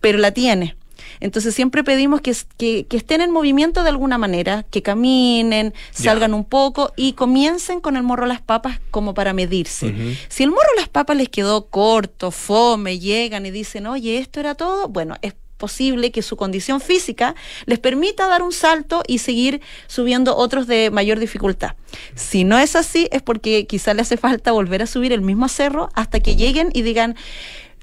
pero 0.02 0.18
la 0.18 0.32
tiene. 0.32 0.76
Entonces 1.20 1.54
siempre 1.56 1.84
pedimos 1.84 2.22
que, 2.22 2.36
que, 2.58 2.86
que 2.88 2.98
estén 2.98 3.22
en 3.22 3.32
movimiento 3.32 3.84
de 3.84 3.90
alguna 3.90 4.18
manera, 4.18 4.64
que 4.72 4.82
caminen, 4.82 5.74
salgan 5.92 6.34
un 6.34 6.44
poco 6.44 6.92
y 6.96 7.14
comiencen 7.14 7.80
con 7.80 7.96
el 7.96 8.04
morro 8.04 8.26
a 8.26 8.28
las 8.28 8.42
papas 8.42 8.80
como 8.92 9.14
para 9.14 9.34
medirse. 9.34 9.94
Si 10.30 10.44
el 10.44 10.50
morro 10.50 10.68
a 10.78 10.80
las 10.80 10.90
papas 10.90 11.18
les 11.18 11.30
quedó 11.30 11.68
corto, 11.68 12.32
fome, 12.32 13.00
llegan 13.00 13.46
y 13.46 13.52
dicen, 13.52 13.86
oye, 13.88 14.18
esto 14.18 14.40
era 14.40 14.56
todo, 14.56 14.88
bueno, 14.90 15.16
es 15.22 15.34
posible 15.58 16.12
que 16.12 16.22
su 16.22 16.38
condición 16.38 16.80
física 16.80 17.36
les 17.66 17.80
permita 17.80 18.28
dar 18.28 18.42
un 18.44 18.52
salto 18.54 19.04
y 19.08 19.18
seguir 19.20 19.62
subiendo 19.88 20.36
otros 20.38 20.68
de 20.68 20.90
mayor 20.92 21.20
dificultad. 21.20 21.72
Si 22.16 22.44
no 22.44 22.58
es 22.60 22.76
así, 22.76 23.10
es 23.12 23.22
porque 23.22 23.66
quizá 23.68 23.94
le 23.94 24.02
hace 24.04 24.18
falta 24.18 24.52
volver 24.52 24.82
a 24.82 24.88
subir 24.88 25.12
el 25.12 25.22
mismo 25.22 25.48
cerro 25.50 25.90
hasta 25.96 26.20
que 26.20 26.36
lleguen 26.36 26.70
y 26.74 26.82
digan, 26.84 27.16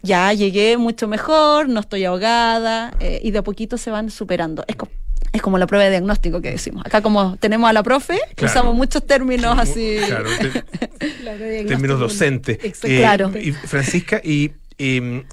ya 0.03 0.33
llegué 0.33 0.77
mucho 0.77 1.09
mejor, 1.09 1.69
no 1.69 1.81
estoy 1.81 2.05
ahogada, 2.05 2.93
eh, 3.01 3.21
y 3.23 3.31
de 3.31 3.39
a 3.39 3.43
poquito 3.43 3.77
se 3.79 3.91
van 3.91 4.11
superando. 4.11 4.65
Es, 4.69 4.77
co- 4.77 4.89
es 5.33 5.41
como 5.43 5.57
la 5.59 5.67
prueba 5.67 5.85
de 5.85 5.91
diagnóstico 5.91 6.41
que 6.43 6.51
decimos. 6.51 6.85
Acá 6.87 7.01
como 7.03 7.37
tenemos 7.39 7.69
a 7.69 7.73
la 7.73 7.83
profe, 7.83 8.19
Claro. 8.37 8.53
usamos 8.53 8.75
muchos 8.77 9.05
términos 9.07 9.57
así. 9.59 9.97
Claro, 10.07 10.29
te- 10.39 11.65
términos 11.65 11.99
docentes. 11.99 12.59
Eh, 12.63 12.73
Claro. 12.99 13.33
Y 13.37 13.53
Francisca, 13.53 14.21
y 14.23 14.53
eh, 14.79 15.25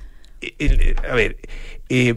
el- 0.57 0.95
a 1.09 1.15
ver, 1.15 1.37
eh, 1.89 2.15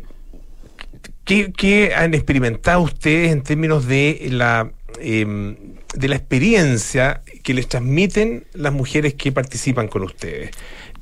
¿qué, 1.24 1.52
qué 1.56 1.94
han 1.94 2.14
experimentado 2.14 2.80
ustedes 2.82 3.32
en 3.32 3.42
términos 3.42 3.86
de 3.86 4.28
la 4.30 4.70
eh, 5.00 5.56
de 5.94 6.08
la 6.08 6.16
experiencia 6.16 7.22
que 7.42 7.54
les 7.54 7.68
transmiten 7.68 8.44
las 8.54 8.72
mujeres 8.72 9.14
que 9.14 9.32
participan 9.32 9.88
con 9.88 10.02
ustedes? 10.02 10.50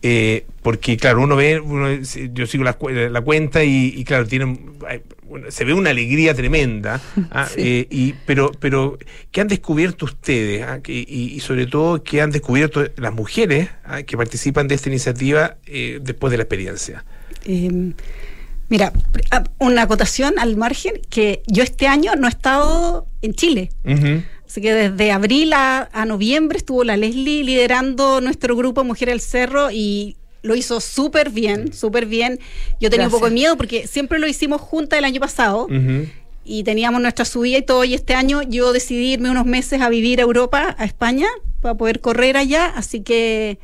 Eh, 0.04 0.44
porque 0.62 0.96
claro, 0.96 1.22
uno 1.22 1.36
ve, 1.36 1.60
uno- 1.60 1.88
yo 2.32 2.46
sigo 2.46 2.64
la, 2.64 2.72
cu- 2.72 2.88
la 2.90 3.20
cuenta 3.20 3.62
y, 3.62 3.94
y, 3.96 4.02
claro, 4.04 4.26
tienen, 4.26 4.58
se 5.48 5.64
ve 5.64 5.72
una 5.74 5.90
alegría 5.90 6.34
tremenda, 6.34 7.00
ah, 7.30 7.46
Sí. 7.54 7.60
eh, 7.62 7.86
y, 7.88 8.14
pero, 8.26 8.50
pero 8.58 8.98
¿qué 9.30 9.40
han 9.42 9.46
descubierto 9.48 10.04
ustedes? 10.06 10.62
ah? 10.64 10.80
Y, 10.88 11.34
y 11.36 11.38
sobre 11.40 11.66
todo, 11.66 12.02
¿qué 12.02 12.20
han 12.20 12.32
descubierto 12.32 12.84
las 12.96 13.12
mujeres 13.14 13.68
ah, 13.84 14.02
que 14.02 14.16
participan 14.16 14.66
de 14.66 14.74
esta 14.74 14.88
iniciativa 14.88 15.56
eh, 15.66 16.00
después 16.02 16.32
de 16.32 16.36
la 16.38 16.42
experiencia? 16.42 17.04
Mira, 18.72 18.90
una 19.58 19.82
acotación 19.82 20.38
al 20.38 20.56
margen, 20.56 20.94
que 21.10 21.42
yo 21.46 21.62
este 21.62 21.88
año 21.88 22.14
no 22.16 22.26
he 22.26 22.30
estado 22.30 23.06
en 23.20 23.34
Chile. 23.34 23.68
Así 24.46 24.62
que 24.62 24.72
desde 24.72 25.12
abril 25.12 25.52
a, 25.52 25.90
a 25.92 26.06
noviembre 26.06 26.56
estuvo 26.56 26.82
la 26.82 26.96
Leslie 26.96 27.44
liderando 27.44 28.22
nuestro 28.22 28.56
grupo 28.56 28.82
Mujeres 28.82 29.12
del 29.12 29.20
Cerro 29.20 29.70
y 29.70 30.16
lo 30.40 30.54
hizo 30.54 30.80
súper 30.80 31.28
bien, 31.28 31.74
súper 31.74 32.06
bien. 32.06 32.40
Yo 32.80 32.88
tenía 32.88 33.08
un 33.08 33.12
poco 33.12 33.26
de 33.26 33.32
miedo 33.32 33.58
porque 33.58 33.86
siempre 33.86 34.18
lo 34.18 34.26
hicimos 34.26 34.62
juntas 34.62 34.98
el 34.98 35.04
año 35.04 35.20
pasado 35.20 35.68
y 36.42 36.64
teníamos 36.64 37.02
nuestra 37.02 37.26
subida 37.26 37.58
y 37.58 37.62
todo. 37.62 37.84
Y 37.84 37.92
este 37.92 38.14
año 38.14 38.40
yo 38.40 38.72
decidí 38.72 39.12
irme 39.12 39.28
unos 39.28 39.44
meses 39.44 39.82
a 39.82 39.90
vivir 39.90 40.18
a 40.18 40.22
Europa, 40.22 40.74
a 40.78 40.86
España, 40.86 41.26
para 41.60 41.74
poder 41.74 42.00
correr 42.00 42.38
allá. 42.38 42.72
Así 42.74 43.02
que 43.02 43.58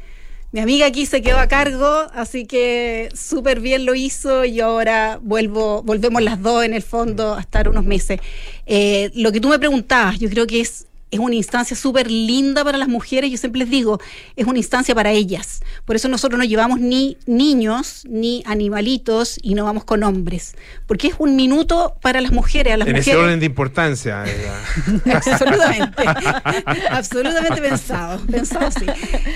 mi 0.51 0.61
amiga 0.61 0.87
aquí 0.87 1.05
se 1.05 1.21
quedó 1.21 1.39
a 1.39 1.47
cargo, 1.47 2.07
así 2.15 2.47
que 2.47 3.11
súper 3.15 3.61
bien 3.61 3.85
lo 3.85 3.95
hizo 3.95 4.45
y 4.45 4.61
ahora 4.61 5.19
vuelvo, 5.23 5.83
volvemos 5.83 6.23
las 6.23 6.43
dos 6.43 6.65
en 6.65 6.73
el 6.73 6.83
fondo 6.83 7.35
a 7.35 7.41
estar 7.41 7.69
unos 7.69 7.85
meses. 7.85 8.21
Eh, 8.67 9.11
lo 9.15 9.31
que 9.31 9.41
tú 9.41 9.49
me 9.49 9.59
preguntabas, 9.59 10.19
yo 10.19 10.29
creo 10.31 10.47
que 10.47 10.61
es 10.61 10.88
es 11.11 11.19
una 11.19 11.35
instancia 11.35 11.77
súper 11.77 12.11
linda 12.11 12.65
para 12.65 12.79
las 12.79 12.89
mujeres, 12.89 13.31
yo 13.31 13.37
siempre 13.37 13.61
les 13.61 13.71
digo, 13.71 14.01
es 14.37 14.47
una 14.47 14.59
instancia 14.59 14.95
para 14.95 15.11
ellas. 15.13 15.61
Por 15.85 15.97
eso 15.97 16.09
nosotros 16.09 16.39
no 16.39 16.45
llevamos 16.45 16.81
ni 16.81 17.17
niños, 17.27 18.03
ni 18.09 18.43
animalitos 18.47 19.39
y 19.43 19.55
no 19.55 19.65
vamos 19.65 19.85
con 19.85 20.03
hombres, 20.03 20.55
porque 20.87 21.09
es 21.09 21.15
un 21.19 21.37
minuto 21.37 21.97
para 22.03 22.21
las 22.21 22.33
mujeres, 22.33 22.75
a 22.75 22.77
las 22.77 22.89
En 22.89 22.97
ese 22.97 23.11
mujeres. 23.11 23.25
orden 23.25 23.41
de 23.41 23.47
importancia. 23.47 24.25
Absolutamente. 25.15 26.05
Absolutamente 26.91 27.63
pensado. 27.63 28.21
Pensado 28.27 28.67
así. 28.67 28.87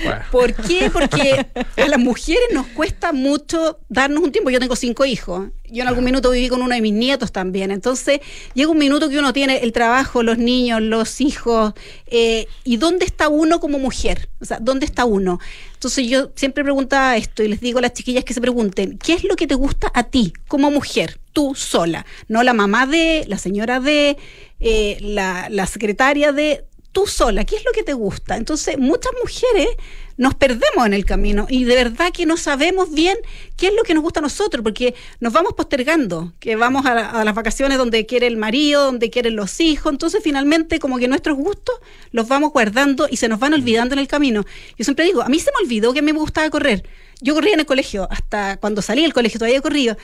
Bueno. 0.03 0.21
¿Por 0.31 0.53
qué? 0.53 0.89
Porque 0.91 1.45
a 1.77 1.87
las 1.87 1.99
mujeres 1.99 2.43
nos 2.53 2.67
cuesta 2.67 3.13
mucho 3.13 3.79
darnos 3.89 4.23
un 4.23 4.31
tiempo. 4.31 4.49
Yo 4.49 4.59
tengo 4.59 4.75
cinco 4.75 5.05
hijos. 5.05 5.49
Yo 5.73 5.81
en 5.81 5.87
algún 5.87 6.03
minuto 6.03 6.29
viví 6.29 6.49
con 6.49 6.61
uno 6.61 6.75
de 6.75 6.81
mis 6.81 6.93
nietos 6.93 7.31
también. 7.31 7.71
Entonces 7.71 8.19
llega 8.53 8.69
un 8.69 8.77
minuto 8.77 9.09
que 9.09 9.17
uno 9.17 9.33
tiene 9.33 9.57
el 9.57 9.71
trabajo, 9.71 10.21
los 10.21 10.37
niños, 10.37 10.81
los 10.81 11.19
hijos. 11.19 11.73
eh, 12.05 12.47
¿Y 12.63 12.77
dónde 12.77 13.05
está 13.05 13.27
uno 13.27 13.59
como 13.59 13.79
mujer? 13.79 14.29
O 14.39 14.45
sea, 14.45 14.59
¿dónde 14.61 14.85
está 14.85 15.05
uno? 15.05 15.39
Entonces 15.73 16.07
yo 16.07 16.31
siempre 16.35 16.63
preguntaba 16.63 17.17
esto 17.17 17.41
y 17.41 17.47
les 17.47 17.59
digo 17.59 17.79
a 17.79 17.81
las 17.81 17.93
chiquillas 17.93 18.23
que 18.23 18.35
se 18.35 18.39
pregunten, 18.39 18.99
¿qué 18.99 19.13
es 19.13 19.23
lo 19.23 19.35
que 19.35 19.47
te 19.47 19.55
gusta 19.55 19.91
a 19.95 20.03
ti 20.03 20.31
como 20.47 20.69
mujer? 20.69 21.19
Tú 21.33 21.55
sola, 21.55 22.05
no 22.27 22.43
la 22.43 22.53
mamá 22.53 22.85
de, 22.85 23.25
la 23.27 23.39
señora 23.39 23.79
de, 23.79 24.17
eh, 24.59 24.97
la, 25.01 25.49
la 25.49 25.65
secretaria 25.65 26.31
de, 26.31 26.65
tú 26.93 27.05
sola, 27.07 27.43
qué 27.43 27.57
es 27.57 27.65
lo 27.65 27.71
que 27.73 27.83
te 27.83 27.91
gusta. 27.93 28.37
Entonces, 28.37 28.77
muchas 28.77 29.11
mujeres 29.21 29.67
nos 30.15 30.35
perdemos 30.35 30.85
en 30.85 30.93
el 30.93 31.05
camino 31.05 31.47
y 31.49 31.63
de 31.63 31.75
verdad 31.75 32.11
que 32.13 32.25
no 32.27 32.37
sabemos 32.37 32.91
bien 32.91 33.17
qué 33.57 33.67
es 33.67 33.73
lo 33.73 33.81
que 33.83 33.95
nos 33.95 34.03
gusta 34.03 34.19
a 34.19 34.23
nosotros, 34.23 34.63
porque 34.63 34.93
nos 35.19 35.33
vamos 35.33 35.53
postergando, 35.53 36.33
que 36.39 36.55
vamos 36.55 36.85
a, 36.85 36.93
la- 36.93 37.09
a 37.09 37.25
las 37.25 37.33
vacaciones 37.33 37.79
donde 37.79 38.05
quiere 38.05 38.27
el 38.27 38.37
marido, 38.37 38.85
donde 38.85 39.09
quieren 39.09 39.35
los 39.35 39.59
hijos, 39.59 39.91
entonces 39.91 40.21
finalmente 40.23 40.79
como 40.79 40.99
que 40.99 41.07
nuestros 41.07 41.35
gustos 41.35 41.75
los 42.11 42.27
vamos 42.27 42.53
guardando 42.53 43.07
y 43.09 43.17
se 43.17 43.27
nos 43.27 43.39
van 43.39 43.53
olvidando 43.55 43.93
en 43.93 43.99
el 43.99 44.07
camino. 44.07 44.45
Yo 44.77 44.85
siempre 44.85 45.03
digo, 45.05 45.23
a 45.23 45.29
mí 45.29 45.39
se 45.39 45.49
me 45.51 45.65
olvidó 45.65 45.93
que 45.93 46.03
me 46.03 46.11
gustaba 46.11 46.49
correr. 46.51 46.87
Yo 47.19 47.33
corría 47.33 47.53
en 47.55 47.61
el 47.61 47.65
colegio, 47.65 48.07
hasta 48.11 48.57
cuando 48.57 48.81
salí 48.83 49.01
del 49.01 49.13
colegio 49.13 49.39
todavía 49.39 49.61
corrido, 49.61 49.97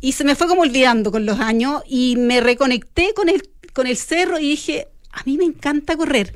y 0.00 0.12
se 0.12 0.24
me 0.24 0.34
fue 0.36 0.48
como 0.48 0.62
olvidando 0.62 1.12
con 1.12 1.26
los 1.26 1.38
años 1.38 1.82
y 1.86 2.16
me 2.16 2.40
reconecté 2.40 3.12
con 3.14 3.28
el, 3.28 3.42
con 3.74 3.86
el 3.86 3.98
cerro 3.98 4.38
y 4.38 4.48
dije, 4.48 4.88
a 5.12 5.22
mí 5.24 5.36
me 5.36 5.44
encanta 5.44 5.96
correr. 5.96 6.34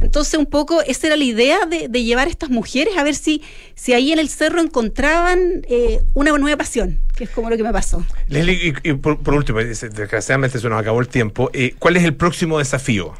Entonces, 0.00 0.38
un 0.38 0.46
poco 0.46 0.82
esa 0.82 1.06
era 1.06 1.16
la 1.16 1.24
idea 1.24 1.64
de, 1.66 1.88
de 1.88 2.04
llevar 2.04 2.26
a 2.26 2.30
estas 2.30 2.50
mujeres 2.50 2.96
a 2.96 3.02
ver 3.02 3.14
si, 3.14 3.42
si 3.74 3.92
ahí 3.92 4.12
en 4.12 4.18
el 4.18 4.28
cerro 4.28 4.60
encontraban 4.60 5.64
eh, 5.68 6.00
una 6.14 6.36
nueva 6.36 6.58
pasión, 6.58 7.00
que 7.16 7.24
es 7.24 7.30
como 7.30 7.48
lo 7.48 7.56
que 7.56 7.62
me 7.62 7.72
pasó. 7.72 8.04
Leslie, 8.28 8.74
y, 8.82 8.92
por, 8.94 9.34
último, 9.34 9.58
desgraciadamente 9.58 10.58
se 10.58 10.68
nos 10.68 10.80
acabó 10.80 11.00
el 11.00 11.08
tiempo. 11.08 11.50
eh, 11.52 11.74
¿Cuál 11.78 11.96
es 11.96 12.04
el 12.04 12.14
próximo 12.14 12.58
desafío? 12.58 13.14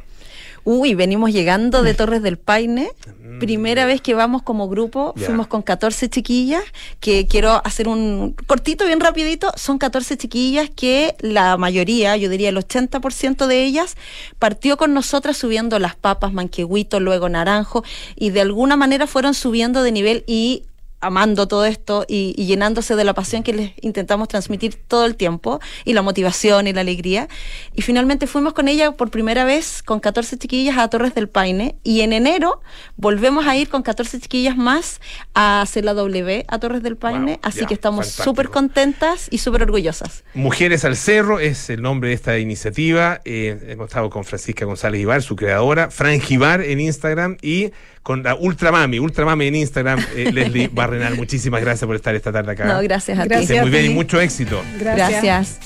Uy, 0.69 0.97
venimos 0.97 1.33
llegando 1.33 1.85
de 1.85 1.95
Torres 1.95 2.23
del 2.23 2.39
Paine. 2.39 2.91
Primera 3.39 3.87
vez 3.87 4.01
que 4.01 4.15
vamos 4.15 4.43
como 4.43 4.69
grupo, 4.69 5.15
Mm. 5.15 5.21
Fuimos 5.21 5.47
con 5.47 5.63
14 5.63 6.09
chiquillas, 6.11 6.65
que 6.99 7.29
quiero 7.29 7.63
hacer 7.65 7.87
un 7.87 8.35
cortito, 8.49 8.85
bien 8.85 8.99
rapidito. 8.99 9.53
Son 9.55 9.79
14 9.79 10.17
chiquillas 10.17 10.69
que 10.69 11.15
la 11.21 11.57
mayoría, 11.57 12.17
yo 12.17 12.29
diría 12.29 12.49
el 12.49 12.57
80% 12.57 13.47
de 13.47 13.63
ellas, 13.65 13.97
partió 14.41 14.77
con 14.77 14.93
nosotras 14.93 15.37
subiendo 15.37 15.79
las 15.79 15.95
papas, 15.95 16.33
manquehuito, 16.33 16.99
luego 16.99 17.29
naranjo, 17.29 17.85
y 18.17 18.31
de 18.31 18.41
alguna 18.41 18.75
manera 18.75 19.07
fueron 19.07 19.35
subiendo 19.35 19.85
de 19.85 19.93
nivel 19.93 20.25
y 20.27 20.65
amando 21.07 21.49
todo 21.49 21.65
esto 21.65 22.05
y, 22.09 22.35
y 22.37 22.47
llenándose 22.47 22.97
de 22.97 23.05
la 23.05 23.15
pasión 23.15 23.43
que 23.43 23.53
les 23.53 23.73
intentamos 23.81 24.29
transmitir 24.29 24.77
todo 24.77 25.07
el 25.07 25.17
tiempo 25.17 25.61
y 25.85 25.93
la 25.93 26.03
motivación 26.03 26.67
y 26.67 26.73
la 26.73 26.81
alegría. 26.83 27.29
Y 27.75 27.83
finalmente 27.83 28.27
fuimos 28.27 28.53
con 28.53 28.69
ella 28.69 28.93
por 28.93 29.11
primera 29.11 29.45
vez 29.45 29.83
con 29.83 30.01
14 30.01 30.39
chiquillas 30.39 30.79
a 30.79 30.89
Torres 30.89 31.15
del 31.15 31.29
Paine 31.29 31.77
y 31.83 32.01
en 32.01 32.13
enero 32.13 32.61
volvemos 32.97 33.47
a 33.47 33.57
ir 33.57 33.69
con 33.69 33.83
14 33.83 34.21
chiquillas 34.21 34.57
más 34.57 35.01
a 35.35 35.63
hacer 35.63 35.85
la 35.85 35.95
W 35.95 36.45
a 36.49 36.59
Torres 36.59 36.83
del 36.83 36.97
Paine, 36.97 37.33
Wow, 37.33 37.41
así 37.43 37.67
que 37.67 37.75
estamos 37.75 38.09
súper 38.09 38.49
contentas 38.51 39.29
y 39.31 39.39
súper 39.39 39.63
orgullosas. 39.63 40.25
Mujeres 40.35 40.85
al 40.85 40.97
Cerro 40.97 41.39
es 41.39 41.71
el 41.71 41.83
nombre 41.83 42.11
de 42.11 42.15
esta 42.15 42.39
iniciativa. 42.39 43.21
Eh, 43.25 43.59
hemos 43.69 43.89
estado 43.89 44.11
con 44.11 44.25
Francisca 44.25 44.65
González 44.65 45.01
Ibar, 45.01 45.23
su 45.23 45.37
creadora, 45.37 45.91
Fran 45.91 46.21
Gibar 46.21 46.61
en 46.61 46.81
Instagram 46.81 47.37
y 47.43 47.71
con 48.07 48.23
la 48.23 48.37
Ultramami, 48.37 49.01
Ultramami 49.01 49.49
en 49.49 49.57
Instagram, 49.57 49.99
eh, 50.15 50.31
Leslie 50.33 50.69
Barrenal. 50.69 51.17
Muchísimas 51.17 51.61
gracias 51.61 51.89
por 51.89 51.97
estar 51.97 52.15
esta 52.15 52.31
tarde 52.31 52.53
acá. 52.53 52.65
No, 52.65 52.81
gracias 52.81 53.19
a 53.19 53.25
Gracias. 53.25 53.51
esté 53.51 53.63
muy 53.63 53.71
bien 53.71 53.87
y 53.87 53.89
ti. 53.89 53.95
mucho 53.95 54.21
éxito. 54.21 54.61
ti. 54.79 54.79
Gracias. 54.79 55.59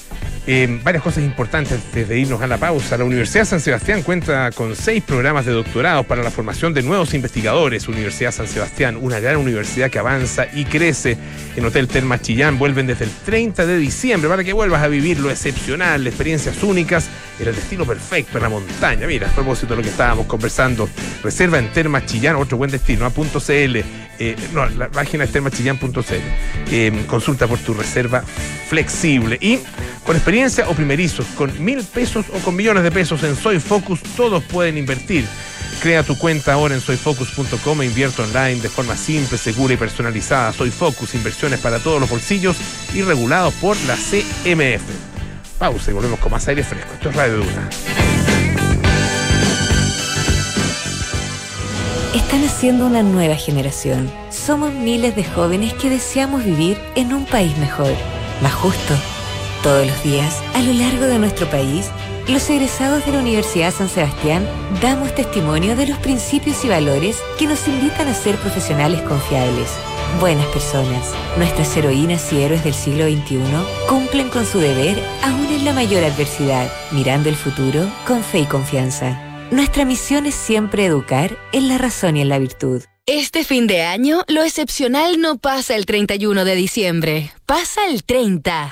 Eh, 0.47 0.80
varias 0.82 1.03
cosas 1.03 1.22
importantes 1.22 1.72
antes 1.72 2.09
de 2.09 2.18
irnos 2.18 2.41
a 2.41 2.47
la 2.47 2.57
pausa. 2.57 2.97
La 2.97 3.05
Universidad 3.05 3.45
San 3.45 3.61
Sebastián 3.61 4.03
cuenta 4.03 4.51
con 4.53 4.74
seis 4.74 5.03
programas 5.03 5.45
de 5.45 5.53
doctorado 5.53 6.05
para 6.05 6.22
la 6.22 6.30
formación 6.30 6.72
de 6.72 6.82
nuevos 6.82 7.12
investigadores. 7.14 7.88
Universidad 7.88 8.32
San 8.32 8.49
Sebastián, 8.49 8.99
una 9.01 9.20
gran 9.20 9.36
universidad 9.36 9.91
que 9.91 9.99
avanza 9.99 10.47
y 10.53 10.64
crece. 10.64 11.18
En 11.57 11.64
Hotel 11.64 11.88
Termas 11.88 12.22
Chillán 12.22 12.59
vuelven 12.59 12.86
desde 12.86 13.05
el 13.05 13.11
30 13.11 13.66
de 13.66 13.76
diciembre 13.76 14.30
para 14.30 14.43
que 14.43 14.53
vuelvas 14.53 14.82
a 14.82 14.88
vivir 14.88 15.20
lo 15.20 15.30
excepcional, 15.30 16.07
experiencias 16.07 16.62
únicas, 16.62 17.09
en 17.38 17.49
el 17.49 17.55
destino 17.55 17.84
perfecto, 17.84 18.38
en 18.38 18.43
la 18.43 18.49
montaña. 18.49 19.07
Mira, 19.07 19.28
a 19.28 19.32
propósito 19.32 19.74
de 19.74 19.76
lo 19.76 19.82
que 19.82 19.91
estábamos 19.91 20.26
conversando, 20.26 20.88
reserva 21.22 21.59
en 21.59 21.70
Termas 21.72 22.07
Chillán, 22.07 22.36
otro 22.36 22.57
buen 22.57 22.70
destino, 22.70 23.05
a 23.05 23.11
punto 23.11 23.41
.cl. 23.41 23.84
Eh, 24.18 24.36
no, 24.53 24.66
la 24.66 24.88
página 24.88 25.24
es 25.24 25.32
termaschillán.cl. 25.32 25.91
Eh, 26.70 27.05
consulta 27.07 27.47
por 27.47 27.59
tu 27.59 27.72
reserva 27.72 28.22
flexible 28.68 29.38
y 29.41 29.59
con 30.05 30.16
experiencia 30.16 30.68
o 30.68 30.74
primerizos, 30.74 31.26
con 31.36 31.62
mil 31.62 31.84
pesos 31.84 32.26
o 32.34 32.38
con 32.38 32.57
millones 32.57 32.82
de 32.82 32.90
pesos 32.90 33.22
en 33.22 33.36
Soy 33.36 33.61
Focus, 33.61 34.03
todos 34.16 34.42
pueden 34.44 34.78
invertir. 34.78 35.26
Crea 35.80 36.03
tu 36.03 36.18
cuenta 36.18 36.53
ahora 36.53 36.74
en 36.74 36.80
soyfocus.com 36.80 37.82
e 37.82 37.86
invierte 37.86 38.20
online 38.20 38.61
de 38.61 38.68
forma 38.68 38.96
simple, 38.96 39.38
segura 39.38 39.74
y 39.74 39.76
personalizada. 39.78 40.53
Soy 40.53 40.70
Focus, 40.70 41.14
inversiones 41.14 41.59
para 41.61 41.78
todos 41.78 41.98
los 41.98 42.11
bolsillos 42.11 42.57
y 42.92 43.01
regulados 43.03 43.55
por 43.55 43.76
la 43.86 43.96
CMF. 43.96 44.82
Pausa 45.59 45.90
y 45.90 45.94
volvemos 45.94 46.18
con 46.18 46.32
más 46.32 46.46
aire 46.48 46.62
fresco. 46.64 46.92
Esto 46.94 47.11
es 47.11 47.16
Radio 47.16 47.38
Duna. 47.38 47.70
Están 52.14 52.44
haciendo 52.44 52.86
una 52.86 53.03
nueva 53.03 53.36
generación. 53.36 54.11
Somos 54.30 54.74
miles 54.74 55.16
de 55.16 55.24
jóvenes 55.24 55.72
que 55.74 55.88
deseamos 55.88 56.44
vivir 56.44 56.78
en 56.94 57.14
un 57.14 57.24
país 57.24 57.57
mejor, 57.57 57.94
más 58.42 58.53
justo. 58.53 58.94
Todos 59.62 59.86
los 59.86 60.02
días, 60.02 60.42
a 60.54 60.62
lo 60.62 60.72
largo 60.72 61.04
de 61.04 61.18
nuestro 61.18 61.46
país, 61.50 61.90
los 62.26 62.48
egresados 62.48 63.04
de 63.04 63.12
la 63.12 63.18
Universidad 63.18 63.74
San 63.74 63.90
Sebastián 63.90 64.48
damos 64.80 65.14
testimonio 65.14 65.76
de 65.76 65.86
los 65.86 65.98
principios 65.98 66.64
y 66.64 66.68
valores 66.68 67.18
que 67.38 67.46
nos 67.46 67.68
invitan 67.68 68.08
a 68.08 68.14
ser 68.14 68.36
profesionales 68.36 69.02
confiables, 69.02 69.68
buenas 70.18 70.46
personas. 70.46 71.12
Nuestras 71.36 71.76
heroínas 71.76 72.32
y 72.32 72.40
héroes 72.40 72.64
del 72.64 72.72
siglo 72.72 73.04
XXI 73.04 73.38
cumplen 73.86 74.30
con 74.30 74.46
su 74.46 74.61
deber 74.61 74.98
aún 75.22 75.48
en 75.52 75.66
la 75.66 75.74
mayor 75.74 76.04
adversidad, 76.04 76.72
mirando 76.90 77.28
el 77.28 77.36
futuro 77.36 77.86
con 78.06 78.24
fe 78.24 78.40
y 78.40 78.46
confianza. 78.46 79.20
Nuestra 79.50 79.84
misión 79.84 80.24
es 80.24 80.36
siempre 80.36 80.86
educar 80.86 81.36
en 81.52 81.68
la 81.68 81.76
razón 81.76 82.16
y 82.16 82.22
en 82.22 82.30
la 82.30 82.38
virtud. 82.38 82.82
Este 83.04 83.44
fin 83.44 83.66
de 83.66 83.82
año, 83.82 84.22
lo 84.26 84.42
excepcional 84.42 85.20
no 85.20 85.36
pasa 85.36 85.74
el 85.74 85.84
31 85.84 86.46
de 86.46 86.54
diciembre, 86.54 87.32
pasa 87.44 87.86
el 87.88 88.04
30. 88.04 88.70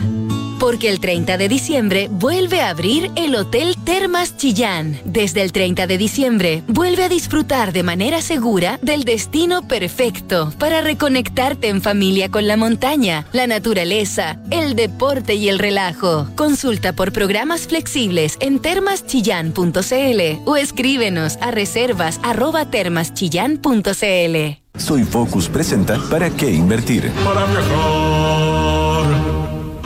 Porque 0.69 0.91
el 0.91 1.01
30 1.01 1.39
de 1.39 1.49
diciembre 1.49 2.09
vuelve 2.11 2.61
a 2.61 2.69
abrir 2.69 3.11
el 3.17 3.35
Hotel 3.37 3.75
Termas 3.85 4.37
Chillán. 4.37 5.01
Desde 5.07 5.41
el 5.41 5.51
30 5.51 5.87
de 5.87 5.97
diciembre, 5.97 6.63
vuelve 6.67 7.05
a 7.05 7.09
disfrutar 7.09 7.73
de 7.73 7.83
manera 7.83 8.21
segura 8.21 8.79
del 8.83 9.05
destino 9.05 9.67
perfecto 9.67 10.53
para 10.59 10.83
reconectarte 10.83 11.69
en 11.69 11.81
familia 11.81 12.31
con 12.31 12.47
la 12.47 12.59
montaña, 12.59 13.25
la 13.33 13.47
naturaleza, 13.47 14.43
el 14.51 14.77
deporte 14.77 15.37
y 15.37 15.49
el 15.49 15.59
relajo. 15.59 16.29
Consulta 16.37 16.93
por 16.93 17.13
programas 17.13 17.67
flexibles 17.67 18.37
en 18.39 18.59
termaschillán.cl 18.59 20.43
o 20.45 20.57
escríbenos 20.57 21.39
a 21.41 21.51
reservas 21.51 22.21
arroba 22.23 22.67
termaschillán.cl. 22.71 24.59
Soy 24.79 25.05
Focus 25.05 25.49
presenta 25.49 25.99
¿Para 26.09 26.31
qué 26.31 26.51
invertir? 26.51 27.11
Para 27.25 27.47
viajar, 27.47 28.68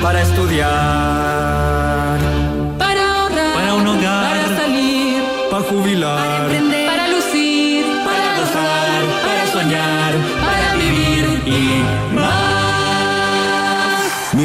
para 0.03 0.21
estudiar, 0.21 1.52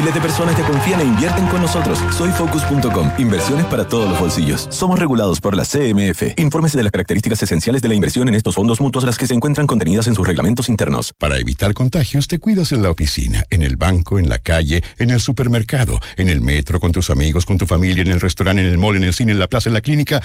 De 0.08 0.22
personas 0.22 0.56
que 0.56 0.62
confían 0.62 1.00
e 1.00 1.04
invierten 1.04 1.46
con 1.48 1.60
nosotros. 1.60 1.98
Soy 2.16 2.30
Focus.com. 2.30 3.12
Inversiones 3.18 3.66
para 3.66 3.86
todos 3.86 4.08
los 4.08 4.18
bolsillos. 4.18 4.66
Somos 4.70 4.98
regulados 4.98 5.38
por 5.38 5.54
la 5.54 5.64
CMF. 5.64 6.38
Infórmese 6.38 6.78
de 6.78 6.82
las 6.84 6.92
características 6.92 7.42
esenciales 7.42 7.82
de 7.82 7.88
la 7.88 7.94
inversión 7.94 8.26
en 8.26 8.34
estos 8.34 8.54
fondos 8.54 8.80
mutuos, 8.80 9.04
las 9.04 9.18
que 9.18 9.26
se 9.26 9.34
encuentran 9.34 9.66
contenidas 9.66 10.06
en 10.06 10.14
sus 10.14 10.26
reglamentos 10.26 10.70
internos. 10.70 11.12
Para 11.18 11.36
evitar 11.36 11.74
contagios, 11.74 12.26
te 12.26 12.38
cuidas 12.38 12.72
en 12.72 12.82
la 12.82 12.90
oficina, 12.90 13.44
en 13.50 13.62
el 13.62 13.76
banco, 13.76 14.18
en 14.18 14.30
la 14.30 14.38
calle, 14.38 14.82
en 14.96 15.10
el 15.10 15.20
supermercado, 15.20 16.00
en 16.16 16.30
el 16.30 16.40
metro, 16.40 16.80
con 16.80 16.90
tus 16.90 17.10
amigos, 17.10 17.44
con 17.44 17.58
tu 17.58 17.66
familia, 17.66 18.00
en 18.00 18.08
el 18.08 18.20
restaurante, 18.20 18.62
en 18.62 18.68
el 18.68 18.78
mall, 18.78 18.96
en 18.96 19.04
el 19.04 19.12
cine, 19.12 19.32
en 19.32 19.38
la 19.38 19.46
plaza, 19.46 19.68
en 19.68 19.74
la 19.74 19.82
clínica, 19.82 20.22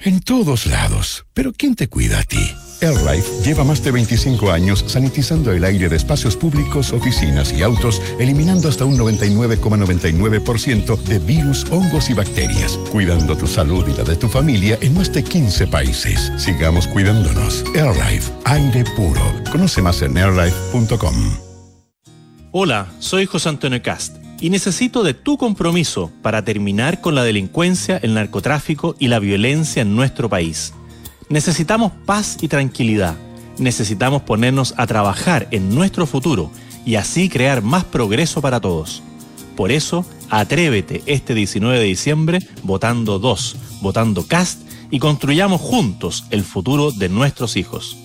en 0.00 0.20
todos 0.20 0.64
lados. 0.64 1.26
Pero 1.34 1.52
¿quién 1.52 1.74
te 1.74 1.88
cuida 1.88 2.20
a 2.20 2.22
ti? 2.22 2.56
AirLife 2.80 3.42
lleva 3.44 3.64
más 3.64 3.82
de 3.82 3.90
25 3.90 4.50
años 4.50 4.84
sanitizando 4.86 5.52
el 5.52 5.64
aire 5.64 5.88
de 5.88 5.96
espacios 5.96 6.36
públicos, 6.36 6.92
oficinas 6.92 7.52
y 7.52 7.62
autos, 7.62 8.00
eliminando 8.18 8.68
hasta 8.68 8.84
un 8.84 8.98
99,99% 8.98 10.96
de 11.02 11.18
virus, 11.18 11.66
hongos 11.70 12.10
y 12.10 12.14
bacterias, 12.14 12.78
cuidando 12.90 13.36
tu 13.36 13.46
salud 13.46 13.86
y 13.88 13.96
la 13.96 14.04
de 14.04 14.16
tu 14.16 14.28
familia 14.28 14.78
en 14.80 14.94
más 14.94 15.12
de 15.12 15.22
15 15.22 15.66
países. 15.66 16.32
Sigamos 16.36 16.86
cuidándonos. 16.86 17.64
AirLife, 17.74 18.32
aire 18.44 18.84
puro. 18.96 19.22
Conoce 19.50 19.82
más 19.82 20.02
en 20.02 20.16
airlife.com. 20.16 21.14
Hola, 22.52 22.88
soy 22.98 23.26
José 23.26 23.48
Antonio 23.48 23.80
Cast 23.80 24.16
y 24.40 24.50
necesito 24.50 25.02
de 25.04 25.14
tu 25.14 25.36
compromiso 25.36 26.10
para 26.22 26.44
terminar 26.44 27.00
con 27.00 27.14
la 27.14 27.22
delincuencia, 27.22 27.98
el 27.98 28.14
narcotráfico 28.14 28.96
y 28.98 29.08
la 29.08 29.18
violencia 29.18 29.82
en 29.82 29.94
nuestro 29.94 30.28
país. 30.28 30.72
Necesitamos 31.30 31.92
paz 32.06 32.38
y 32.40 32.48
tranquilidad. 32.48 33.14
Necesitamos 33.56 34.22
ponernos 34.22 34.74
a 34.76 34.88
trabajar 34.88 35.46
en 35.52 35.72
nuestro 35.72 36.04
futuro 36.04 36.50
y 36.84 36.96
así 36.96 37.28
crear 37.28 37.62
más 37.62 37.84
progreso 37.84 38.42
para 38.42 38.60
todos. 38.60 39.00
Por 39.54 39.70
eso, 39.70 40.04
atrévete 40.28 41.04
este 41.06 41.34
19 41.34 41.78
de 41.78 41.84
diciembre 41.84 42.40
votando 42.64 43.20
2, 43.20 43.56
votando 43.80 44.26
CAST 44.26 44.58
y 44.90 44.98
construyamos 44.98 45.60
juntos 45.60 46.24
el 46.30 46.42
futuro 46.42 46.90
de 46.90 47.08
nuestros 47.08 47.56
hijos. 47.56 47.96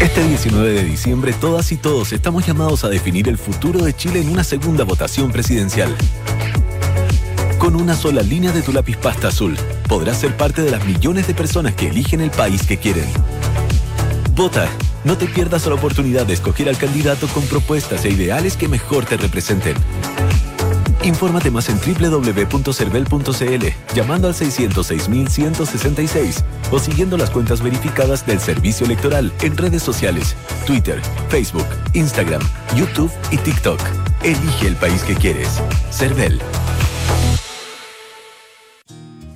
Este 0.00 0.28
19 0.28 0.72
de 0.72 0.82
diciembre 0.82 1.32
todas 1.32 1.70
y 1.70 1.76
todos 1.76 2.12
estamos 2.12 2.44
llamados 2.44 2.82
a 2.82 2.88
definir 2.88 3.28
el 3.28 3.38
futuro 3.38 3.84
de 3.84 3.94
Chile 3.94 4.20
en 4.20 4.30
una 4.30 4.42
segunda 4.42 4.82
votación 4.82 5.30
presidencial. 5.30 5.94
Con 7.74 7.82
una 7.82 7.96
sola 7.96 8.22
línea 8.22 8.52
de 8.52 8.62
tu 8.62 8.72
lápiz 8.72 8.96
pasta 8.96 9.26
azul, 9.26 9.56
podrás 9.88 10.20
ser 10.20 10.36
parte 10.36 10.62
de 10.62 10.70
las 10.70 10.86
millones 10.86 11.26
de 11.26 11.34
personas 11.34 11.74
que 11.74 11.88
eligen 11.88 12.20
el 12.20 12.30
país 12.30 12.64
que 12.64 12.76
quieren. 12.76 13.06
Vota. 14.36 14.68
No 15.02 15.18
te 15.18 15.26
pierdas 15.26 15.66
la 15.66 15.74
oportunidad 15.74 16.24
de 16.24 16.34
escoger 16.34 16.68
al 16.68 16.78
candidato 16.78 17.26
con 17.26 17.42
propuestas 17.46 18.04
e 18.04 18.10
ideales 18.10 18.56
que 18.56 18.68
mejor 18.68 19.06
te 19.06 19.16
representen. 19.16 19.74
Infórmate 21.02 21.50
más 21.50 21.68
en 21.68 21.80
www.cervel.cl, 21.80 23.66
llamando 23.92 24.28
al 24.28 24.34
606.166 24.34 26.44
o 26.70 26.78
siguiendo 26.78 27.16
las 27.16 27.30
cuentas 27.30 27.60
verificadas 27.60 28.24
del 28.24 28.38
Servicio 28.38 28.86
Electoral 28.86 29.32
en 29.42 29.56
redes 29.56 29.82
sociales, 29.82 30.36
Twitter, 30.64 31.02
Facebook, 31.28 31.66
Instagram, 31.94 32.42
YouTube 32.76 33.10
y 33.32 33.36
TikTok. 33.38 33.80
Elige 34.22 34.68
el 34.68 34.76
país 34.76 35.02
que 35.02 35.16
quieres. 35.16 35.60
Cervel. 35.90 36.40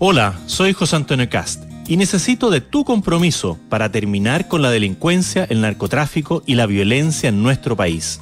Hola, 0.01 0.38
soy 0.46 0.74
José 0.74 0.94
Antonio 0.94 1.28
Cast 1.28 1.64
y 1.88 1.96
necesito 1.96 2.51
de 2.51 2.61
tu 2.61 2.84
compromiso 2.84 3.59
para 3.68 3.90
terminar 3.90 4.46
con 4.46 4.62
la 4.62 4.70
delincuencia, 4.70 5.44
el 5.51 5.61
narcotráfico 5.61 6.44
y 6.46 6.55
la 6.55 6.66
violencia 6.66 7.30
en 7.30 7.42
nuestro 7.42 7.74
país. 7.74 8.20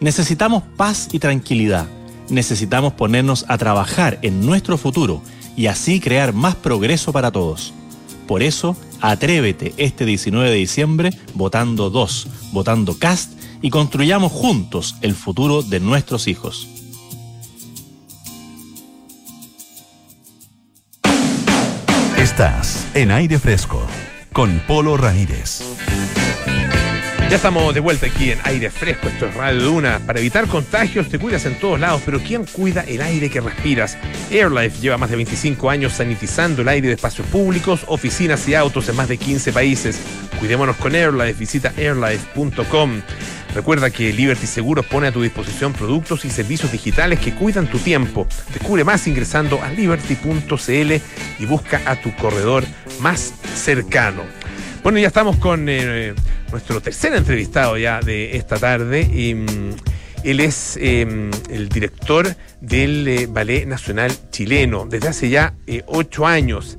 Necesitamos 0.00 0.64
paz 0.76 1.10
y 1.12 1.20
tranquilidad. 1.20 1.86
Necesitamos 2.28 2.94
ponernos 2.94 3.44
a 3.46 3.56
trabajar 3.56 4.18
en 4.22 4.44
nuestro 4.44 4.76
futuro 4.76 5.22
y 5.56 5.66
así 5.66 6.00
crear 6.00 6.32
más 6.32 6.56
progreso 6.56 7.12
para 7.12 7.30
todos. 7.30 7.72
Por 8.26 8.42
eso, 8.42 8.76
atrévete 9.00 9.74
este 9.76 10.04
19 10.04 10.50
de 10.50 10.56
diciembre 10.56 11.10
votando 11.34 11.88
2, 11.88 12.26
votando 12.50 12.98
CAST 12.98 13.30
y 13.62 13.70
construyamos 13.70 14.32
juntos 14.32 14.96
el 15.02 15.14
futuro 15.14 15.62
de 15.62 15.78
nuestros 15.78 16.26
hijos. 16.26 16.71
Estás 22.32 22.88
en 22.94 23.10
aire 23.10 23.38
fresco 23.38 23.86
con 24.32 24.58
Polo 24.60 24.96
Ramírez. 24.96 25.60
Ya 27.28 27.36
estamos 27.36 27.74
de 27.74 27.80
vuelta 27.80 28.06
aquí 28.06 28.30
en 28.30 28.38
aire 28.44 28.70
fresco, 28.70 29.08
esto 29.08 29.26
es 29.26 29.34
Radio 29.34 29.60
Duna. 29.64 30.00
Para 30.06 30.18
evitar 30.18 30.46
contagios 30.46 31.10
te 31.10 31.18
cuidas 31.18 31.44
en 31.44 31.56
todos 31.56 31.78
lados, 31.78 32.00
pero 32.06 32.20
¿quién 32.20 32.46
cuida 32.46 32.84
el 32.88 33.02
aire 33.02 33.28
que 33.28 33.42
respiras? 33.42 33.98
AirLife 34.30 34.80
lleva 34.80 34.96
más 34.96 35.10
de 35.10 35.16
25 35.16 35.68
años 35.68 35.92
sanitizando 35.92 36.62
el 36.62 36.68
aire 36.68 36.88
de 36.88 36.94
espacios 36.94 37.26
públicos, 37.26 37.84
oficinas 37.86 38.48
y 38.48 38.54
autos 38.54 38.88
en 38.88 38.96
más 38.96 39.08
de 39.08 39.18
15 39.18 39.52
países. 39.52 40.00
Cuidémonos 40.40 40.76
con 40.76 40.94
AirLife, 40.94 41.38
visita 41.38 41.74
airlife.com. 41.76 43.02
Recuerda 43.54 43.90
que 43.90 44.12
Liberty 44.12 44.46
Seguros 44.46 44.86
pone 44.86 45.08
a 45.08 45.12
tu 45.12 45.22
disposición 45.22 45.72
productos 45.72 46.24
y 46.24 46.30
servicios 46.30 46.72
digitales 46.72 47.18
que 47.18 47.34
cuidan 47.34 47.66
tu 47.66 47.78
tiempo. 47.78 48.26
Descubre 48.52 48.84
más 48.84 49.06
ingresando 49.06 49.60
a 49.62 49.70
liberty.cl 49.70 50.92
y 51.38 51.46
busca 51.46 51.82
a 51.84 51.96
tu 51.96 52.14
corredor 52.16 52.64
más 53.00 53.34
cercano. 53.54 54.22
Bueno, 54.82 54.98
ya 54.98 55.08
estamos 55.08 55.36
con 55.36 55.68
eh, 55.68 56.14
nuestro 56.50 56.80
tercer 56.80 57.14
entrevistado 57.14 57.76
ya 57.76 58.00
de 58.00 58.36
esta 58.36 58.56
tarde. 58.56 59.02
Y, 59.02 59.34
mm, 59.34 59.70
él 60.24 60.40
es 60.40 60.76
eh, 60.80 61.30
el 61.50 61.68
director 61.68 62.36
del 62.60 63.08
eh, 63.08 63.26
Ballet 63.26 63.66
Nacional 63.66 64.12
Chileno 64.30 64.86
desde 64.88 65.08
hace 65.08 65.30
ya 65.30 65.54
eh, 65.66 65.82
ocho 65.86 66.26
años. 66.26 66.78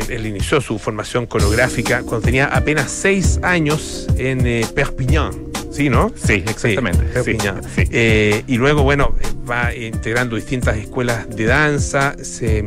Él 0.00 0.26
inició 0.26 0.60
su 0.60 0.78
formación 0.78 1.26
coreográfica 1.26 2.02
cuando 2.02 2.24
tenía 2.24 2.46
apenas 2.46 2.90
seis 2.90 3.38
años 3.42 4.06
en 4.16 4.46
eh, 4.46 4.66
Perpignan. 4.74 5.52
¿Sí, 5.70 5.88
no? 5.88 6.12
Sí, 6.14 6.44
exactamente. 6.46 7.06
Sí, 7.06 7.12
Perpignan. 7.14 7.60
Eh, 7.76 8.44
y 8.46 8.56
luego, 8.58 8.82
bueno, 8.82 9.14
va 9.50 9.74
integrando 9.74 10.36
distintas 10.36 10.76
escuelas 10.76 11.28
de 11.34 11.46
danza 11.46 12.14
se, 12.22 12.64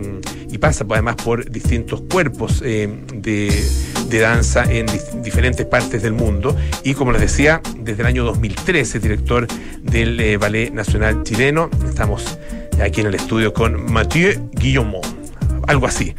y 0.49 0.57
pasa 0.57 0.85
pues, 0.85 0.97
además 0.97 1.15
por 1.17 1.49
distintos 1.49 2.01
cuerpos 2.09 2.61
eh, 2.65 2.89
de, 3.13 3.63
de 4.09 4.19
danza 4.19 4.63
en 4.71 4.87
diferentes 5.21 5.65
partes 5.65 6.01
del 6.01 6.13
mundo. 6.13 6.55
Y 6.83 6.93
como 6.93 7.11
les 7.11 7.21
decía, 7.21 7.61
desde 7.77 8.01
el 8.01 8.07
año 8.07 8.23
2013, 8.23 8.99
director 8.99 9.47
del 9.81 10.19
eh, 10.19 10.37
Ballet 10.37 10.71
Nacional 10.71 11.23
Chileno. 11.23 11.69
Estamos 11.87 12.37
aquí 12.81 13.01
en 13.01 13.07
el 13.07 13.15
estudio 13.15 13.53
con 13.53 13.91
Mathieu 13.91 14.49
Guillemot. 14.53 15.24
Algo 15.67 15.87
así. 15.87 16.15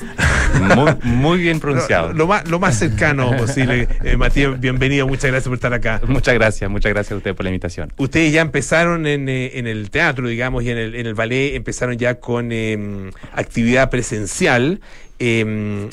Muy, 0.75 0.93
muy 1.03 1.39
bien 1.39 1.61
pronunciado. 1.61 2.09
Lo, 2.09 2.15
lo 2.15 2.27
más, 2.27 2.49
lo 2.49 2.59
más 2.59 2.79
cercano 2.79 3.31
posible. 3.37 3.89
Eh, 4.05 4.17
Matías, 4.17 4.59
bienvenido, 4.61 5.07
muchas 5.07 5.31
gracias 5.31 5.49
por 5.49 5.55
estar 5.55 5.73
acá. 5.75 6.01
Muchas 6.07 6.35
gracias, 6.35 6.71
muchas 6.71 6.93
gracias 6.93 7.13
a 7.13 7.17
usted 7.17 7.35
por 7.35 7.45
la 7.45 7.51
invitación. 7.51 7.93
Ustedes 7.97 8.33
ya 8.33 8.41
empezaron 8.43 9.07
en, 9.07 9.29
eh, 9.29 9.53
en 9.55 9.67
el 9.67 9.91
teatro, 9.91 10.29
digamos, 10.29 10.65
y 10.65 10.71
en 10.71 10.79
el, 10.79 10.95
en 10.95 11.07
el 11.07 11.15
ballet, 11.15 11.55
empezaron 11.55 11.97
ya 11.97 12.17
con 12.17 12.51
eh, 12.53 13.11
actividad 13.33 13.91
presencial. 13.91 14.81
eh, 15.19 15.89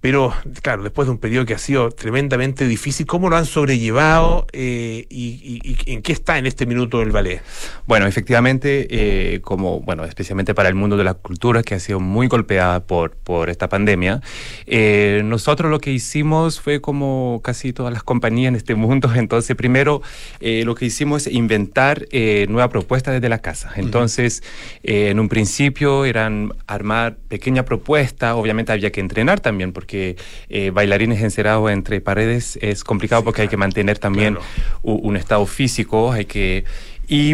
pero, 0.00 0.32
claro, 0.62 0.82
después 0.84 1.06
de 1.06 1.12
un 1.12 1.18
periodo 1.18 1.44
que 1.44 1.54
ha 1.54 1.58
sido 1.58 1.90
tremendamente 1.90 2.68
difícil, 2.68 3.04
¿cómo 3.06 3.28
lo 3.30 3.36
han 3.36 3.46
sobrellevado 3.46 4.46
eh, 4.52 5.06
y, 5.10 5.60
y- 5.64 5.76
y 5.86 5.92
en 5.94 6.02
qué 6.02 6.12
está 6.12 6.38
en 6.38 6.46
este 6.46 6.66
minuto 6.66 7.02
el 7.02 7.10
ballet? 7.10 7.42
Bueno, 7.86 8.06
efectivamente, 8.06 8.86
eh, 8.90 9.40
como, 9.40 9.80
bueno, 9.80 10.04
especialmente 10.04 10.54
para 10.54 10.68
el 10.68 10.76
mundo 10.76 10.96
de 10.96 11.02
la 11.04 11.14
cultura, 11.14 11.62
que 11.64 11.74
ha 11.74 11.80
sido 11.80 11.98
muy 11.98 12.28
golpeada 12.28 12.86
por, 12.86 13.16
por 13.16 13.50
esta 13.50 13.68
pandemia, 13.68 14.20
eh, 14.66 15.22
nosotros 15.24 15.70
lo 15.70 15.80
que 15.80 15.90
hicimos 15.90 16.60
fue 16.60 16.80
como 16.80 17.40
casi 17.42 17.72
todas 17.72 17.92
las 17.92 18.02
compañías 18.04 18.50
en 18.50 18.54
este 18.56 18.74
mundo. 18.76 19.10
Entonces, 19.16 19.56
primero, 19.56 20.00
eh, 20.40 20.62
lo 20.64 20.74
que 20.76 20.84
hicimos 20.86 21.26
es 21.26 21.32
inventar 21.32 22.06
eh, 22.12 22.46
nuevas 22.48 22.70
propuestas 22.70 23.14
desde 23.14 23.28
la 23.28 23.38
casa. 23.40 23.72
Entonces, 23.76 24.42
en 24.82 25.18
un 25.18 25.28
principio 25.28 26.04
eran 26.04 26.52
armar 26.66 27.16
pequeña 27.28 27.64
propuesta, 27.64 28.36
obviamente 28.36 28.70
había 28.70 28.92
que 28.92 29.00
entrenar 29.00 29.40
también, 29.40 29.72
porque 29.72 29.87
eh, 29.94 30.70
bailarines 30.72 31.20
encerrados 31.22 31.70
entre 31.70 32.00
paredes 32.00 32.58
es 32.62 32.84
complicado 32.84 33.24
porque 33.24 33.42
hay 33.42 33.48
que 33.48 33.56
mantener 33.56 33.98
también 33.98 34.34
claro. 34.34 34.48
u- 34.82 35.08
un 35.08 35.16
estado 35.16 35.46
físico, 35.46 36.12
hay 36.12 36.24
que... 36.24 36.64
Y, 37.10 37.32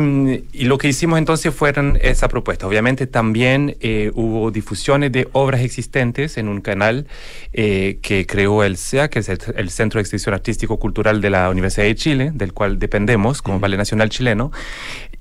y 0.52 0.66
lo 0.66 0.78
que 0.78 0.86
hicimos 0.86 1.18
entonces 1.18 1.52
fueron 1.52 1.98
esa 2.00 2.28
propuesta. 2.28 2.64
Obviamente 2.64 3.08
también 3.08 3.76
eh, 3.80 4.12
hubo 4.14 4.52
difusiones 4.52 5.10
de 5.10 5.26
obras 5.32 5.62
existentes 5.62 6.38
en 6.38 6.46
un 6.46 6.60
canal 6.60 7.08
eh, 7.52 7.98
que 8.00 8.24
creó 8.24 8.62
el 8.62 8.76
CEA, 8.76 9.10
que 9.10 9.18
es 9.18 9.28
el, 9.28 9.38
el 9.56 9.70
Centro 9.70 9.98
de 9.98 10.02
Extensión 10.02 10.32
Artístico 10.32 10.78
Cultural 10.78 11.20
de 11.20 11.28
la 11.30 11.50
Universidad 11.50 11.86
de 11.86 11.94
Chile, 11.96 12.30
del 12.32 12.52
cual 12.52 12.78
dependemos 12.78 13.42
como 13.42 13.58
Ballet 13.58 13.76
Nacional 13.76 14.10
Chileno. 14.10 14.52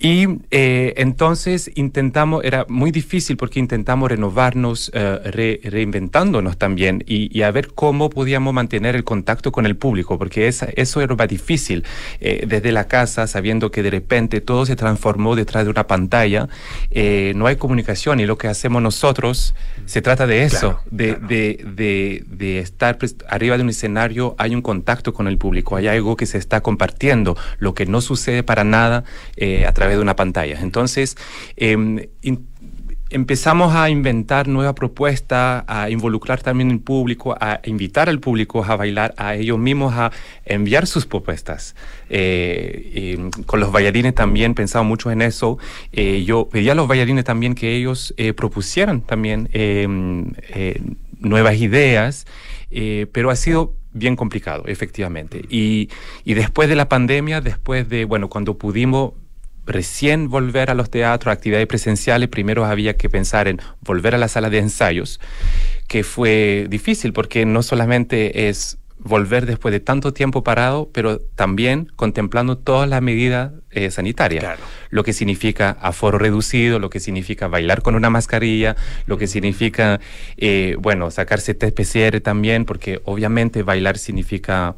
Y 0.05 0.27
eh, 0.51 0.93
entonces 0.97 1.71
intentamos, 1.75 2.43
era 2.43 2.65
muy 2.67 2.91
difícil 2.91 3.37
porque 3.37 3.61
intentamos 3.61 4.09
renovarnos, 4.11 4.91
eh, 4.93 5.19
re- 5.23 5.61
reinventándonos 5.63 6.57
también 6.57 7.05
y, 7.07 7.29
y 7.35 7.43
a 7.43 7.51
ver 7.51 7.69
cómo 7.73 8.09
podíamos 8.09 8.53
mantener 8.53 8.97
el 8.97 9.05
contacto 9.05 9.53
con 9.53 9.65
el 9.65 9.77
público, 9.77 10.17
porque 10.19 10.49
esa- 10.49 10.67
eso 10.75 10.99
era 10.99 11.15
más 11.15 11.29
difícil 11.29 11.85
eh, 12.19 12.43
desde 12.45 12.73
la 12.73 12.89
casa, 12.89 13.27
sabiendo 13.27 13.71
que 13.71 13.81
de 13.81 13.91
repente 13.91 14.41
todo 14.41 14.65
se 14.65 14.75
transformó 14.75 15.37
detrás 15.37 15.63
de 15.63 15.69
una 15.71 15.87
pantalla, 15.87 16.49
eh, 16.91 17.31
no 17.37 17.47
hay 17.47 17.55
comunicación 17.55 18.19
y 18.19 18.25
lo 18.25 18.37
que 18.37 18.49
hacemos 18.49 18.81
nosotros 18.81 19.55
se 19.85 20.01
trata 20.01 20.27
de 20.27 20.43
eso, 20.43 20.59
Claro, 20.59 20.81
de, 20.91 21.07
claro. 21.15 21.27
de, 21.27 21.65
de, 21.75 22.23
de 22.27 22.59
estar 22.59 22.97
arriba 23.29 23.55
de 23.55 23.63
un 23.63 23.69
escenario, 23.69 24.35
hay 24.37 24.53
un 24.53 24.61
contacto 24.61 25.13
con 25.13 25.29
el 25.29 25.37
público, 25.37 25.77
hay 25.77 25.87
algo 25.87 26.17
que 26.17 26.25
se 26.25 26.37
está 26.37 26.59
compartiendo, 26.59 27.37
lo 27.57 27.73
que 27.73 27.85
no 27.85 28.01
sucede 28.01 28.43
para 28.43 28.65
nada 28.65 29.05
eh, 29.37 29.65
a 29.65 29.71
través 29.71 29.92
de 29.95 30.01
una 30.01 30.15
pantalla. 30.15 30.59
Entonces, 30.61 31.17
em, 31.55 31.99
empezamos 33.13 33.75
a 33.75 33.91
inventar 33.91 34.47
nueva 34.47 34.73
propuesta, 34.73 35.63
a 35.67 35.91
involucrar 35.91 36.41
también 36.41 36.71
el 36.71 36.79
público, 36.79 37.35
a 37.39 37.61
invitar 37.63 38.09
al 38.09 38.19
público 38.19 38.65
a 38.65 38.75
bailar, 38.75 39.13
a 39.17 39.35
ellos 39.35 39.59
mismos 39.59 39.93
a 39.93 40.11
enviar 40.45 40.87
sus 40.87 41.05
propuestas. 41.05 41.75
Eh, 42.09 43.29
con 43.45 43.59
los 43.59 43.71
bailarines 43.71 44.15
también 44.15 44.55
pensaba 44.55 44.83
mucho 44.83 45.11
en 45.11 45.21
eso. 45.21 45.59
Eh, 45.91 46.23
yo 46.25 46.49
pedía 46.49 46.71
a 46.71 46.75
los 46.75 46.87
bailarines 46.87 47.23
también 47.23 47.53
que 47.53 47.75
ellos 47.75 48.15
eh, 48.17 48.33
propusieran 48.33 49.01
también 49.01 49.47
eh, 49.53 49.87
nuevas 51.19 51.55
ideas, 51.57 52.25
pero 53.11 53.29
ha 53.29 53.35
sido 53.35 53.75
bien 53.91 54.15
complicado, 54.15 54.63
efectivamente. 54.65 55.45
Y, 55.47 55.89
y 56.25 56.33
después 56.33 56.67
de 56.67 56.75
la 56.75 56.89
pandemia, 56.89 57.39
después 57.39 57.87
de, 57.87 58.05
bueno, 58.05 58.27
cuando 58.29 58.57
pudimos 58.57 59.13
recién 59.65 60.29
volver 60.29 60.69
a 60.69 60.73
los 60.73 60.89
teatros, 60.89 61.31
actividades 61.31 61.67
presenciales, 61.67 62.29
primero 62.29 62.65
había 62.65 62.95
que 62.95 63.09
pensar 63.09 63.47
en 63.47 63.61
volver 63.81 64.15
a 64.15 64.17
la 64.17 64.27
sala 64.27 64.49
de 64.49 64.59
ensayos, 64.59 65.19
que 65.87 66.03
fue 66.03 66.67
difícil 66.69 67.13
porque 67.13 67.45
no 67.45 67.63
solamente 67.63 68.49
es 68.49 68.77
volver 69.03 69.45
después 69.45 69.71
de 69.71 69.79
tanto 69.79 70.13
tiempo 70.13 70.43
parado, 70.43 70.89
pero 70.93 71.19
también 71.19 71.91
contemplando 71.95 72.57
todas 72.57 72.89
las 72.89 73.01
medidas 73.01 73.51
eh, 73.71 73.91
sanitarias. 73.91 74.43
Claro. 74.43 74.61
Lo 74.89 75.03
que 75.03 75.13
significa 75.13 75.77
aforo 75.81 76.17
reducido, 76.17 76.79
lo 76.79 76.89
que 76.89 76.99
significa 76.99 77.47
bailar 77.47 77.81
con 77.81 77.95
una 77.95 78.09
mascarilla, 78.09 78.75
lo 79.05 79.17
que 79.17 79.27
significa, 79.27 79.99
eh, 80.37 80.77
bueno, 80.79 81.11
sacarse 81.11 81.53
test 81.53 81.75
PCR 81.75 82.21
también, 82.21 82.65
porque 82.65 83.01
obviamente 83.03 83.63
bailar 83.63 83.97
significa 83.97 84.75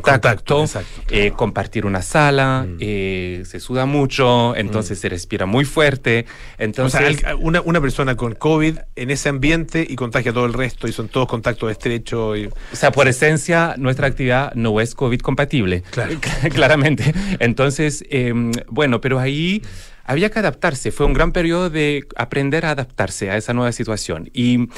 contacto, 0.00 0.64
eh, 1.10 1.32
compartir 1.34 1.86
una 1.86 2.02
sala, 2.02 2.66
Mm. 2.68 2.76
eh, 2.80 3.42
se 3.46 3.58
suda 3.58 3.86
mucho, 3.86 4.54
entonces 4.54 5.00
se 5.00 5.08
respira 5.08 5.46
muy 5.46 5.64
fuerte. 5.64 6.26
Entonces, 6.58 7.00
o 7.16 7.18
sea, 7.20 7.30
al- 7.30 7.36
una, 7.40 7.60
una 7.62 7.80
persona 7.80 8.14
con 8.16 8.34
COVID 8.34 8.76
en 8.94 9.10
ese 9.10 9.28
ambiente 9.28 9.84
y 9.88 9.96
contagia 9.96 10.32
todo 10.32 10.46
el 10.46 10.52
resto 10.52 10.86
y 10.86 10.92
son 10.92 11.08
todos 11.08 11.26
contactos 11.26 11.70
estrechos. 11.72 12.38
Y... 12.38 12.46
O 12.46 12.52
sea, 12.76 12.92
por 12.92 13.08
esencia, 13.08 13.74
nuestra 13.78 14.06
actividad 14.06 14.52
no 14.54 14.80
es 14.80 14.94
COVID 14.94 15.20
compatible. 15.20 15.82
Claro. 15.90 16.14
Claramente. 16.54 17.12
Entonces, 17.40 18.04
eh, 18.10 18.32
bueno, 18.68 19.00
pero 19.00 19.18
ahí 19.18 19.62
había 20.04 20.30
que 20.30 20.38
adaptarse. 20.38 20.90
Fue 20.92 21.06
un 21.06 21.12
gran 21.12 21.32
periodo 21.32 21.70
de 21.70 22.06
aprender 22.16 22.66
a 22.66 22.70
adaptarse 22.72 23.30
a 23.30 23.36
esa 23.36 23.52
nueva 23.54 23.72
situación. 23.72 24.28
Y, 24.32 24.68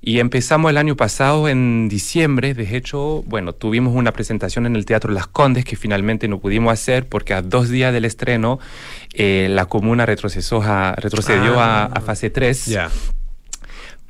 y 0.00 0.18
empezamos 0.18 0.70
el 0.70 0.76
año 0.78 0.96
pasado, 0.96 1.48
en 1.48 1.88
diciembre. 1.88 2.54
De 2.54 2.76
hecho, 2.76 3.22
bueno, 3.26 3.52
tuvimos 3.52 3.94
una 3.94 4.12
presentación 4.12 4.66
en 4.66 4.74
el 4.76 4.84
Teatro 4.84 5.12
Las 5.12 5.26
Condes 5.28 5.64
que 5.64 5.76
finalmente 5.76 6.26
no 6.28 6.38
pudimos 6.40 6.72
hacer 6.72 7.08
porque 7.08 7.34
a 7.34 7.42
dos 7.42 7.68
días 7.68 7.92
del 7.92 8.04
estreno 8.04 8.58
eh, 9.14 9.46
la 9.50 9.66
comuna 9.66 10.06
retrocesó 10.06 10.62
a- 10.62 10.94
retrocedió 10.96 11.60
a- 11.60 11.84
Ah. 11.84 11.90
a 11.94 12.00
fase 12.00 12.30
3 12.30 12.66
Ya. 12.66 12.90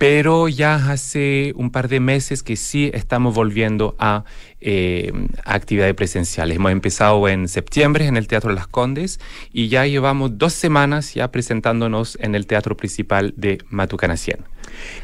Pero 0.02 0.48
ya 0.48 0.90
hace 0.90 1.52
un 1.54 1.70
par 1.70 1.86
de 1.86 2.00
meses 2.00 2.42
que 2.42 2.56
sí 2.56 2.90
estamos 2.92 3.36
volviendo 3.36 3.94
a, 4.00 4.24
eh, 4.60 5.12
a 5.44 5.54
actividades 5.54 5.94
presenciales. 5.94 6.56
Hemos 6.56 6.72
empezado 6.72 7.28
en 7.28 7.46
septiembre 7.46 8.06
en 8.06 8.16
el 8.16 8.26
Teatro 8.26 8.50
Las 8.52 8.66
Condes 8.66 9.20
y 9.52 9.68
ya 9.68 9.86
llevamos 9.86 10.38
dos 10.38 10.54
semanas 10.54 11.14
ya 11.14 11.30
presentándonos 11.30 12.18
en 12.20 12.34
el 12.34 12.48
teatro 12.48 12.76
principal 12.76 13.32
de 13.36 13.58
Matucanacien. 13.70 14.38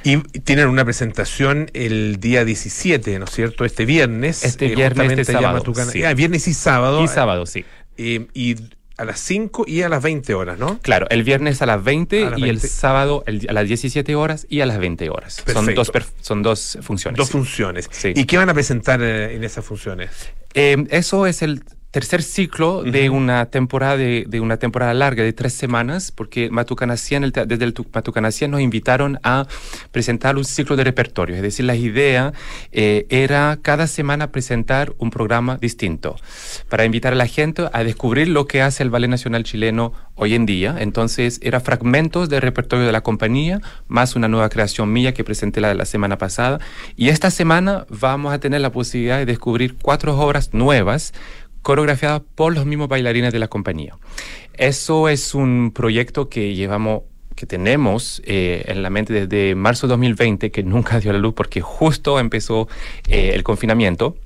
Y 0.02 0.16
tienen 0.40 0.66
una 0.66 0.84
presentación 0.84 1.70
el 1.74 2.18
día 2.18 2.44
17, 2.44 3.20
¿no 3.20 3.26
es 3.26 3.30
cierto? 3.30 3.64
Este 3.64 3.86
viernes. 3.86 4.42
Este 4.42 4.66
eh, 4.66 4.74
viernes, 4.74 4.88
justamente 4.98 5.20
este 5.20 5.32
sábado, 5.32 5.58
Matucana- 5.62 5.92
sí. 5.92 6.02
Ah, 6.02 6.12
viernes 6.14 6.48
y 6.48 6.54
sábado. 6.54 7.04
Y 7.04 7.06
sábado, 7.06 7.46
sí. 7.46 7.64
Eh, 7.98 8.26
y 8.34 8.56
a 8.98 9.04
las 9.04 9.20
5 9.20 9.64
y 9.66 9.82
a 9.82 9.88
las 9.88 10.02
20 10.02 10.34
horas, 10.34 10.58
¿no? 10.58 10.78
Claro, 10.80 11.06
el 11.10 11.22
viernes 11.24 11.62
a 11.62 11.66
las 11.66 11.82
20 11.82 12.26
A 12.26 12.30
las 12.30 12.38
y 12.38 12.42
el 12.42 12.48
20. 12.56 12.68
sábado 12.68 13.22
el- 13.26 13.46
a 13.48 13.52
las 13.52 13.66
17 13.66 14.14
horas 14.16 14.46
y 14.50 14.60
a 14.60 14.66
las 14.66 14.78
20 14.78 15.08
horas. 15.08 15.42
Son 15.52 15.74
dos, 15.74 15.90
son 16.20 16.42
dos 16.42 16.78
funciones. 16.82 17.16
Dos 17.16 17.30
funciones. 17.30 17.88
Sí. 17.90 18.12
¿Y 18.14 18.24
qué 18.24 18.36
van 18.36 18.50
a 18.50 18.54
presentar 18.54 19.00
eh, 19.02 19.34
en 19.36 19.44
esas 19.44 19.64
funciones? 19.64 20.10
Eh, 20.54 20.84
eso 20.90 21.26
es 21.26 21.42
el 21.42 21.62
tercer 21.90 22.22
ciclo 22.22 22.82
de 22.82 23.08
una 23.08 23.46
temporada 23.46 23.96
de, 23.96 24.26
de 24.28 24.40
una 24.40 24.58
temporada 24.58 24.92
larga 24.92 25.22
de 25.24 25.32
tres 25.32 25.54
semanas 25.54 26.12
porque 26.12 26.50
el 26.50 27.32
te- 27.32 27.46
desde 27.46 27.64
el 27.64 27.72
tu- 27.72 27.86
Matucanacien 27.92 28.50
nos 28.50 28.60
invitaron 28.60 29.18
a 29.22 29.46
presentar 29.90 30.36
un 30.36 30.44
ciclo 30.44 30.76
de 30.76 30.84
repertorio. 30.84 31.34
Es 31.36 31.42
decir 31.42 31.64
la 31.64 31.76
idea 31.76 32.32
eh, 32.72 33.06
era 33.08 33.58
cada 33.62 33.86
semana 33.86 34.30
presentar 34.30 34.92
un 34.98 35.10
programa 35.10 35.56
distinto 35.56 36.16
para 36.68 36.84
invitar 36.84 37.14
a 37.14 37.16
la 37.16 37.26
gente 37.26 37.68
a 37.72 37.82
descubrir 37.84 38.28
lo 38.28 38.46
que 38.46 38.60
hace 38.60 38.82
el 38.82 38.90
Ballet 38.90 39.08
Nacional 39.08 39.44
Chileno 39.44 39.94
hoy 40.14 40.34
en 40.34 40.44
día. 40.44 40.76
Entonces 40.78 41.40
era 41.42 41.60
fragmentos 41.60 42.28
del 42.28 42.42
repertorio 42.42 42.84
de 42.84 42.92
la 42.92 43.00
compañía 43.00 43.60
más 43.86 44.14
una 44.14 44.28
nueva 44.28 44.50
creación 44.50 44.92
mía 44.92 45.14
que 45.14 45.24
presenté 45.24 45.60
la 45.62 45.68
de 45.68 45.74
la 45.74 45.86
semana 45.86 46.18
pasada. 46.18 46.58
Y 46.96 47.08
esta 47.08 47.30
semana 47.30 47.86
vamos 47.88 48.32
a 48.34 48.40
tener 48.40 48.60
la 48.60 48.72
posibilidad 48.72 49.16
de 49.16 49.26
descubrir 49.26 49.76
cuatro 49.80 50.18
obras 50.18 50.52
nuevas 50.52 51.14
coreografiada 51.68 52.20
por 52.20 52.54
los 52.54 52.64
mismos 52.64 52.88
bailarines 52.88 53.30
de 53.30 53.38
la 53.38 53.48
compañía. 53.48 53.94
Eso 54.54 55.10
es 55.10 55.34
un 55.34 55.70
proyecto 55.74 56.30
que 56.30 56.54
llevamos 56.54 57.02
que 57.36 57.44
tenemos 57.44 58.22
eh, 58.24 58.64
en 58.68 58.82
la 58.82 58.88
mente 58.88 59.12
desde 59.12 59.54
marzo 59.54 59.86
de 59.86 59.90
2020, 59.90 60.50
que 60.50 60.62
nunca 60.62 60.98
dio 60.98 61.12
la 61.12 61.18
luz 61.18 61.34
porque 61.34 61.60
justo 61.60 62.20
empezó 62.20 62.68
eh, 63.06 63.32
el 63.34 63.42
confinamiento. 63.42 64.16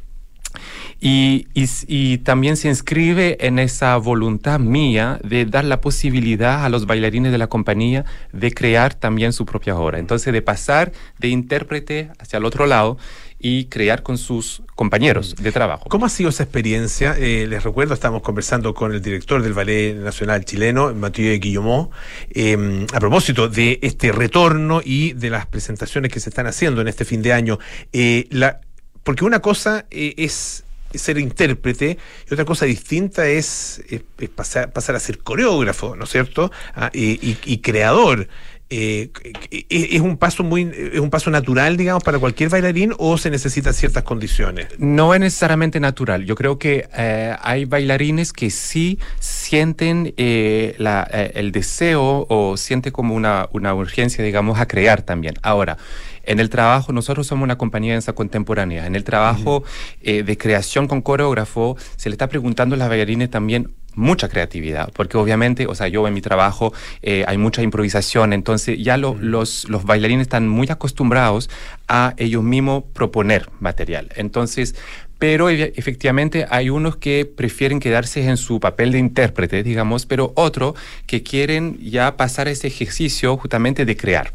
Y, 1.01 1.49
y 1.53 1.66
y 1.88 2.18
también 2.18 2.57
se 2.57 2.68
inscribe 2.68 3.45
en 3.45 3.59
esa 3.59 3.97
voluntad 3.97 4.61
mía 4.61 5.18
de 5.24 5.45
dar 5.45 5.64
la 5.64 5.80
posibilidad 5.80 6.64
a 6.64 6.68
los 6.68 6.86
bailarines 6.86 7.32
de 7.32 7.38
la 7.38 7.49
compañía 7.49 8.05
de 8.32 8.53
crear 8.53 8.95
también 8.95 9.32
su 9.32 9.47
propia 9.47 9.76
obra. 9.76 9.99
Entonces, 9.99 10.32
de 10.32 10.43
pasar 10.43 10.93
de 11.18 11.26
intérprete 11.26 12.11
hacia 12.20 12.36
el 12.36 12.45
otro 12.45 12.66
lado 12.66 12.99
y 13.43 13.64
crear 13.66 14.03
con 14.05 14.16
sus 14.16 14.62
compañeros 14.76 15.34
de 15.36 15.51
trabajo. 15.53 15.88
¿Cómo 15.88 16.07
ha 16.07 16.09
sido 16.09 16.30
esa 16.30 16.45
experiencia? 16.45 17.16
Eh, 17.18 17.47
les 17.49 17.64
recuerdo, 17.64 17.93
estamos 17.93 18.22
conversando 18.22 18.72
con 18.72 18.93
el 18.95 19.03
director 19.03 19.43
del 19.43 19.53
Ballet 19.53 19.97
Nacional 19.97 20.45
Chileno, 20.45 20.95
Mathieu 20.95 21.38
Guillemot, 21.40 21.90
eh, 22.30 22.86
a 22.93 23.01
propósito 23.01 23.49
de 23.49 23.80
este 23.82 24.12
retorno 24.12 24.80
y 24.84 25.12
de 25.14 25.28
las 25.30 25.47
presentaciones 25.47 26.12
que 26.12 26.20
se 26.20 26.30
están 26.30 26.47
haciendo 26.47 26.80
en 26.80 26.88
este 26.88 27.05
fin 27.05 27.20
de 27.20 27.32
año. 27.32 27.59
Eh, 27.93 28.28
la, 28.30 28.61
porque 29.03 29.24
una 29.24 29.40
cosa 29.40 29.84
eh, 29.90 30.14
es 30.16 30.64
ser 30.95 31.16
intérprete 31.18 31.97
y 32.30 32.34
otra 32.34 32.45
cosa 32.45 32.66
distinta 32.66 33.26
es, 33.26 33.82
es- 33.88 34.03
es 34.18 34.28
pasar, 34.28 34.72
pasar 34.72 34.95
a 34.95 35.01
ser 35.01 35.18
coreógrafo, 35.18 35.97
¿no 35.97 36.05
es 36.05 36.11
cierto? 36.11 36.53
Ah, 36.74 36.90
y, 36.93 37.12
y- 37.26 37.38
y 37.45 37.59
creador. 37.59 38.28
Eh, 38.75 39.11
¿es, 39.51 39.64
es 39.68 40.01
un 40.01 40.16
paso 40.16 40.43
muy 40.45 40.62
es 40.95 40.99
un 40.99 41.11
paso 41.11 41.31
natural 41.31 41.77
digamos 41.77 42.03
para 42.03 42.18
cualquier 42.18 42.49
bailarín 42.49 42.95
o 42.99 43.18
se 43.18 43.29
necesitan 43.29 43.75
ciertas 43.75 44.03
condiciones 44.03 44.68
No 44.79 45.12
es 45.12 45.20
necesariamente 45.20 45.79
natural. 45.79 46.25
Yo 46.25 46.35
creo 46.37 46.59
que 46.59 46.89
eh, 46.97 47.37
hay 47.43 47.66
bailarines 47.66 48.33
que 48.33 48.49
sí 48.51 48.99
sienten 49.20 50.14
eh, 50.16 50.75
la- 50.79 51.07
eh, 51.12 51.33
el 51.35 51.53
deseo 51.53 52.27
o 52.29 52.57
sienten 52.57 52.93
como 52.93 53.14
una, 53.14 53.49
una 53.53 53.75
urgencia, 53.75 54.25
digamos, 54.25 54.59
a 54.59 54.66
crear 54.66 55.03
también. 55.03 55.35
Ahora, 55.43 55.77
en 56.25 56.41
el 56.41 56.51
trabajo, 56.51 56.93
nosotros 56.93 57.27
somos 57.27 57.45
una 57.45 57.59
compañía 57.59 57.91
de 57.93 57.97
danza 57.97 58.12
contemporánea. 58.12 58.87
En 58.87 58.95
el 58.97 59.05
trabajo 59.05 59.64
eh, 60.03 60.23
de 60.23 60.37
creación 60.39 60.87
con 60.89 61.03
coreógrafo, 61.03 61.77
se 61.97 62.09
le 62.09 62.14
está 62.14 62.29
preguntando 62.29 62.75
a 62.75 62.79
las 62.79 62.89
bailarines 62.89 63.31
también 63.31 63.70
mucha 63.95 64.29
creatividad, 64.31 64.91
porque 64.95 65.18
obviamente, 65.18 65.66
o 65.66 65.75
sea, 65.75 65.87
yo 65.89 66.09
en 66.09 66.14
mi 66.14 66.23
trabajo 66.23 66.73
eh, 67.03 67.25
hay 67.27 67.37
mucha 67.37 67.61
improvisación, 67.62 68.33
entonces 68.33 68.79
ya 68.83 68.97
lo- 68.97 69.16
los, 69.20 69.68
los 69.68 69.85
bailarines 69.85 70.23
están 70.23 70.49
muy 70.49 70.66
acostumbrados 70.70 71.51
a 71.89 72.14
ellos 72.16 72.43
mismos 72.43 72.85
proponer 72.95 73.51
material. 73.61 74.09
Entonces, 74.16 74.75
pero 75.23 75.51
efe- 75.51 75.73
efectivamente 75.77 76.47
hay 76.51 76.68
unos 76.68 76.97
que 76.97 77.25
prefieren 77.25 77.79
quedarse 77.79 78.27
en 78.29 78.37
su 78.37 78.59
papel 78.59 78.91
de 78.91 78.99
intérprete, 78.99 79.62
digamos, 79.62 80.05
pero 80.05 80.33
otros 80.35 80.75
que 81.07 81.23
quieren 81.23 81.79
ya 81.81 82.16
pasar 82.16 82.49
ese 82.49 82.66
ejercicio 82.66 83.37
justamente 83.37 83.85
de 83.85 83.97
crear. 83.97 84.33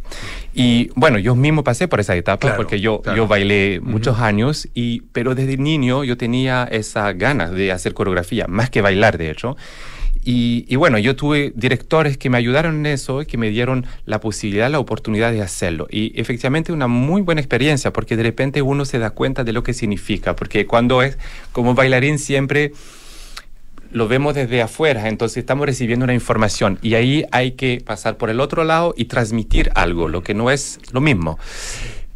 Y 0.54 0.90
bueno, 0.96 1.20
yo 1.20 1.36
mismo 1.36 1.62
pasé 1.66 1.90
por 1.90 2.00
esa 2.00 2.16
etapa 2.16 2.40
Claro, 2.40 2.56
porque 2.56 2.80
yo, 2.80 3.02
claro. 3.02 3.18
yo 3.18 3.28
bailé 3.28 3.82
muchos 3.82 4.18
años, 4.20 4.70
y, 4.74 5.02
pero 5.12 5.36
desde 5.36 5.58
niño 5.58 6.06
yo 6.06 6.16
tenía 6.16 6.64
esa 6.72 7.12
ganas 7.12 7.52
de 7.52 7.74
hacer 7.74 7.94
coreografía, 7.94 8.46
más 8.48 8.70
que 8.70 8.80
bailar, 8.80 9.18
de 9.18 9.30
hecho. 9.30 9.58
Y, 10.30 10.76
bueno, 10.76 10.98
yo 10.98 11.16
tuve 11.16 11.54
directores 11.56 12.18
que 12.18 12.30
me 12.30 12.38
ayudaron 12.38 12.80
en 12.80 12.88
eso 12.88 13.22
y 13.22 13.26
que 13.26 13.38
me 13.38 13.50
dieron 13.50 13.86
la 14.06 14.20
posibilidad, 14.20 14.70
la 14.70 14.78
oportunidad 14.78 15.32
de 15.32 15.42
hacerlo. 15.42 15.88
Y 15.90 16.20
efectivamente 16.20 16.74
una 16.74 16.88
muy 16.88 17.22
buena 17.22 17.40
experiencia 17.40 17.94
porque 17.94 18.18
de 18.18 18.24
repente 18.24 18.62
uno 18.62 18.84
se 18.84 19.00
da 19.00 19.12
cuenta 19.12 19.46
de 19.46 19.54
lo 19.54 19.64
que 19.64 19.74
significa, 19.74 20.36
porque 20.36 20.68
cuando 20.68 21.02
es 21.02 21.18
como 21.54 21.76
bailarín 21.76 22.20
siempre 22.20 22.74
lo 23.94 24.10
vemos 24.10 24.36
desde 24.36 24.62
afuera, 24.62 25.08
entonces 25.08 25.38
estamos 25.38 25.66
recibiendo 25.66 26.04
una 26.04 26.14
información 26.14 26.78
y 26.82 26.96
ahí 26.96 27.24
hay 27.32 27.52
que 27.52 27.82
pasar 27.86 28.18
por 28.18 28.30
el 28.30 28.42
otro 28.42 28.66
lado 28.66 28.94
y 28.98 29.06
transmitir 29.06 29.72
algo, 29.76 30.10
lo 30.10 30.24
que 30.24 30.34
no 30.34 30.52
es 30.52 30.82
lo 30.92 31.00
mismo. 31.00 31.40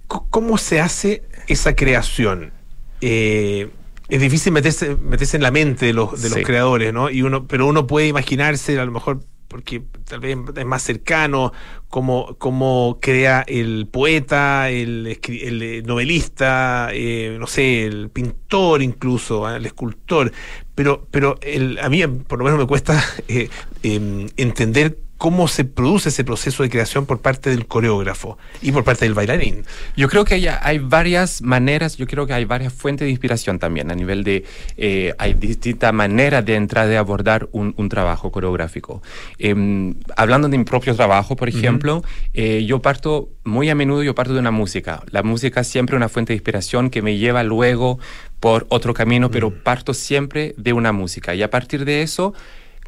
¿Cómo 0.08 0.58
se 0.58 0.82
hace 0.82 1.24
esa 1.48 1.78
creación? 1.78 2.52
Eh, 3.00 3.70
es 4.12 4.20
difícil 4.20 4.52
meterse, 4.52 4.98
meterse 4.98 5.38
en 5.38 5.44
la 5.44 5.52
mente 5.52 5.86
de 5.86 5.94
los, 5.94 6.22
de 6.22 6.30
los 6.30 6.40
creadores, 6.40 6.94
¿no? 6.94 7.10
Y 7.10 7.22
uno, 7.22 7.48
pero 7.48 7.66
uno 7.66 7.88
puede 7.88 8.08
imaginarse, 8.08 8.78
a 8.78 8.84
lo 8.84 8.92
mejor, 8.92 9.22
porque 9.48 9.84
tal 10.04 10.20
vez 10.20 10.38
es 10.54 10.66
más 10.66 10.84
cercano, 10.84 11.54
cómo, 11.88 12.36
cómo 12.38 12.98
crea 13.02 13.46
el 13.48 13.88
poeta, 13.90 14.70
el, 14.70 15.08
eh, 15.08 15.84
novelista, 15.86 16.90
eh, 16.92 17.38
no 17.40 17.48
sé, 17.48 17.86
el 17.86 18.10
pintor 18.10 18.82
incluso, 18.82 19.48
¿ah? 19.48 19.56
el 19.56 19.66
escultor. 19.66 20.34
Pero, 20.76 21.08
pero 21.10 21.38
el, 21.42 21.80
a 21.80 21.88
mí 21.88 22.06
por 22.06 22.38
lo 22.38 22.44
menos 22.44 22.60
me 22.60 22.68
cuesta 22.68 23.02
eh, 23.30 23.48
em, 23.82 24.28
entender 24.36 24.98
cómo 25.22 25.48
se 25.48 25.66
produce 25.66 26.10
ese 26.10 26.24
proceso 26.24 26.64
de 26.64 26.72
creación 26.72 27.06
por 27.06 27.22
parte 27.22 27.52
del 27.52 27.68
coreógrafo 27.68 28.40
y 28.60 28.72
por 28.72 28.84
parte 28.84 29.06
del 29.06 29.14
bailarín. 29.14 29.66
Yo 29.96 30.10
creo 30.10 30.26
que 30.26 30.34
hay, 30.34 30.48
hay 30.48 30.80
varias 30.80 31.44
maneras, 31.44 31.96
yo 31.96 32.08
creo 32.08 32.26
que 32.26 32.34
hay 32.34 32.46
varias 32.46 32.74
fuentes 32.74 33.06
de 33.06 33.12
inspiración 33.12 33.60
también, 33.60 33.92
a 33.92 33.94
nivel 33.94 34.24
de, 34.24 34.46
eh, 34.78 35.14
hay 35.20 35.36
distintas 35.36 35.94
maneras 35.94 36.44
de 36.44 36.56
entrar, 36.56 36.88
de 36.88 36.98
abordar 36.98 37.48
un, 37.52 37.76
un 37.78 37.88
trabajo 37.88 38.32
coreográfico. 38.32 39.04
Em, 39.38 39.94
hablando 40.18 40.50
de 40.50 40.58
mi 40.58 40.64
propio 40.64 40.96
trabajo, 40.96 41.36
por 41.36 41.50
ejemplo, 41.50 42.04
eh, 42.34 42.66
yo 42.66 42.82
parto, 42.82 43.30
muy 43.44 43.70
a 43.70 43.76
menudo 43.76 44.02
yo 44.02 44.16
parto 44.16 44.34
de 44.34 44.40
una 44.40 44.50
música. 44.50 45.04
La 45.12 45.22
música 45.22 45.62
es 45.62 45.68
siempre 45.68 45.96
una 45.96 46.10
fuente 46.10 46.34
de 46.34 46.38
inspiración 46.38 46.90
que 46.90 47.04
me 47.04 47.20
lleva 47.20 47.44
luego 47.44 48.00
por 48.40 48.66
otro 48.70 48.96
camino, 48.96 49.30
pero 49.30 49.54
parto 49.54 49.94
siempre 49.94 50.56
de 50.58 50.74
una 50.74 50.92
música. 50.92 51.36
Y 51.36 51.44
a 51.44 51.52
partir 51.52 51.86
de 51.86 52.02
eso, 52.02 52.34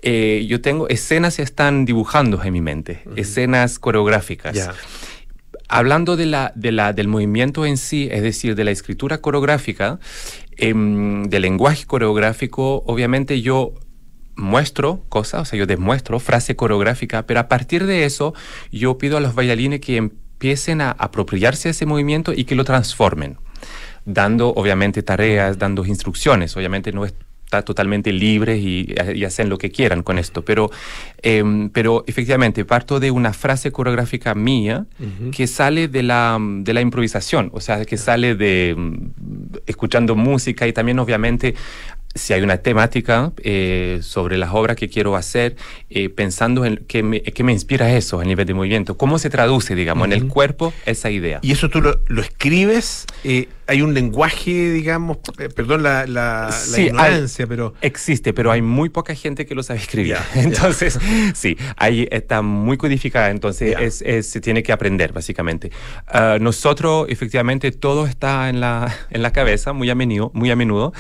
eh, 0.05 0.45
yo 0.49 0.59
tengo 0.59 0.89
escenas 0.89 1.37
que 1.37 1.43
están 1.43 1.85
dibujando 1.85 2.43
en 2.43 2.51
mi 2.51 2.59
mente, 2.59 3.03
escenas 3.15 3.79
coreográficas. 3.79 4.53
Ya. 4.53 4.73
Hablando 5.69 6.17
de 6.17 6.25
la, 6.25 6.51
de 6.55 6.73
la, 6.73 6.91
del 6.91 7.07
movimiento 7.07 7.65
en 7.65 7.77
sí, 7.77 8.09
es 8.11 8.21
decir, 8.21 8.55
de 8.55 8.65
la 8.65 8.71
escritura 8.71 9.19
coreográfica, 9.19 9.99
em, 10.57 11.23
del 11.29 11.43
lenguaje 11.43 11.85
coreográfico, 11.85 12.83
obviamente 12.85 13.41
yo 13.41 13.75
muestro 14.35 15.05
cosas, 15.07 15.41
o 15.41 15.45
sea, 15.45 15.57
yo 15.57 15.65
demuestro 15.65 16.19
frase 16.19 16.57
coreográfica, 16.57 17.25
pero 17.25 17.39
a 17.39 17.47
partir 17.47 17.85
de 17.85 18.03
eso 18.03 18.33
yo 18.73 18.97
pido 18.97 19.15
a 19.15 19.21
los 19.21 19.35
bailarines 19.35 19.79
que 19.79 19.95
empiecen 19.95 20.81
a 20.81 20.91
apropiarse 20.91 21.69
de 21.69 21.71
ese 21.71 21.85
movimiento 21.85 22.33
y 22.33 22.43
que 22.43 22.55
lo 22.55 22.65
transformen, 22.65 23.37
dando 24.03 24.49
obviamente 24.49 25.01
tareas, 25.01 25.57
dando 25.57 25.85
instrucciones, 25.85 26.57
obviamente 26.57 26.91
no 26.91 27.05
está 27.53 27.61
totalmente 27.61 28.11
libres 28.11 28.59
y, 28.59 28.95
y 29.13 29.25
hacen 29.25 29.49
lo 29.49 29.59
que 29.59 29.69
quieran 29.69 30.01
con 30.01 30.17
esto, 30.17 30.43
pero, 30.43 30.71
em, 31.21 31.69
pero 31.69 32.03
efectivamente 32.07 32.65
parto 32.65 32.99
de 32.99 33.11
una 33.11 33.31
frase 33.31 33.71
coreográfica 33.71 34.33
mía 34.33 34.85
que 35.31 35.45
sale 35.45 35.87
de 35.87 36.01
la, 36.01 36.39
de 36.39 36.73
la 36.73 36.81
improvisación, 36.81 37.51
o 37.53 37.59
sea, 37.59 37.85
que 37.85 37.97
sale 37.97 38.35
de 38.35 38.75
escuchando 39.67 40.15
música 40.15 40.67
y 40.67 40.73
también 40.73 40.97
obviamente 40.99 41.53
si 42.15 42.33
hay 42.33 42.41
una 42.41 42.57
temática 42.57 43.31
eh, 43.43 43.99
sobre 44.01 44.37
las 44.37 44.51
obras 44.53 44.75
que 44.75 44.87
quiero 44.87 45.15
hacer, 45.15 45.55
eh, 45.89 46.09
pensando 46.09 46.63
en 46.63 46.83
qué 46.87 47.01
me, 47.01 47.21
qué 47.21 47.43
me 47.43 47.51
inspira 47.51 47.91
eso 47.95 48.19
a 48.19 48.23
nivel 48.23 48.45
de 48.45 48.53
movimiento, 48.53 48.97
cómo 48.97 49.17
se 49.17 49.29
traduce, 49.29 49.73
digamos, 49.73 50.05
en 50.05 50.13
el 50.13 50.27
cuerpo 50.27 50.73
esa 50.85 51.09
idea. 51.09 51.39
Y 51.41 51.51
eso 51.51 51.69
tú 51.69 51.81
lo, 51.81 51.99
lo 52.07 52.21
escribes, 52.21 53.07
eh, 53.23 53.47
hay 53.67 53.81
un 53.81 53.93
lenguaje, 53.93 54.71
digamos, 54.71 55.17
eh, 55.39 55.49
perdón 55.49 55.83
la, 55.83 56.05
la, 56.05 56.47
la 56.47 56.51
Sí, 56.51 56.81
hay- 56.81 56.87
ignorancia, 56.87 57.47
pero... 57.47 57.73
Existe, 57.81 58.33
pero 58.33 58.51
hay 58.51 58.61
muy 58.61 58.89
poca 58.89 59.15
gente 59.15 59.45
que 59.45 59.55
lo 59.55 59.63
sabe 59.63 59.79
escribir. 59.79 60.15
Ya. 60.35 60.41
entonces, 60.41 60.99
sí, 61.33 61.57
ahí 61.77 62.07
está 62.11 62.41
muy 62.41 62.77
codificada, 62.77 63.29
entonces 63.29 63.71
Ya. 63.71 63.79
es, 63.79 64.01
es- 64.01 64.27
se 64.29 64.41
tiene 64.41 64.63
que 64.63 64.71
aprender, 64.73 65.13
básicamente. 65.13 65.71
Ah, 66.07 66.37
nosotros, 66.41 67.07
efectivamente, 67.09 67.71
todo 67.71 68.05
está 68.05 68.49
en 68.49 68.59
la, 68.59 68.93
en 69.09 69.21
la 69.21 69.31
cabeza 69.31 69.71
muy 69.73 69.89
a 69.89 69.95
menudo, 69.95 70.31
muy 70.33 70.51
a 70.51 70.55
menudo 70.55 70.93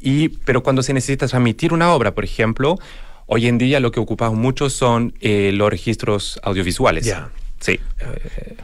y, 0.00 0.28
pero 0.28 0.62
cuando 0.62 0.82
se 0.82 0.92
necesita 0.92 1.26
transmitir 1.28 1.72
una 1.72 1.92
obra, 1.92 2.14
por 2.14 2.24
ejemplo, 2.24 2.78
hoy 3.26 3.46
en 3.46 3.58
día 3.58 3.78
lo 3.80 3.90
que 3.92 4.00
ocupamos 4.00 4.38
mucho 4.38 4.70
son 4.70 5.14
eh, 5.20 5.50
los 5.54 5.70
registros 5.70 6.40
audiovisuales. 6.42 7.12
Sí. 7.60 7.80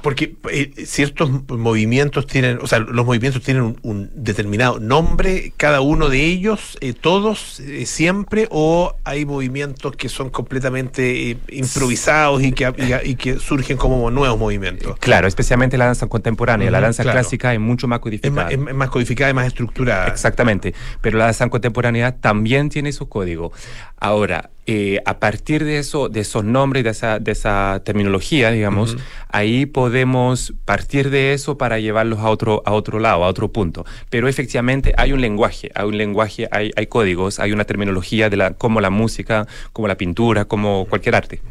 Porque 0.02 0.36
eh, 0.50 0.70
ciertos 0.86 1.28
movimientos 1.48 2.26
tienen, 2.26 2.58
o 2.62 2.66
sea, 2.68 2.78
los 2.78 3.04
movimientos 3.04 3.42
tienen 3.42 3.62
un, 3.64 3.78
un 3.82 4.10
determinado 4.14 4.78
nombre, 4.78 5.52
cada 5.56 5.80
uno 5.80 6.08
de 6.08 6.24
ellos, 6.24 6.78
eh, 6.80 6.92
todos, 6.92 7.58
eh, 7.60 7.86
siempre, 7.86 8.46
o 8.50 8.94
hay 9.04 9.24
movimientos 9.24 9.96
que 9.96 10.08
son 10.08 10.30
completamente 10.30 11.30
eh, 11.32 11.36
improvisados 11.48 12.42
y 12.42 12.52
que, 12.52 12.72
y, 13.04 13.10
y 13.10 13.14
que 13.16 13.38
surgen 13.40 13.76
como 13.76 14.10
nuevos 14.10 14.38
movimientos. 14.38 14.96
Claro, 15.00 15.26
especialmente 15.26 15.76
la 15.76 15.86
danza 15.86 16.06
contemporánea. 16.06 16.70
la 16.70 16.80
danza 16.80 17.02
claro. 17.02 17.18
clásica 17.18 17.52
es 17.52 17.60
mucho 17.60 17.88
más 17.88 17.98
Es 17.98 18.02
codificada. 18.02 18.44
más, 18.44 18.52
es- 18.52 18.58
es 18.58 18.74
más 18.74 18.90
codificada 18.90 19.30
y 19.30 19.34
más 19.34 19.46
estructurada. 19.46 20.06
Exactamente, 20.08 20.74
pero 21.00 21.18
la 21.18 21.24
danza 21.24 21.48
contemporánea 21.48 22.16
también 22.16 22.68
tiene 22.68 22.92
su 22.92 23.08
código. 23.08 23.52
Ahora, 23.98 24.50
eh, 24.66 25.00
a 25.04 25.18
partir 25.20 25.64
de 25.64 25.78
eso, 25.78 26.08
de 26.08 26.20
esos 26.20 26.42
nombres, 26.42 26.84
de 26.84 26.90
esa, 26.90 27.18
de 27.18 27.32
esa 27.32 27.82
terminología, 27.84 28.50
digamos, 28.50 28.96
ahí 29.28 29.66
podemos 29.66 30.54
partir 30.64 31.10
de 31.10 31.34
eso 31.34 31.58
para 31.58 31.78
llevarlos 31.78 32.20
a 32.20 32.30
otro, 32.30 32.62
a 32.64 32.72
otro 32.72 32.98
lado, 32.98 33.24
a 33.24 33.28
otro 33.28 33.52
punto. 33.52 33.84
Pero 34.08 34.26
efectivamente 34.26 34.94
hay 34.96 35.12
un 35.12 35.20
lenguaje, 35.20 35.70
hay 35.74 35.86
un 35.86 35.98
lenguaje, 35.98 36.48
hay, 36.50 36.70
hay 36.76 36.86
códigos, 36.86 37.40
hay 37.40 37.52
una 37.52 37.64
terminología 37.64 38.30
de 38.30 38.36
la, 38.38 38.54
como 38.54 38.80
la 38.80 38.90
música, 38.90 39.46
como 39.72 39.86
la 39.86 39.96
pintura, 39.96 40.46
como 40.46 40.86
cualquier 40.86 41.16
arte. 41.16 41.42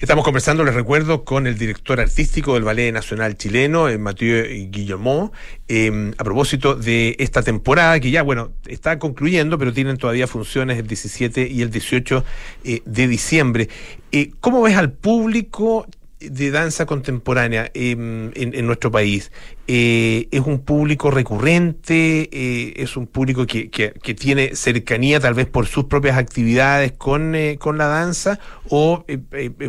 Estamos 0.00 0.24
conversando, 0.24 0.64
les 0.64 0.74
recuerdo, 0.74 1.24
con 1.24 1.46
el 1.46 1.58
director 1.58 2.00
artístico 2.00 2.54
del 2.54 2.64
Ballet 2.64 2.92
Nacional 2.92 3.36
Chileno, 3.36 3.88
eh, 3.88 3.98
Mathieu 3.98 4.44
Guillemot, 4.70 5.32
eh, 5.68 6.12
a 6.16 6.24
propósito 6.24 6.74
de 6.74 7.16
esta 7.18 7.42
temporada 7.42 8.00
que 8.00 8.10
ya, 8.10 8.22
bueno, 8.22 8.52
está 8.66 8.98
concluyendo, 8.98 9.58
pero 9.58 9.72
tienen 9.72 9.96
todavía 9.96 10.26
funciones 10.26 10.78
el 10.78 10.86
17 10.86 11.48
y 11.48 11.62
el 11.62 11.70
18 11.70 12.24
eh, 12.64 12.82
de 12.84 13.08
diciembre. 13.08 13.68
Eh, 14.12 14.30
¿Cómo 14.40 14.62
ves 14.62 14.76
al 14.76 14.92
público 14.92 15.86
de 16.20 16.50
danza 16.50 16.86
contemporánea 16.86 17.70
en, 17.74 18.32
en 18.34 18.66
nuestro 18.66 18.90
país? 18.90 19.30
Eh, 19.66 20.28
¿Es 20.30 20.40
un 20.40 20.58
público 20.58 21.10
recurrente? 21.10 22.28
Eh, 22.32 22.74
¿Es 22.76 22.98
un 22.98 23.06
público 23.06 23.46
que, 23.46 23.70
que- 23.70 23.92
tiene 24.14 24.54
cercanía 24.56 25.20
tal 25.20 25.32
vez 25.34 25.46
por 25.46 25.66
sus 25.66 25.84
propias 25.84 26.18
actividades 26.18 26.92
con, 26.92 27.34
eh, 27.34 27.56
con 27.58 27.78
la 27.78 27.86
danza? 27.86 28.38
¿O 28.68 29.04
es 29.08 29.18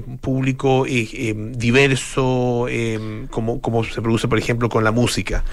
un 0.06 0.18
público 0.18 0.86
diverso 0.86 2.68
como, 3.30 3.62
como 3.62 3.84
se 3.84 4.02
produce, 4.02 4.28
por 4.28 4.38
ejemplo, 4.38 4.68
con 4.70 4.84
la 4.84 4.92
música? 4.92 5.44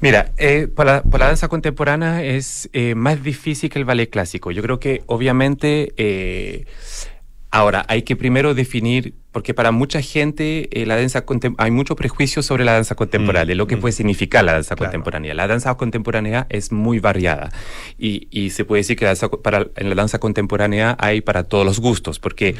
Mira, 0.00 0.32
para, 0.74 1.02
para 1.02 1.24
la 1.24 1.26
danza 1.28 1.48
contemporánea 1.48 2.22
es 2.24 2.68
más 2.96 3.22
difícil 3.22 3.68
que 3.70 3.78
el 3.78 3.84
ballet 3.84 4.08
clásico. 4.10 4.50
Yo 4.50 4.62
creo 4.62 4.80
que 4.80 5.02
obviamente 5.06 5.92
ahora 7.50 7.84
hay 7.88 8.02
que 8.02 8.16
primero 8.16 8.54
definir, 8.54 9.14
porque 9.32 9.54
para 9.54 9.72
mucha 9.72 10.00
gente 10.02 10.68
eh, 10.72 10.86
la 10.86 10.96
danza 10.96 11.24
hay 11.58 11.70
mucho 11.70 11.96
prejuicio 11.96 12.42
sobre 12.42 12.64
la 12.64 12.72
danza 12.72 12.94
contemporánea, 12.94 13.46
de 13.46 13.54
lo 13.54 13.66
que 13.66 13.76
puede 13.76 13.92
significar 13.92 14.44
la 14.44 14.52
danza 14.52 14.76
contemporánea. 14.76 15.34
La 15.34 15.46
danza 15.46 15.74
contemporánea 15.74 16.46
es 16.48 16.70
muy 16.72 17.00
variada 17.00 17.50
y, 17.98 18.28
y 18.30 18.50
se 18.50 18.64
puede 18.64 18.80
decir 18.80 18.96
que 18.96 19.04
la 19.04 19.10
danza 19.10 19.28
para, 19.28 19.66
en 19.76 19.88
la 19.88 19.94
danza 19.94 20.18
contemporánea 20.18 20.96
hay 20.98 21.20
para 21.20 21.44
todos 21.44 21.64
los 21.66 21.80
gustos, 21.80 22.18
porque 22.18 22.54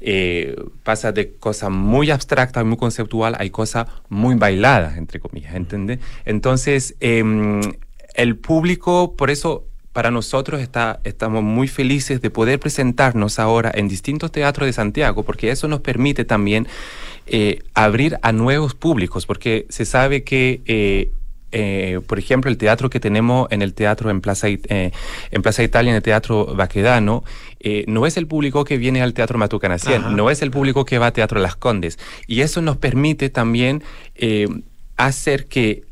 eh, 0.00 0.56
pasa 0.82 1.12
de 1.12 1.34
cosas 1.34 1.70
muy 1.70 2.10
abstractas, 2.10 2.64
muy 2.64 2.76
conceptual, 2.76 3.36
hay 3.38 3.50
cosas 3.50 3.86
muy 4.08 4.36
bailadas, 4.36 4.96
entre 4.96 5.18
comillas, 5.20 5.54
¿entiendes? 5.54 5.98
Entonces, 6.24 6.96
em, 7.00 7.60
el 8.14 8.36
público, 8.36 9.14
por 9.16 9.30
eso 9.30 9.64
para 9.96 10.10
nosotros 10.10 10.60
está, 10.60 11.00
estamos 11.04 11.42
muy 11.42 11.68
felices 11.68 12.20
de 12.20 12.28
poder 12.28 12.60
presentarnos 12.60 13.38
ahora 13.38 13.72
en 13.74 13.88
distintos 13.88 14.30
teatros 14.30 14.66
de 14.66 14.74
Santiago, 14.74 15.22
porque 15.22 15.50
eso 15.50 15.68
nos 15.68 15.80
permite 15.80 16.26
también 16.26 16.68
eh, 17.26 17.60
abrir 17.72 18.18
a 18.20 18.30
nuevos 18.32 18.74
públicos, 18.74 19.24
porque 19.24 19.64
se 19.70 19.86
sabe 19.86 20.22
que... 20.22 20.60
eh, 20.66 21.10
eh, 21.52 22.00
por 22.06 22.18
ejemplo, 22.18 22.50
el 22.50 22.58
teatro 22.58 22.90
que 22.90 23.00
tenemos 23.00 23.48
en 23.50 23.62
el 23.62 23.72
teatro 23.72 24.10
en 24.10 24.20
Plaza, 24.20 24.48
eh, 24.48 24.90
en 25.30 25.42
Plaza 25.42 25.62
Italia, 25.62 25.90
en 25.90 25.96
el 25.96 26.02
teatro 26.02 26.54
Baquedano, 26.54 27.24
eh, 27.60 27.84
no 27.86 28.04
es 28.04 28.18
el 28.18 28.26
público 28.26 28.64
que 28.64 28.76
viene 28.76 29.00
al 29.00 29.14
teatro 29.14 29.38
Matucanacien, 29.38 30.14
no 30.14 30.28
es 30.28 30.42
el 30.42 30.50
público 30.50 30.84
que 30.84 30.98
va 30.98 31.06
al 31.06 31.12
teatro 31.14 31.40
Las 31.40 31.56
Condes. 31.56 31.98
Y 32.26 32.42
eso 32.42 32.60
nos 32.60 32.76
permite 32.76 33.30
también 33.30 33.82
hacer 34.96 35.46
que 35.46 35.84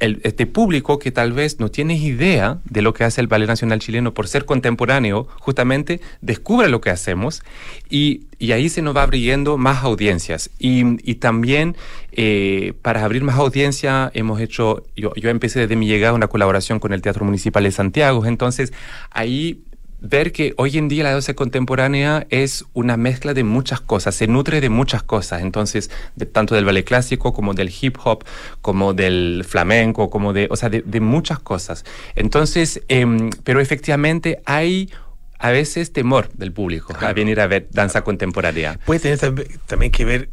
el- 0.00 0.20
este 0.24 0.46
público 0.46 0.98
que 0.98 1.12
tal 1.12 1.32
vez 1.32 1.60
no 1.60 1.70
tiene 1.70 1.94
idea 1.96 2.58
de 2.64 2.82
lo 2.82 2.92
que 2.94 3.04
hace 3.04 3.20
el 3.20 3.26
Ballet 3.26 3.46
Nacional 3.46 3.78
Chileno 3.78 4.12
por 4.12 4.26
ser 4.28 4.44
contemporáneo, 4.44 5.28
justamente 5.38 6.00
descubra 6.20 6.68
lo 6.68 6.80
que 6.80 6.90
hacemos 6.90 7.42
y, 7.88 8.22
y 8.38 8.52
ahí 8.52 8.68
se 8.68 8.82
nos 8.82 8.96
va 8.96 9.02
abriendo 9.02 9.56
más 9.58 9.84
audiencias. 9.84 10.50
Y, 10.58 10.82
y 11.08 11.16
también 11.16 11.76
eh, 12.12 12.72
para 12.82 13.04
abrir 13.04 13.22
más 13.22 13.36
audiencia 13.36 14.10
hemos 14.14 14.40
hecho, 14.40 14.84
yo, 14.96 15.12
yo 15.14 15.30
empecé 15.30 15.60
desde 15.60 15.76
mi 15.76 15.86
llegada 15.86 16.14
una 16.14 16.28
colaboración 16.28 16.80
con 16.80 16.92
el 16.92 17.02
Teatro 17.02 17.24
Municipal 17.24 17.62
de 17.64 17.70
Santiago, 17.70 18.26
entonces 18.26 18.72
ahí 19.10 19.60
ver 20.00 20.32
que 20.32 20.54
hoy 20.56 20.78
en 20.78 20.88
día 20.88 21.04
la 21.04 21.12
danza 21.12 21.34
contemporánea 21.34 22.26
es 22.30 22.64
una 22.72 22.96
mezcla 22.96 23.34
de 23.34 23.44
muchas 23.44 23.80
cosas, 23.80 24.14
se 24.14 24.26
nutre 24.26 24.60
de 24.60 24.68
muchas 24.70 25.02
cosas, 25.02 25.42
entonces, 25.42 25.90
de, 26.16 26.26
tanto 26.26 26.54
del 26.54 26.64
ballet 26.64 26.84
clásico 26.86 27.32
como 27.32 27.54
del 27.54 27.70
hip 27.80 27.96
hop, 28.04 28.24
como 28.62 28.94
del 28.94 29.44
flamenco, 29.46 30.08
como 30.10 30.32
de, 30.32 30.48
o 30.50 30.56
sea, 30.56 30.68
de, 30.70 30.82
de 30.82 31.00
muchas 31.00 31.38
cosas. 31.38 31.84
Entonces, 32.16 32.82
em, 32.88 33.30
pero 33.44 33.60
efectivamente 33.60 34.40
hay 34.46 34.90
a 35.38 35.50
veces 35.50 35.92
temor 35.92 36.30
del 36.34 36.52
público 36.52 36.94
a 37.00 37.12
venir 37.14 37.40
a 37.40 37.46
ver 37.46 37.68
danza 37.70 38.02
contemporánea. 38.02 38.78
Puede 38.84 39.00
tener 39.00 39.18
tam- 39.18 39.46
también 39.66 39.90
que 39.92 40.04
ver, 40.04 40.30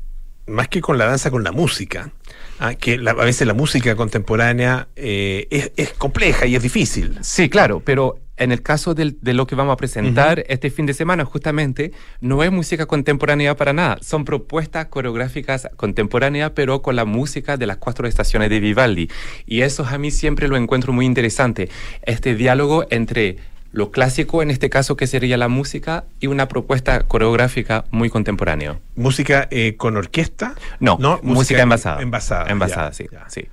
más 0.48 0.68
que 0.68 0.82
con 0.82 0.98
la 0.98 1.06
danza, 1.06 1.32
con 1.32 1.44
la 1.44 1.52
música. 1.52 2.12
Ah, 2.60 2.74
que 2.74 2.98
la- 2.98 3.12
a 3.12 3.26
veces 3.26 3.46
la 3.48 3.54
música 3.54 3.96
contemporánea 3.96 4.88
eh, 4.96 5.48
es, 5.52 5.72
es 5.78 5.94
compleja 5.94 6.46
y 6.48 6.56
es 6.56 6.64
difícil. 6.64 7.18
Sí, 7.22 7.50
claro, 7.50 7.82
pero 7.86 8.20
en 8.36 8.52
el 8.52 8.62
caso 8.62 8.94
del- 8.94 9.18
de 9.22 9.34
lo 9.34 9.48
que 9.48 9.56
vamos 9.56 9.74
a 9.74 9.78
presentar 9.78 10.44
este 10.48 10.70
fin 10.70 10.86
de 10.86 10.94
semana, 10.94 11.26
justamente, 11.26 11.92
no 12.22 12.44
es 12.44 12.52
música 12.52 12.86
contemporánea 12.86 13.56
para 13.56 13.74
nada. 13.74 13.98
Son 14.02 14.26
propuestas 14.26 14.88
coreográficas 14.88 15.68
contemporáneas, 15.76 16.52
pero 16.56 16.82
con 16.82 16.96
la 16.96 17.06
música 17.06 17.58
de 17.58 17.66
las 17.68 17.78
cuatro 17.78 18.08
estaciones 18.08 18.50
de 18.50 18.60
Vivaldi. 18.60 19.10
Y 19.46 19.62
eso 19.62 19.86
a 19.86 19.98
mí 19.98 20.12
siempre 20.12 20.48
lo 20.48 20.56
encuentro 20.58 20.94
muy 20.94 21.06
interesante. 21.06 21.70
Este 22.04 22.36
diálogo 22.36 22.86
entre 22.92 23.38
lo 23.72 23.92
clásico, 23.92 24.42
en 24.42 24.52
este 24.52 24.70
caso, 24.70 24.98
que 24.98 25.08
sería 25.08 25.38
la 25.38 25.48
música, 25.48 26.06
y 26.20 26.28
una 26.28 26.48
propuesta 26.48 27.02
coreográfica 27.04 27.86
muy 27.92 28.10
contemporánea. 28.10 28.80
¿Música 28.96 29.48
eh, 29.52 29.76
con 29.78 29.98
orquesta? 29.98 30.56
No, 30.80 30.98
música, 31.22 31.62
envasada. 31.62 32.02
Envasada. 32.02 32.50
Envasada, 32.50 32.94
sí, 32.94 33.08
sí. 33.28 33.48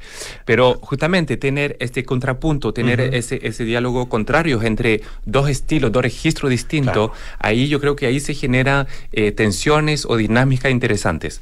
Pero 0.44 0.78
justamente 0.80 1.36
tener 1.36 1.76
este 1.80 2.04
contrapunto, 2.04 2.72
tener 2.72 3.00
ese, 3.00 3.40
ese 3.42 3.64
diálogo 3.64 4.08
contrario 4.08 4.62
entre 4.62 5.02
dos 5.24 5.48
estilos, 5.48 5.92
dos 5.92 6.02
registros 6.02 6.50
distintos, 6.50 7.10
ahí 7.38 7.68
yo 7.68 7.80
creo 7.80 7.96
que 7.96 8.06
ahí 8.06 8.20
se 8.20 8.34
genera 8.34 8.86
eh, 9.12 9.32
tensiones 9.32 10.06
o 10.06 10.16
dinámicas 10.16 10.70
interesantes. 10.70 11.40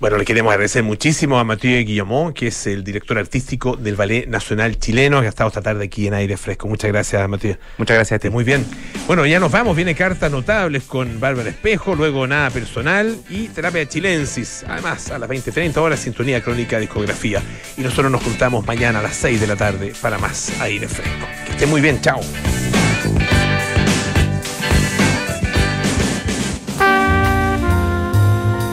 Bueno, 0.00 0.16
le 0.16 0.24
queremos 0.24 0.52
agradecer 0.52 0.84
muchísimo 0.84 1.40
a 1.40 1.44
Mathieu 1.44 1.84
Guillamón, 1.84 2.32
que 2.32 2.46
es 2.46 2.68
el 2.68 2.84
director 2.84 3.18
artístico 3.18 3.74
del 3.76 3.96
Ballet 3.96 4.28
Nacional 4.28 4.78
Chileno, 4.78 5.20
que 5.20 5.26
ha 5.26 5.30
estado 5.30 5.48
esta 5.48 5.60
tarde 5.60 5.86
aquí 5.86 6.06
en 6.06 6.14
Aire 6.14 6.36
Fresco. 6.36 6.68
Muchas 6.68 6.92
gracias, 6.92 7.28
Mathieu. 7.28 7.56
Muchas 7.78 7.96
gracias 7.96 8.18
a 8.18 8.20
ti. 8.20 8.30
Muy 8.30 8.44
bien. 8.44 8.64
Bueno, 9.08 9.26
ya 9.26 9.40
nos 9.40 9.50
vamos. 9.50 9.74
Viene 9.74 9.96
cartas 9.96 10.30
notables 10.30 10.84
con 10.84 11.18
Bárbara 11.18 11.50
Espejo, 11.50 11.96
luego 11.96 12.28
nada 12.28 12.48
personal 12.50 13.16
y 13.28 13.48
terapia 13.48 13.88
chilensis. 13.88 14.64
Además, 14.68 15.10
a 15.10 15.18
las 15.18 15.28
20.30 15.28 15.76
horas, 15.78 15.98
sintonía 15.98 16.44
crónica 16.44 16.78
discografía. 16.78 17.42
Y 17.76 17.80
nosotros 17.80 18.12
nos 18.12 18.22
juntamos 18.22 18.64
mañana 18.64 19.00
a 19.00 19.02
las 19.02 19.16
6 19.16 19.40
de 19.40 19.46
la 19.48 19.56
tarde 19.56 19.94
para 20.00 20.16
más 20.18 20.52
Aire 20.60 20.86
Fresco. 20.86 21.26
Que 21.44 21.52
esté 21.52 21.66
muy 21.66 21.80
bien. 21.80 22.00
Chao. 22.00 22.20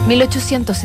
1860 0.07 0.75